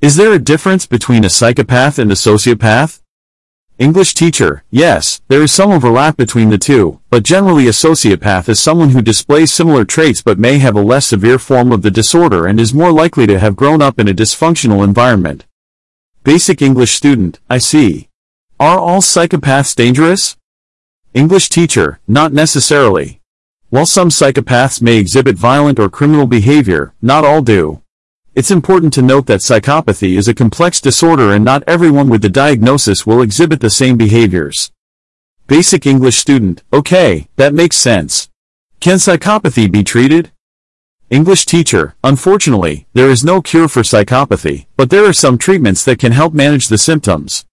Is 0.00 0.16
there 0.16 0.32
a 0.32 0.38
difference 0.38 0.86
between 0.86 1.26
a 1.26 1.30
psychopath 1.30 1.98
and 1.98 2.10
a 2.10 2.14
sociopath? 2.14 3.02
English 3.80 4.12
teacher, 4.12 4.62
yes, 4.70 5.22
there 5.28 5.42
is 5.42 5.50
some 5.50 5.72
overlap 5.72 6.14
between 6.18 6.50
the 6.50 6.58
two, 6.58 7.00
but 7.08 7.22
generally 7.22 7.66
a 7.66 7.70
sociopath 7.70 8.46
is 8.46 8.60
someone 8.60 8.90
who 8.90 9.00
displays 9.00 9.54
similar 9.54 9.86
traits 9.86 10.20
but 10.20 10.38
may 10.38 10.58
have 10.58 10.76
a 10.76 10.82
less 10.82 11.06
severe 11.06 11.38
form 11.38 11.72
of 11.72 11.80
the 11.80 11.90
disorder 11.90 12.46
and 12.46 12.60
is 12.60 12.74
more 12.74 12.92
likely 12.92 13.26
to 13.26 13.38
have 13.38 13.56
grown 13.56 13.80
up 13.80 13.98
in 13.98 14.06
a 14.06 14.12
dysfunctional 14.12 14.84
environment. 14.84 15.46
Basic 16.24 16.60
English 16.60 16.92
student, 16.92 17.40
I 17.48 17.56
see. 17.56 18.10
Are 18.60 18.78
all 18.78 19.00
psychopaths 19.00 19.74
dangerous? 19.74 20.36
English 21.14 21.48
teacher, 21.48 22.00
not 22.06 22.34
necessarily. 22.34 23.22
While 23.70 23.86
some 23.86 24.10
psychopaths 24.10 24.82
may 24.82 24.98
exhibit 24.98 25.36
violent 25.36 25.78
or 25.78 25.88
criminal 25.88 26.26
behavior, 26.26 26.92
not 27.00 27.24
all 27.24 27.40
do. 27.40 27.80
It's 28.32 28.52
important 28.52 28.92
to 28.92 29.02
note 29.02 29.26
that 29.26 29.40
psychopathy 29.40 30.16
is 30.16 30.28
a 30.28 30.34
complex 30.34 30.80
disorder 30.80 31.32
and 31.32 31.44
not 31.44 31.64
everyone 31.66 32.08
with 32.08 32.22
the 32.22 32.28
diagnosis 32.28 33.04
will 33.04 33.22
exhibit 33.22 33.58
the 33.60 33.70
same 33.70 33.96
behaviors. 33.96 34.70
Basic 35.48 35.84
English 35.84 36.16
student, 36.16 36.62
okay, 36.72 37.28
that 37.34 37.54
makes 37.54 37.76
sense. 37.76 38.30
Can 38.78 38.98
psychopathy 38.98 39.70
be 39.70 39.82
treated? 39.82 40.30
English 41.10 41.44
teacher, 41.44 41.96
unfortunately, 42.04 42.86
there 42.92 43.10
is 43.10 43.24
no 43.24 43.42
cure 43.42 43.66
for 43.66 43.82
psychopathy, 43.82 44.66
but 44.76 44.90
there 44.90 45.04
are 45.04 45.12
some 45.12 45.36
treatments 45.36 45.84
that 45.84 45.98
can 45.98 46.12
help 46.12 46.32
manage 46.32 46.68
the 46.68 46.78
symptoms. 46.78 47.44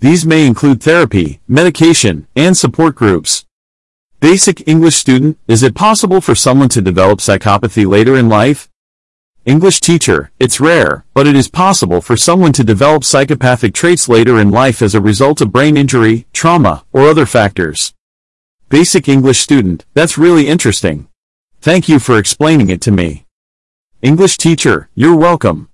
These 0.00 0.26
may 0.26 0.48
include 0.48 0.82
therapy, 0.82 1.40
medication, 1.46 2.26
and 2.34 2.56
support 2.56 2.96
groups. 2.96 3.46
Basic 4.18 4.66
English 4.66 4.96
student, 4.96 5.38
is 5.46 5.62
it 5.62 5.76
possible 5.76 6.20
for 6.20 6.34
someone 6.34 6.70
to 6.70 6.82
develop 6.82 7.20
psychopathy 7.20 7.86
later 7.86 8.16
in 8.16 8.28
life? 8.28 8.68
English 9.46 9.80
teacher, 9.80 10.30
it's 10.40 10.58
rare, 10.58 11.04
but 11.12 11.26
it 11.26 11.36
is 11.36 11.48
possible 11.48 12.00
for 12.00 12.16
someone 12.16 12.54
to 12.54 12.64
develop 12.64 13.04
psychopathic 13.04 13.74
traits 13.74 14.08
later 14.08 14.40
in 14.40 14.50
life 14.50 14.80
as 14.80 14.94
a 14.94 15.02
result 15.02 15.42
of 15.42 15.52
brain 15.52 15.76
injury, 15.76 16.26
trauma, 16.32 16.82
or 16.92 17.02
other 17.02 17.26
factors. 17.26 17.92
Basic 18.70 19.06
English 19.06 19.40
student, 19.40 19.84
that's 19.92 20.16
really 20.16 20.48
interesting. 20.48 21.08
Thank 21.60 21.90
you 21.90 21.98
for 21.98 22.18
explaining 22.18 22.70
it 22.70 22.80
to 22.82 22.90
me. 22.90 23.26
English 24.00 24.38
teacher, 24.38 24.88
you're 24.94 25.14
welcome. 25.14 25.68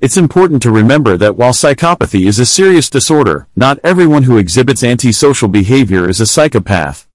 It's 0.00 0.16
important 0.16 0.60
to 0.62 0.72
remember 0.72 1.16
that 1.16 1.36
while 1.36 1.52
psychopathy 1.52 2.26
is 2.26 2.40
a 2.40 2.46
serious 2.46 2.90
disorder, 2.90 3.46
not 3.54 3.78
everyone 3.84 4.24
who 4.24 4.36
exhibits 4.36 4.82
antisocial 4.82 5.46
behavior 5.46 6.08
is 6.08 6.20
a 6.20 6.26
psychopath. 6.26 7.06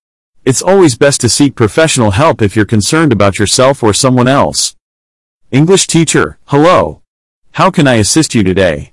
It's 0.45 0.61
always 0.61 0.97
best 0.97 1.19
to 1.19 1.27
seek 1.27 1.55
professional 1.55 2.11
help 2.11 2.41
if 2.41 2.55
you're 2.55 2.63
concerned 2.63 3.11
about 3.11 3.39
yourself 3.39 3.83
or 3.83 3.93
someone 3.93 4.29
else. 4.29 4.76
English 5.49 5.87
teacher, 5.87 6.37
hello. 6.47 7.01
How 7.53 7.71
can 7.71 7.87
I 7.87 7.93
assist 7.93 8.35
you 8.35 8.43
today? 8.43 8.91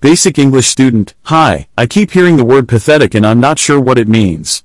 Basic 0.00 0.36
English 0.36 0.66
student, 0.66 1.14
hi, 1.26 1.68
I 1.78 1.86
keep 1.86 2.10
hearing 2.10 2.36
the 2.36 2.44
word 2.44 2.66
pathetic 2.66 3.14
and 3.14 3.24
I'm 3.24 3.38
not 3.38 3.60
sure 3.60 3.80
what 3.80 3.96
it 3.96 4.08
means. 4.08 4.64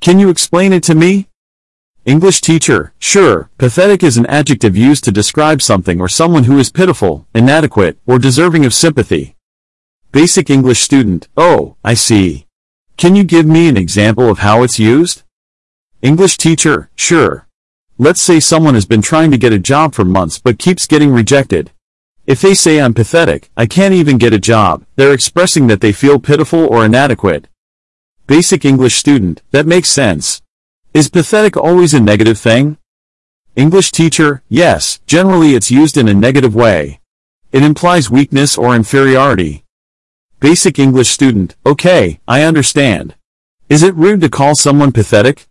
Can 0.00 0.18
you 0.18 0.30
explain 0.30 0.72
it 0.72 0.82
to 0.84 0.94
me? 0.94 1.28
English 2.06 2.40
teacher, 2.40 2.94
sure, 2.98 3.50
pathetic 3.58 4.02
is 4.02 4.16
an 4.16 4.24
adjective 4.24 4.74
used 4.74 5.04
to 5.04 5.12
describe 5.12 5.60
something 5.60 6.00
or 6.00 6.08
someone 6.08 6.44
who 6.44 6.58
is 6.58 6.70
pitiful, 6.70 7.26
inadequate, 7.34 7.98
or 8.06 8.18
deserving 8.18 8.64
of 8.64 8.72
sympathy. 8.72 9.36
Basic 10.12 10.48
English 10.48 10.80
student, 10.80 11.28
oh, 11.36 11.76
I 11.84 11.92
see. 11.92 12.46
Can 12.96 13.14
you 13.14 13.24
give 13.24 13.44
me 13.44 13.68
an 13.68 13.76
example 13.76 14.30
of 14.30 14.38
how 14.38 14.62
it's 14.62 14.78
used? 14.78 15.24
English 16.00 16.38
teacher, 16.38 16.88
sure. 16.96 17.43
Let's 17.96 18.20
say 18.20 18.40
someone 18.40 18.74
has 18.74 18.86
been 18.86 19.02
trying 19.02 19.30
to 19.30 19.38
get 19.38 19.52
a 19.52 19.58
job 19.58 19.94
for 19.94 20.04
months 20.04 20.40
but 20.40 20.58
keeps 20.58 20.88
getting 20.88 21.12
rejected. 21.12 21.70
If 22.26 22.40
they 22.40 22.52
say 22.52 22.80
I'm 22.80 22.92
pathetic, 22.92 23.50
I 23.56 23.66
can't 23.66 23.94
even 23.94 24.18
get 24.18 24.32
a 24.32 24.38
job, 24.40 24.84
they're 24.96 25.12
expressing 25.12 25.68
that 25.68 25.80
they 25.80 25.92
feel 25.92 26.18
pitiful 26.18 26.66
or 26.66 26.84
inadequate. 26.84 27.46
Basic 28.26 28.64
English 28.64 28.96
student, 28.96 29.42
that 29.52 29.64
makes 29.64 29.90
sense. 29.90 30.42
Is 30.92 31.08
pathetic 31.08 31.56
always 31.56 31.94
a 31.94 32.00
negative 32.00 32.36
thing? 32.36 32.78
English 33.54 33.92
teacher, 33.92 34.42
yes, 34.48 34.98
generally 35.06 35.54
it's 35.54 35.70
used 35.70 35.96
in 35.96 36.08
a 36.08 36.14
negative 36.14 36.54
way. 36.56 36.98
It 37.52 37.62
implies 37.62 38.10
weakness 38.10 38.58
or 38.58 38.74
inferiority. 38.74 39.64
Basic 40.40 40.80
English 40.80 41.10
student, 41.10 41.54
okay, 41.64 42.18
I 42.26 42.42
understand. 42.42 43.14
Is 43.68 43.84
it 43.84 43.94
rude 43.94 44.20
to 44.22 44.28
call 44.28 44.56
someone 44.56 44.90
pathetic? 44.90 45.46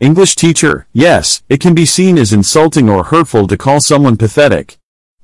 English 0.00 0.34
teacher, 0.34 0.86
yes, 0.94 1.42
it 1.50 1.60
can 1.60 1.74
be 1.74 1.84
seen 1.84 2.16
as 2.16 2.32
insulting 2.32 2.88
or 2.88 3.04
hurtful 3.04 3.46
to 3.46 3.58
call 3.58 3.82
someone 3.82 4.16
pathetic. 4.16 4.78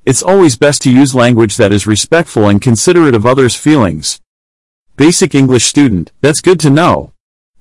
It's 0.05 0.23
always 0.23 0.59
best 0.59 0.83
to 0.83 0.93
use 0.93 1.15
language 1.15 1.57
that 1.57 1.73
is 1.73 1.87
respectful 1.87 2.47
and 2.47 2.61
considerate 2.61 3.15
of 3.15 3.25
others' 3.25 3.57
feelings. 3.57 4.21
Basic 4.99 5.35
English 5.35 5.65
student, 5.65 6.13
that's 6.21 6.43
good 6.43 6.61
to 6.61 6.69
know. 6.69 7.15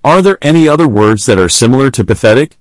Are 0.03 0.21
there 0.21 0.37
any 0.41 0.67
other 0.67 0.89
words 0.89 1.25
that 1.25 1.39
are 1.39 1.47
similar 1.47 1.89
to 1.91 2.03
pathetic? 2.03 2.57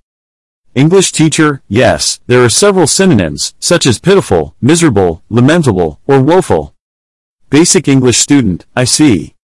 English 0.77 1.11
teacher, 1.11 1.65
yes, 1.67 2.21
there 2.29 2.45
are 2.45 2.49
several 2.49 2.87
synonyms, 2.87 3.57
such 3.59 3.87
as 3.87 3.99
pitiful, 3.99 4.55
miserable, 4.61 5.25
lamentable, 5.29 5.99
or 6.07 6.23
woeful. 6.23 6.77
Basic 7.51 7.89
English 7.89 8.19
student, 8.19 8.67
I 8.77 8.85
see. 8.85 9.35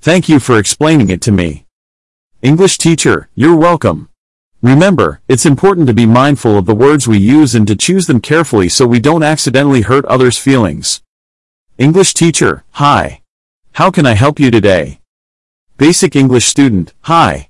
Thank 0.00 0.28
you 0.28 0.38
for 0.38 0.60
explaining 0.60 1.10
it 1.10 1.20
to 1.22 1.32
me. 1.32 1.66
English 2.40 2.78
teacher, 2.78 3.28
you're 3.34 3.56
welcome. 3.56 4.09
Remember, 4.62 5.22
it's 5.26 5.46
important 5.46 5.86
to 5.86 5.94
be 5.94 6.04
mindful 6.04 6.58
of 6.58 6.66
the 6.66 6.74
words 6.74 7.08
we 7.08 7.16
use 7.16 7.54
and 7.54 7.66
to 7.66 7.74
choose 7.74 8.06
them 8.06 8.20
carefully 8.20 8.68
so 8.68 8.86
we 8.86 9.00
don't 9.00 9.22
accidentally 9.22 9.80
hurt 9.80 10.04
others' 10.04 10.36
feelings. 10.36 11.02
English 11.78 12.12
teacher, 12.12 12.62
hi. 12.72 13.22
How 13.72 13.90
can 13.90 14.04
I 14.04 14.12
help 14.12 14.38
you 14.38 14.50
today? 14.50 15.00
Basic 15.78 16.14
English 16.14 16.44
student, 16.44 16.92
hi. 17.02 17.48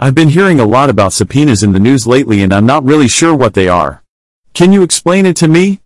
I've 0.00 0.16
been 0.16 0.30
hearing 0.30 0.58
a 0.58 0.66
lot 0.66 0.90
about 0.90 1.12
subpoenas 1.12 1.62
in 1.62 1.72
the 1.72 1.78
news 1.78 2.08
lately 2.08 2.42
and 2.42 2.52
I'm 2.52 2.66
not 2.66 2.84
really 2.84 3.06
sure 3.06 3.36
what 3.36 3.54
they 3.54 3.68
are. 3.68 4.02
Can 4.52 4.72
you 4.72 4.82
explain 4.82 5.26
it 5.26 5.36
to 5.36 5.46
me? 5.46 5.80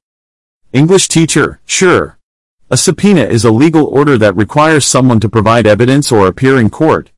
English 0.73 1.09
teacher, 1.09 1.61
sure. 1.66 2.18
A 2.70 2.79
subpoena 2.79 3.25
is 3.25 3.45
a 3.45 3.51
legal 3.51 3.85
order 3.85 4.16
that 4.16 4.35
requires 4.37 4.87
someone 4.87 5.20
to 5.20 5.29
provide 5.29 5.66
evidence 5.66 6.11
or 6.11 6.27
appear 6.27 6.59
in 6.59 6.70
court. 6.70 7.12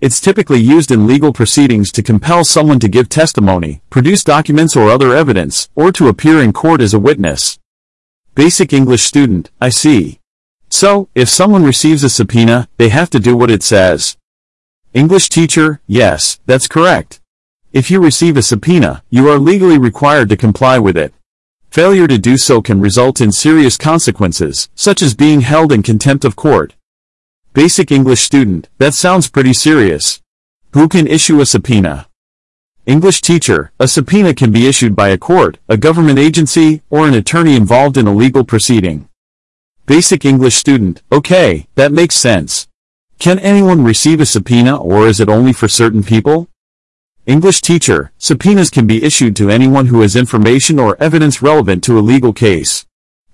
It's 0.00 0.20
typically 0.20 0.60
used 0.60 0.92
in 0.92 1.08
legal 1.08 1.32
proceedings 1.32 1.90
to 1.90 2.04
compel 2.04 2.44
someone 2.44 2.78
to 2.78 2.88
give 2.88 3.08
testimony, 3.08 3.82
produce 3.90 4.22
documents 4.22 4.76
or 4.76 4.90
other 4.90 5.12
evidence, 5.12 5.68
or 5.74 5.90
to 5.90 6.06
appear 6.06 6.40
in 6.40 6.52
court 6.52 6.80
as 6.80 6.94
a 6.94 7.00
witness. 7.00 7.58
Basic 8.36 8.72
English 8.72 9.02
student, 9.02 9.50
I 9.60 9.70
see. 9.70 10.20
So, 10.70 11.08
if 11.16 11.28
someone 11.28 11.64
receives 11.64 12.04
a 12.04 12.08
subpoena, 12.08 12.68
they 12.76 12.90
have 12.90 13.10
to 13.10 13.18
do 13.18 13.36
what 13.36 13.50
it 13.50 13.64
says. 13.64 14.16
English 14.94 15.30
teacher, 15.30 15.80
yes, 15.88 16.38
that's 16.46 16.68
correct. 16.68 17.20
If 17.72 17.90
you 17.90 18.00
receive 18.00 18.36
a 18.36 18.42
subpoena, 18.42 19.02
you 19.10 19.28
are 19.28 19.38
legally 19.38 19.78
required 19.78 20.28
to 20.28 20.36
comply 20.36 20.78
with 20.78 20.96
it. 20.96 21.12
Failure 21.70 22.06
to 22.06 22.18
do 22.18 22.36
so 22.36 22.62
can 22.62 22.80
result 22.80 23.20
in 23.20 23.32
serious 23.32 23.76
consequences, 23.76 24.68
such 24.76 25.02
as 25.02 25.14
being 25.14 25.40
held 25.40 25.72
in 25.72 25.82
contempt 25.82 26.24
of 26.24 26.36
court. 26.36 26.76
Basic 27.58 27.90
English 27.90 28.20
student, 28.20 28.68
that 28.78 28.94
sounds 28.94 29.28
pretty 29.28 29.52
serious. 29.52 30.22
Who 30.74 30.88
can 30.88 31.08
issue 31.08 31.40
a 31.40 31.44
subpoena? 31.44 32.06
English 32.86 33.20
teacher, 33.20 33.72
a 33.80 33.88
subpoena 33.88 34.32
can 34.32 34.52
be 34.52 34.68
issued 34.68 34.94
by 34.94 35.08
a 35.08 35.18
court, 35.18 35.58
a 35.68 35.76
government 35.76 36.20
agency, 36.20 36.82
or 36.88 37.08
an 37.08 37.14
attorney 37.14 37.56
involved 37.56 37.96
in 37.96 38.06
a 38.06 38.14
legal 38.14 38.44
proceeding. 38.44 39.08
Basic 39.86 40.24
English 40.24 40.54
student, 40.54 41.02
okay, 41.10 41.66
that 41.74 41.90
makes 41.90 42.14
sense. 42.14 42.68
Can 43.18 43.40
anyone 43.40 43.82
receive 43.82 44.20
a 44.20 44.26
subpoena 44.26 44.76
or 44.76 45.08
is 45.08 45.18
it 45.18 45.28
only 45.28 45.52
for 45.52 45.66
certain 45.66 46.04
people? 46.04 46.46
English 47.26 47.60
teacher, 47.60 48.12
subpoenas 48.18 48.70
can 48.70 48.86
be 48.86 49.02
issued 49.02 49.34
to 49.34 49.50
anyone 49.50 49.86
who 49.86 50.02
has 50.02 50.14
information 50.14 50.78
or 50.78 50.96
evidence 51.02 51.42
relevant 51.42 51.82
to 51.82 51.98
a 51.98 52.08
legal 52.12 52.32
case. 52.32 52.86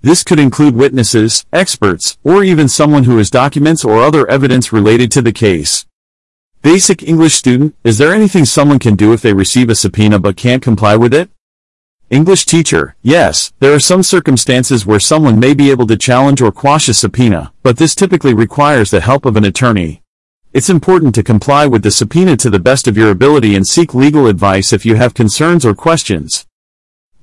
This 0.05 0.23
could 0.23 0.39
include 0.39 0.77
witnesses, 0.77 1.47
experts, 1.51 2.19
or 2.23 2.45
even 2.45 2.69
someone 2.69 3.05
who 3.05 3.17
has 3.17 3.31
documents 3.31 3.87
or 3.87 4.03
other 4.03 4.29
evidence 4.29 4.71
related 4.71 5.11
to 5.13 5.23
the 5.23 5.33
case. 5.33 5.87
Basic 6.61 7.03
English 7.03 7.33
student, 7.33 7.75
is 7.85 7.97
there 7.97 8.13
anything 8.13 8.45
someone 8.45 8.79
can 8.79 8.97
do 8.97 9.15
if 9.15 9.23
they 9.23 9.33
receive 9.33 9.71
a 9.71 9.75
subpoena 9.75 10.19
but 10.19 10.37
can't 10.37 10.63
comply 10.63 10.95
with 10.95 11.15
it? 11.15 11.31
English 12.11 12.45
teacher, 12.45 12.97
yes, 13.01 13.55
there 13.61 13.73
are 13.73 13.81
some 13.81 14.03
circumstances 14.03 14.85
where 14.85 15.01
someone 15.01 15.41
may 15.41 15.55
be 15.55 15.71
able 15.71 15.87
to 15.87 15.97
challenge 15.97 16.43
or 16.43 16.53
quash 16.53 16.87
a 16.91 16.93
subpoena, 16.93 17.55
but 17.63 17.79
this 17.79 17.95
typically 17.95 18.35
requires 18.35 18.91
the 18.91 19.01
help 19.01 19.25
of 19.25 19.37
an 19.37 19.45
attorney. 19.47 20.03
It's 20.53 20.69
important 20.69 21.15
to 21.15 21.23
comply 21.23 21.65
with 21.65 21.83
the 21.83 21.91
subpoena 21.91 22.37
to 22.37 22.51
the 22.51 22.59
best 22.59 22.87
of 22.87 22.99
your 22.99 23.11
ability 23.11 23.57
and 23.57 23.67
seek 23.67 23.95
legal 23.95 24.27
advice 24.27 24.71
if 24.71 24.85
you 24.85 24.97
have 24.97 25.15
concerns 25.15 25.65
or 25.65 25.75
questions. 25.75 26.45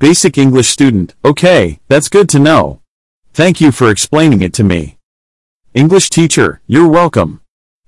Basic 0.02 0.36
English 0.36 0.68
student, 0.68 1.14
okay, 1.24 1.80
that's 1.88 2.10
good 2.10 2.28
to 2.30 2.40
know. 2.40 2.82
Thank 3.36 3.62
you 3.62 3.72
for 3.72 3.92
explaining 3.92 4.42
it 4.42 4.52
to 4.54 4.64
me. 4.64 4.98
English 5.76 6.10
teacher, 6.10 6.60
you're 6.66 6.88
welcome. 6.88 7.42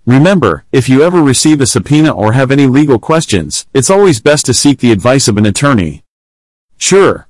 Remember, 0.05 0.64
if 0.72 0.88
you 0.88 1.01
ever 1.01 1.24
receive 1.24 1.59
a 1.59 1.66
subpoena 1.66 2.11
or 2.11 2.34
have 2.34 2.51
any 2.51 2.68
legal 2.68 2.99
questions, 2.99 3.66
it's 3.74 3.89
always 3.89 4.22
best 4.22 4.45
to 4.45 4.53
seek 4.53 4.78
the 4.78 4.91
advice 4.91 5.28
of 5.28 5.38
an 5.38 5.47
attorney. 5.47 6.03
Sure. 6.78 7.28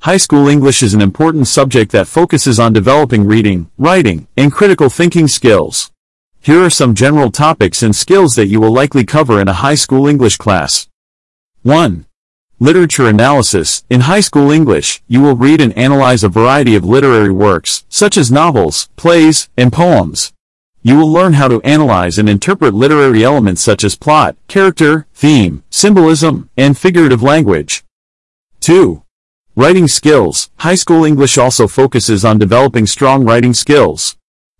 High 0.00 0.16
school 0.16 0.48
English 0.48 0.82
is 0.82 0.94
an 0.94 1.00
important 1.00 1.46
subject 1.46 1.92
that 1.92 2.08
focuses 2.08 2.58
on 2.58 2.72
developing 2.72 3.28
reading, 3.28 3.70
writing, 3.78 4.26
and 4.36 4.52
critical 4.52 4.88
thinking 4.88 5.28
skills. 5.28 5.92
Here 6.40 6.60
are 6.60 6.70
some 6.70 6.96
general 6.96 7.30
topics 7.30 7.84
and 7.84 7.94
skills 7.94 8.34
that 8.34 8.48
you 8.48 8.60
will 8.60 8.72
likely 8.72 9.04
cover 9.04 9.40
in 9.40 9.46
a 9.46 9.60
high 9.62 9.76
school 9.76 10.08
English 10.08 10.38
class. 10.38 10.88
1. 11.62 12.06
Literature 12.60 13.08
analysis. 13.08 13.82
In 13.90 14.02
high 14.02 14.20
school 14.20 14.52
English, 14.52 15.02
you 15.08 15.20
will 15.20 15.34
read 15.34 15.60
and 15.60 15.76
analyze 15.76 16.22
a 16.22 16.28
variety 16.28 16.76
of 16.76 16.84
literary 16.84 17.32
works, 17.32 17.84
such 17.88 18.16
as 18.16 18.30
novels, 18.30 18.88
plays, 18.94 19.48
and 19.56 19.72
poems. 19.72 20.32
You 20.80 20.96
will 20.96 21.10
learn 21.10 21.32
how 21.32 21.48
to 21.48 21.60
analyze 21.62 22.16
and 22.16 22.28
interpret 22.28 22.72
literary 22.72 23.24
elements 23.24 23.60
such 23.60 23.82
as 23.82 23.96
plot, 23.96 24.36
character, 24.46 25.08
theme, 25.12 25.64
symbolism, 25.68 26.48
and 26.56 26.78
figurative 26.78 27.24
language. 27.24 27.84
2. 28.60 29.02
Writing 29.56 29.88
skills. 29.88 30.50
High 30.58 30.76
school 30.76 31.04
English 31.04 31.36
also 31.36 31.66
focuses 31.66 32.24
on 32.24 32.38
developing 32.38 32.86
strong 32.86 33.24
writing 33.24 33.52
skills. 33.52 34.16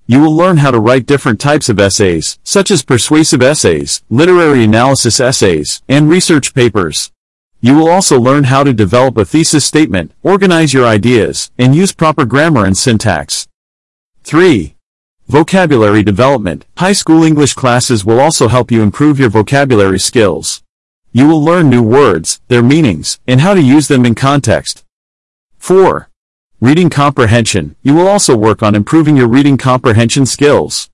You 0.08 0.20
will 0.20 0.34
learn 0.34 0.56
how 0.56 0.72
to 0.72 0.80
write 0.80 1.06
different 1.06 1.40
types 1.40 1.68
of 1.68 1.78
essays, 1.78 2.40
such 2.42 2.72
as 2.72 2.82
persuasive 2.82 3.40
essays, 3.40 4.02
literary 4.10 4.64
analysis 4.64 5.20
essays, 5.20 5.80
and 5.88 6.10
research 6.10 6.54
papers. 6.54 7.12
You 7.60 7.76
will 7.76 7.88
also 7.88 8.20
learn 8.20 8.44
how 8.44 8.64
to 8.64 8.72
develop 8.72 9.16
a 9.16 9.24
thesis 9.24 9.64
statement, 9.64 10.12
organize 10.22 10.74
your 10.74 10.86
ideas, 10.86 11.50
and 11.58 11.74
use 11.74 11.92
proper 11.92 12.24
grammar 12.24 12.64
and 12.64 12.76
syntax. 12.76 13.48
3. 14.24 14.74
Vocabulary 15.28 16.02
development. 16.02 16.66
High 16.76 16.92
school 16.92 17.24
English 17.24 17.54
classes 17.54 18.04
will 18.04 18.20
also 18.20 18.48
help 18.48 18.70
you 18.70 18.82
improve 18.82 19.18
your 19.18 19.30
vocabulary 19.30 19.98
skills. 19.98 20.62
You 21.12 21.28
will 21.28 21.42
learn 21.42 21.68
new 21.68 21.82
words, 21.82 22.40
their 22.48 22.62
meanings, 22.62 23.20
and 23.26 23.40
how 23.40 23.54
to 23.54 23.62
use 23.62 23.88
them 23.88 24.04
in 24.04 24.14
context. 24.14 24.84
4. 25.58 26.08
Reading 26.60 26.88
comprehension. 26.88 27.76
You 27.82 27.94
will 27.94 28.08
also 28.08 28.36
work 28.36 28.62
on 28.62 28.74
improving 28.74 29.16
your 29.16 29.28
reading 29.28 29.58
comprehension 29.58 30.24
skills. 30.24 30.88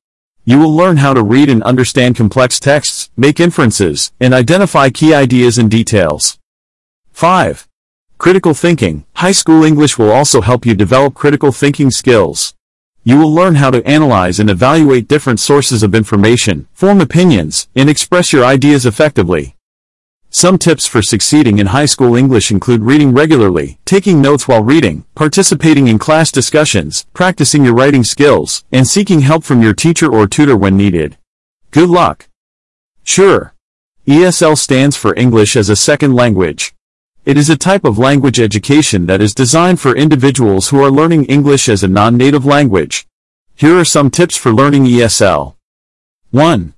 You 0.45 0.59
will 0.59 0.75
learn 0.75 0.97
how 0.97 1.15
to 1.15 1.23
read 1.23 1.49
and 1.49 1.63
understand 1.63 2.17
complex 2.17 2.59
texts, 2.59 3.11
make 3.17 3.39
inferences, 3.39 4.13
and 4.19 4.35
identify 4.35 4.91
key 4.91 5.15
ideas 5.15 5.59
and 5.59 5.71
details. 5.71 6.40
5. 7.13 7.69
Critical 8.19 8.55
thinking. 8.55 9.05
High 9.15 9.33
school 9.33 9.65
English 9.65 9.99
will 9.99 10.11
also 10.11 10.41
help 10.41 10.67
you 10.67 10.75
develop 10.75 11.15
critical 11.15 11.53
thinking 11.53 11.91
skills. 11.91 12.55
You 13.03 13.19
will 13.19 13.33
learn 13.33 13.55
how 13.55 13.71
to 13.71 13.87
analyze 13.87 14.39
and 14.39 14.51
evaluate 14.51 15.09
different 15.09 15.41
sources 15.41 15.83
of 15.83 15.95
information, 15.95 16.69
form 16.73 17.01
opinions, 17.01 17.69
and 17.75 17.89
express 17.89 18.33
your 18.33 18.45
ideas 18.45 18.85
effectively. 18.85 19.57
Some 20.29 20.59
tips 20.59 20.87
for 20.87 21.03
succeeding 21.03 21.59
in 21.59 21.69
high 21.69 21.87
school 21.87 22.15
English 22.15 22.51
include 22.51 22.83
reading 22.83 23.13
regularly, 23.13 23.81
taking 23.85 24.23
notes 24.23 24.47
while 24.47 24.63
reading, 24.63 25.05
participating 25.15 25.89
in 25.89 25.99
class 25.99 26.31
discussions, 26.31 27.07
practicing 27.15 27.65
your 27.65 27.75
writing 27.75 28.05
skills, 28.05 28.65
and 28.71 28.87
seeking 28.87 29.23
help 29.23 29.45
from 29.45 29.61
your 29.61 29.75
teacher 29.75 30.13
or 30.13 30.29
tutor 30.29 30.57
when 30.57 30.77
needed. 30.77 31.17
Good 31.71 31.89
luck! 31.89 32.29
Sure. 33.03 33.55
ESL 34.07 34.57
stands 34.57 34.97
for 34.97 35.17
English 35.17 35.57
as 35.57 35.69
a 35.69 35.75
Second 35.75 36.15
Language. 36.15 36.75
It 37.31 37.39
is 37.39 37.49
a 37.49 37.57
type 37.57 37.85
of 37.85 37.97
language 37.97 38.41
education 38.41 39.07
that 39.07 39.21
is 39.21 39.37
designed 39.37 39.79
for 39.79 39.95
individuals 39.95 40.71
who 40.71 40.83
are 40.83 40.91
learning 40.91 41.27
English 41.27 41.69
as 41.69 41.85
a 41.85 41.87
non-native 41.87 42.45
language. 42.45 43.07
Here 43.55 43.79
are 43.79 43.85
some 43.85 44.11
tips 44.11 44.37
for 44.37 44.53
learning 44.53 44.87
ESL. 44.87 45.55
1. 46.33 46.75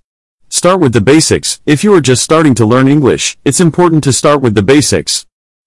Start 0.51 0.79
with 0.79 0.93
the 0.93 1.01
basics. 1.01 1.63
If 1.65 1.83
you 1.83 1.95
are 1.95 2.03
just 2.03 2.23
starting 2.23 2.55
to 2.57 2.67
learn 2.67 2.87
English, 2.87 3.39
it's 3.47 3.63
important 3.63 4.05
to 4.05 4.13
start 4.13 4.43
with 4.43 4.55
the 4.55 4.63
basics. 4.63 5.25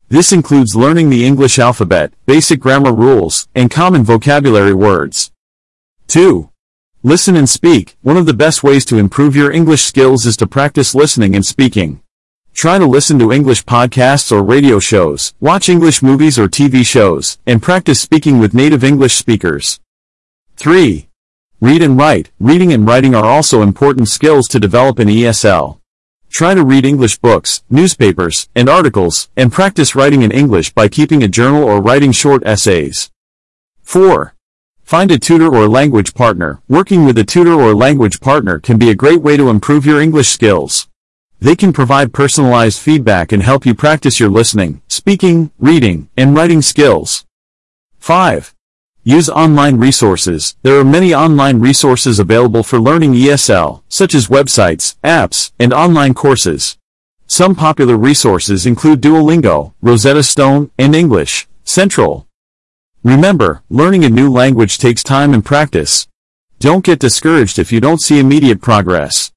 This 0.10 0.32
includes 0.32 0.76
learning 0.76 1.10
the 1.10 1.26
English 1.26 1.58
alphabet, 1.58 2.14
basic 2.28 2.60
grammar 2.60 2.94
rules, 2.94 3.48
and 3.56 3.72
common 3.72 4.04
vocabulary 4.04 4.76
words. 4.76 5.32
2. 6.10 6.52
Listen 7.02 7.36
and 7.36 7.50
speak. 7.50 7.98
One 8.04 8.18
of 8.18 8.28
the 8.28 8.36
best 8.36 8.62
ways 8.62 8.86
to 8.86 9.00
improve 9.00 9.36
your 9.36 9.52
English 9.52 9.82
skills 9.82 10.28
is 10.28 10.38
to 10.38 10.46
practice 10.46 10.94
listening 10.94 11.36
and 11.36 11.44
speaking. 11.44 12.04
Try 12.56 12.78
to 12.78 12.86
listen 12.86 13.20
to 13.20 13.34
English 13.34 13.66
podcasts 13.66 14.32
or 14.32 14.42
radio 14.42 14.80
shows, 14.80 15.34
watch 15.42 15.68
English 15.68 16.02
movies 16.02 16.40
or 16.40 16.48
TV 16.48 16.86
shows, 16.86 17.38
and 17.46 17.62
practice 17.62 18.00
speaking 18.00 18.40
with 18.40 18.54
native 18.54 18.82
English 18.82 19.16
speakers. 19.16 19.82
3. 20.56 21.10
Read 21.60 21.82
and 21.82 21.98
write. 21.98 22.32
Reading 22.40 22.72
and 22.72 22.88
writing 22.88 23.14
are 23.14 23.26
also 23.26 23.62
important 23.62 24.08
skills 24.08 24.48
to 24.48 24.58
develop 24.58 25.02
in 25.02 25.10
ESL. 25.10 25.80
Try 26.30 26.54
to 26.54 26.64
read 26.64 26.86
English 26.86 27.18
books, 27.18 27.62
newspapers, 27.70 28.48
and 28.56 28.70
articles, 28.70 29.30
and 29.36 29.52
practice 29.52 29.94
writing 29.94 30.22
in 30.22 30.32
English 30.32 30.72
by 30.72 30.88
keeping 30.88 31.24
a 31.24 31.28
journal 31.28 31.62
or 31.62 31.82
writing 31.82 32.14
short 32.14 32.42
essays. 32.46 33.12
4. 33.84 34.34
Find 34.82 35.12
a 35.12 35.20
tutor 35.20 35.54
or 35.54 35.68
language 35.68 36.14
partner. 36.14 36.62
Working 36.70 37.04
with 37.04 37.18
a 37.18 37.26
tutor 37.26 37.54
or 37.54 37.76
language 37.76 38.22
partner 38.22 38.60
can 38.60 38.78
be 38.78 38.90
a 38.90 38.96
great 38.96 39.22
way 39.22 39.36
to 39.36 39.50
improve 39.50 39.86
your 39.86 40.00
English 40.00 40.30
skills. 40.30 40.88
They 41.40 41.56
can 41.56 41.74
provide 41.74 42.14
personalized 42.14 42.80
feedback 42.80 43.32
and 43.32 43.44
help 43.44 43.66
you 43.66 43.76
practice 43.76 44.20
your 44.20 44.30
listening, 44.30 44.82
speaking, 44.88 45.52
reading, 45.60 46.10
and 46.16 46.36
writing 46.36 46.62
skills. 46.62 47.26
5. 48.00 48.54
Use 49.04 49.30
online 49.30 49.78
resources. 49.78 50.56
There 50.64 50.80
are 50.80 50.86
many 50.86 51.14
online 51.14 51.60
resources 51.60 52.18
available 52.18 52.64
for 52.64 52.80
learning 52.80 53.14
ESL, 53.14 53.84
such 53.88 54.16
as 54.16 54.28
websites, 54.28 54.96
apps, 55.04 55.52
and 55.60 55.74
online 55.74 56.14
courses. 56.14 56.78
Some 57.28 57.54
popular 57.54 57.98
resources 57.98 58.66
include 58.66 59.02
Duolingo, 59.02 59.74
Rosetta 59.82 60.24
Stone, 60.24 60.72
and 60.78 60.96
English 60.96 61.48
Central. 61.64 62.28
Remember, 63.04 63.62
learning 63.70 64.06
a 64.06 64.10
new 64.10 64.32
language 64.32 64.80
takes 64.80 65.04
time 65.04 65.34
and 65.34 65.46
practice. 65.46 66.08
Don't 66.60 66.86
get 66.86 66.98
discouraged 66.98 67.60
if 67.60 67.72
you 67.72 67.80
don't 67.80 68.02
see 68.02 68.20
immediate 68.20 68.62
progress. 68.62 69.32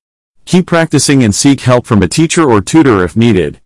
Keep 0.49 0.65
practicing 0.65 1.23
and 1.23 1.35
seek 1.35 1.61
help 1.61 1.87
from 1.87 2.03
a 2.03 2.09
teacher 2.09 2.51
or 2.51 2.63
tutor 2.63 3.05
if 3.05 3.15
needed. 3.15 3.61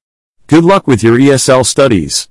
Good 0.49 0.65
luck 0.65 0.89
with 0.89 1.05
your 1.05 1.17
ESL 1.17 1.65
studies. 1.65 2.29